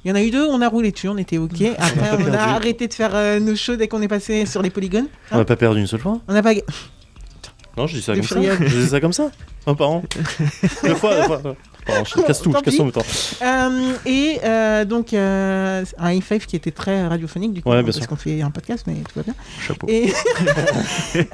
Il 0.04 0.10
y 0.10 0.12
en 0.12 0.16
a 0.16 0.22
eu 0.22 0.32
deux, 0.32 0.46
on 0.46 0.62
a 0.62 0.68
roulé 0.68 0.92
dessus, 0.92 1.08
on 1.08 1.18
était 1.18 1.38
ok. 1.38 1.62
Après, 1.78 2.12
on 2.12 2.16
a 2.16 2.18
perdu. 2.18 2.38
arrêté 2.38 2.88
de 2.89 2.94
faire 2.94 3.16
euh, 3.16 3.39
nos 3.39 3.56
shows 3.56 3.78
dès 3.78 3.88
qu'on 3.88 4.02
est 4.02 4.10
passé 4.10 4.46
sur 4.46 4.62
les 4.62 4.70
polygones. 4.70 5.08
On 5.32 5.38
n'a 5.38 5.46
pas 5.46 5.56
perdu 5.56 5.80
une 5.80 5.88
seule 5.88 6.02
fois. 6.02 6.20
On 6.28 6.34
n'a 6.34 6.44
pas. 6.44 6.54
Non, 7.78 7.88
je 7.88 7.96
dis 7.96 8.02
ça 8.02 8.14
comme 8.14 8.24
ça. 8.24 8.40
Je 8.42 8.80
dis 8.80 8.88
ça 8.88 9.00
comme 9.00 9.14
ça. 9.14 9.32
Un 9.66 9.76
par 9.76 9.90
an. 9.90 10.04
Deux 10.84 10.96
fois. 10.96 11.16
deux 11.16 11.24
fois. 11.24 11.42
Pardon, 11.86 12.06
je 12.06 12.22
casse 12.22 12.42
tout, 12.42 12.52
Tant 12.52 12.60
je 12.60 12.64
casse 12.64 12.76
tout 12.76 12.82
en 12.82 12.86
même 12.86 12.94
temps. 12.94 13.06
Euh, 13.42 13.94
et 14.06 14.40
euh, 14.44 14.86
donc, 14.86 15.14
euh, 15.14 15.84
un 15.98 16.12
i5 16.14 16.46
qui 16.46 16.56
était 16.56 16.72
très 16.72 17.08
radiophonique, 17.08 17.54
du 17.54 17.62
coup, 17.62 17.70
Ouais, 17.70 17.84
bien 17.84 17.92
parce 17.92 18.08
qu'on 18.08 18.16
fait 18.16 18.42
un 18.42 18.52
podcast, 18.52 18.86
mais 18.88 18.94
tout 18.94 19.16
va 19.16 19.24
bien. 19.24 19.34
Chapeau. 19.60 19.88
Et, 19.90 20.14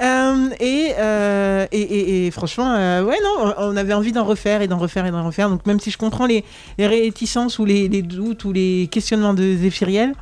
Euh, 1.00 1.66
et, 1.72 2.26
et, 2.26 2.30
franchement, 2.30 2.74
ouais, 2.74 3.18
non, 3.22 3.54
on 3.58 3.70
on 3.70 3.76
avait 3.76 3.94
envie 3.94 4.12
d'en 4.12 4.24
refaire 4.24 4.62
et 4.62 4.68
d'en 4.68 4.78
refaire 4.78 5.06
et 5.06 5.10
d'en 5.10 5.24
refaire. 5.24 5.48
Donc, 5.48 5.64
même 5.66 5.78
si 5.80 5.90
je 5.90 5.98
comprends 5.98 6.26
les, 6.26 6.44
les 6.78 6.86
réticences 6.86 7.58
ou 7.58 7.64
les, 7.64 7.88
les 7.88 8.02
doutes 8.02 8.44
ou 8.44 8.52
les 8.52 8.88
questionnements 8.90 9.34
de 9.34 9.56
Zéphiriel, 9.56 10.14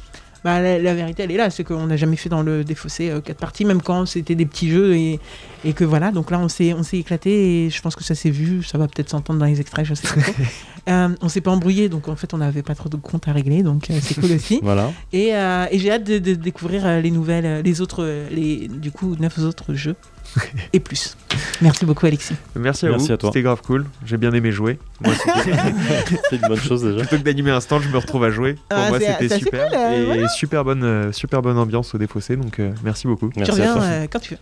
bah, 0.44 0.60
la, 0.60 0.78
la 0.78 0.94
vérité, 0.94 1.24
elle 1.24 1.32
est 1.32 1.36
là. 1.36 1.50
C'est 1.50 1.64
qu'on 1.64 1.86
n'a 1.86 1.96
jamais 1.96 2.16
fait 2.16 2.28
dans 2.28 2.42
le 2.42 2.64
défaussé 2.64 3.10
euh, 3.10 3.20
quatre 3.20 3.38
parties, 3.38 3.64
même 3.64 3.82
quand 3.82 4.06
c'était 4.06 4.34
des 4.34 4.46
petits 4.46 4.70
jeux. 4.70 4.94
Et, 4.94 5.18
et 5.64 5.72
que 5.72 5.84
voilà, 5.84 6.10
donc 6.10 6.30
là, 6.30 6.38
on 6.38 6.48
s'est 6.48 6.72
on 6.74 6.82
s'est 6.82 6.98
éclaté 6.98 7.66
et 7.66 7.70
je 7.70 7.82
pense 7.82 7.96
que 7.96 8.04
ça 8.04 8.14
s'est 8.14 8.30
vu. 8.30 8.62
Ça 8.62 8.78
va 8.78 8.86
peut-être 8.86 9.10
s'entendre 9.10 9.40
dans 9.40 9.46
les 9.46 9.60
extraits, 9.60 9.86
je 9.86 9.94
sais 9.94 10.08
pas 10.08 10.20
trop. 10.20 10.32
Euh, 10.88 11.14
on 11.20 11.28
s'est 11.28 11.42
pas 11.42 11.50
embrouillé, 11.50 11.90
donc 11.90 12.08
en 12.08 12.16
fait, 12.16 12.32
on 12.32 12.38
n'avait 12.38 12.62
pas 12.62 12.74
trop 12.74 12.88
de 12.88 12.96
comptes 12.96 13.28
à 13.28 13.32
régler. 13.34 13.62
Donc, 13.62 13.90
euh, 13.90 13.98
c'est 14.00 14.18
cool 14.18 14.32
aussi. 14.32 14.60
Voilà. 14.62 14.90
Et, 15.12 15.32
et 15.32 15.78
j'ai 15.78 15.90
hâte 15.90 16.04
de, 16.04 16.18
de 16.18 16.32
découvrir 16.32 17.02
les 17.02 17.10
nouvelles, 17.10 17.62
les 17.62 17.82
autres, 17.82 18.10
les, 18.30 18.68
du 18.68 18.90
coup, 18.90 19.14
neuf 19.20 19.36
autres 19.36 19.74
jeux 19.74 19.96
et 20.72 20.80
plus. 20.80 21.16
Merci 21.60 21.84
beaucoup, 21.84 22.06
Alexis. 22.06 22.34
Merci 22.54 22.86
à 22.86 22.90
Merci 22.90 23.06
vous, 23.08 23.12
à 23.12 23.16
toi. 23.16 23.30
c'était 23.30 23.42
grave 23.42 23.60
cool. 23.62 23.86
J'ai 24.04 24.16
bien 24.16 24.32
aimé 24.32 24.52
jouer. 24.52 24.78
Moi, 25.00 25.14
c'était- 25.24 26.18
C'est 26.30 26.36
une 26.36 26.48
bonne 26.48 26.60
chose 26.60 26.82
déjà. 26.84 26.98
plutôt 27.00 27.16
que 27.18 27.22
d'animer 27.22 27.50
un 27.50 27.60
stand, 27.60 27.82
je 27.82 27.88
me 27.88 27.96
retrouve 27.98 28.24
à 28.24 28.30
jouer. 28.30 28.54
Pour 28.54 28.62
Ah, 28.78 28.88
moi, 28.90 28.98
c'était 29.00 29.28
super. 29.38 29.68
cool, 29.68 29.78
euh, 29.78 30.24
et 30.24 30.28
super, 30.28 30.64
bonne, 30.64 30.84
euh, 30.84 31.12
super 31.12 31.42
bonne 31.42 31.58
ambiance 31.58 31.94
au 31.94 31.98
défaussé, 31.98 32.36
donc 32.36 32.58
euh, 32.58 32.72
merci 32.84 33.06
beaucoup. 33.06 33.30
Merci 33.36 33.52
tu 33.52 33.60
à 33.62 33.64
reviens 33.64 33.74
toi. 33.74 33.84
euh, 33.84 34.06
quand 34.10 34.18
tu 34.20 34.34
veux. 34.34 34.40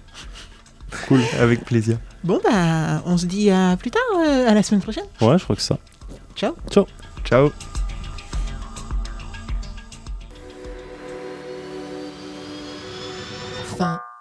Cool. 1.09 1.21
Avec 1.41 1.65
plaisir. 1.65 1.99
Bon, 2.25 2.41
bah, 2.45 3.03
on 3.07 3.17
se 3.17 3.27
dit 3.27 3.51
à 3.51 3.77
plus 3.77 3.91
tard, 3.91 4.03
euh, 4.19 4.49
à 4.49 4.55
la 4.55 4.63
semaine 4.63 4.81
prochaine. 4.83 5.05
Ouais, 5.21 5.39
je 5.39 5.45
crois 5.45 5.57
que 5.57 5.63
c'est 5.63 5.69
ça. 5.69 5.79
Ciao. 6.37 6.55
Ciao. 6.71 6.87
Fin 7.25 7.51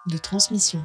de 0.05 0.17
transmission. 0.17 0.83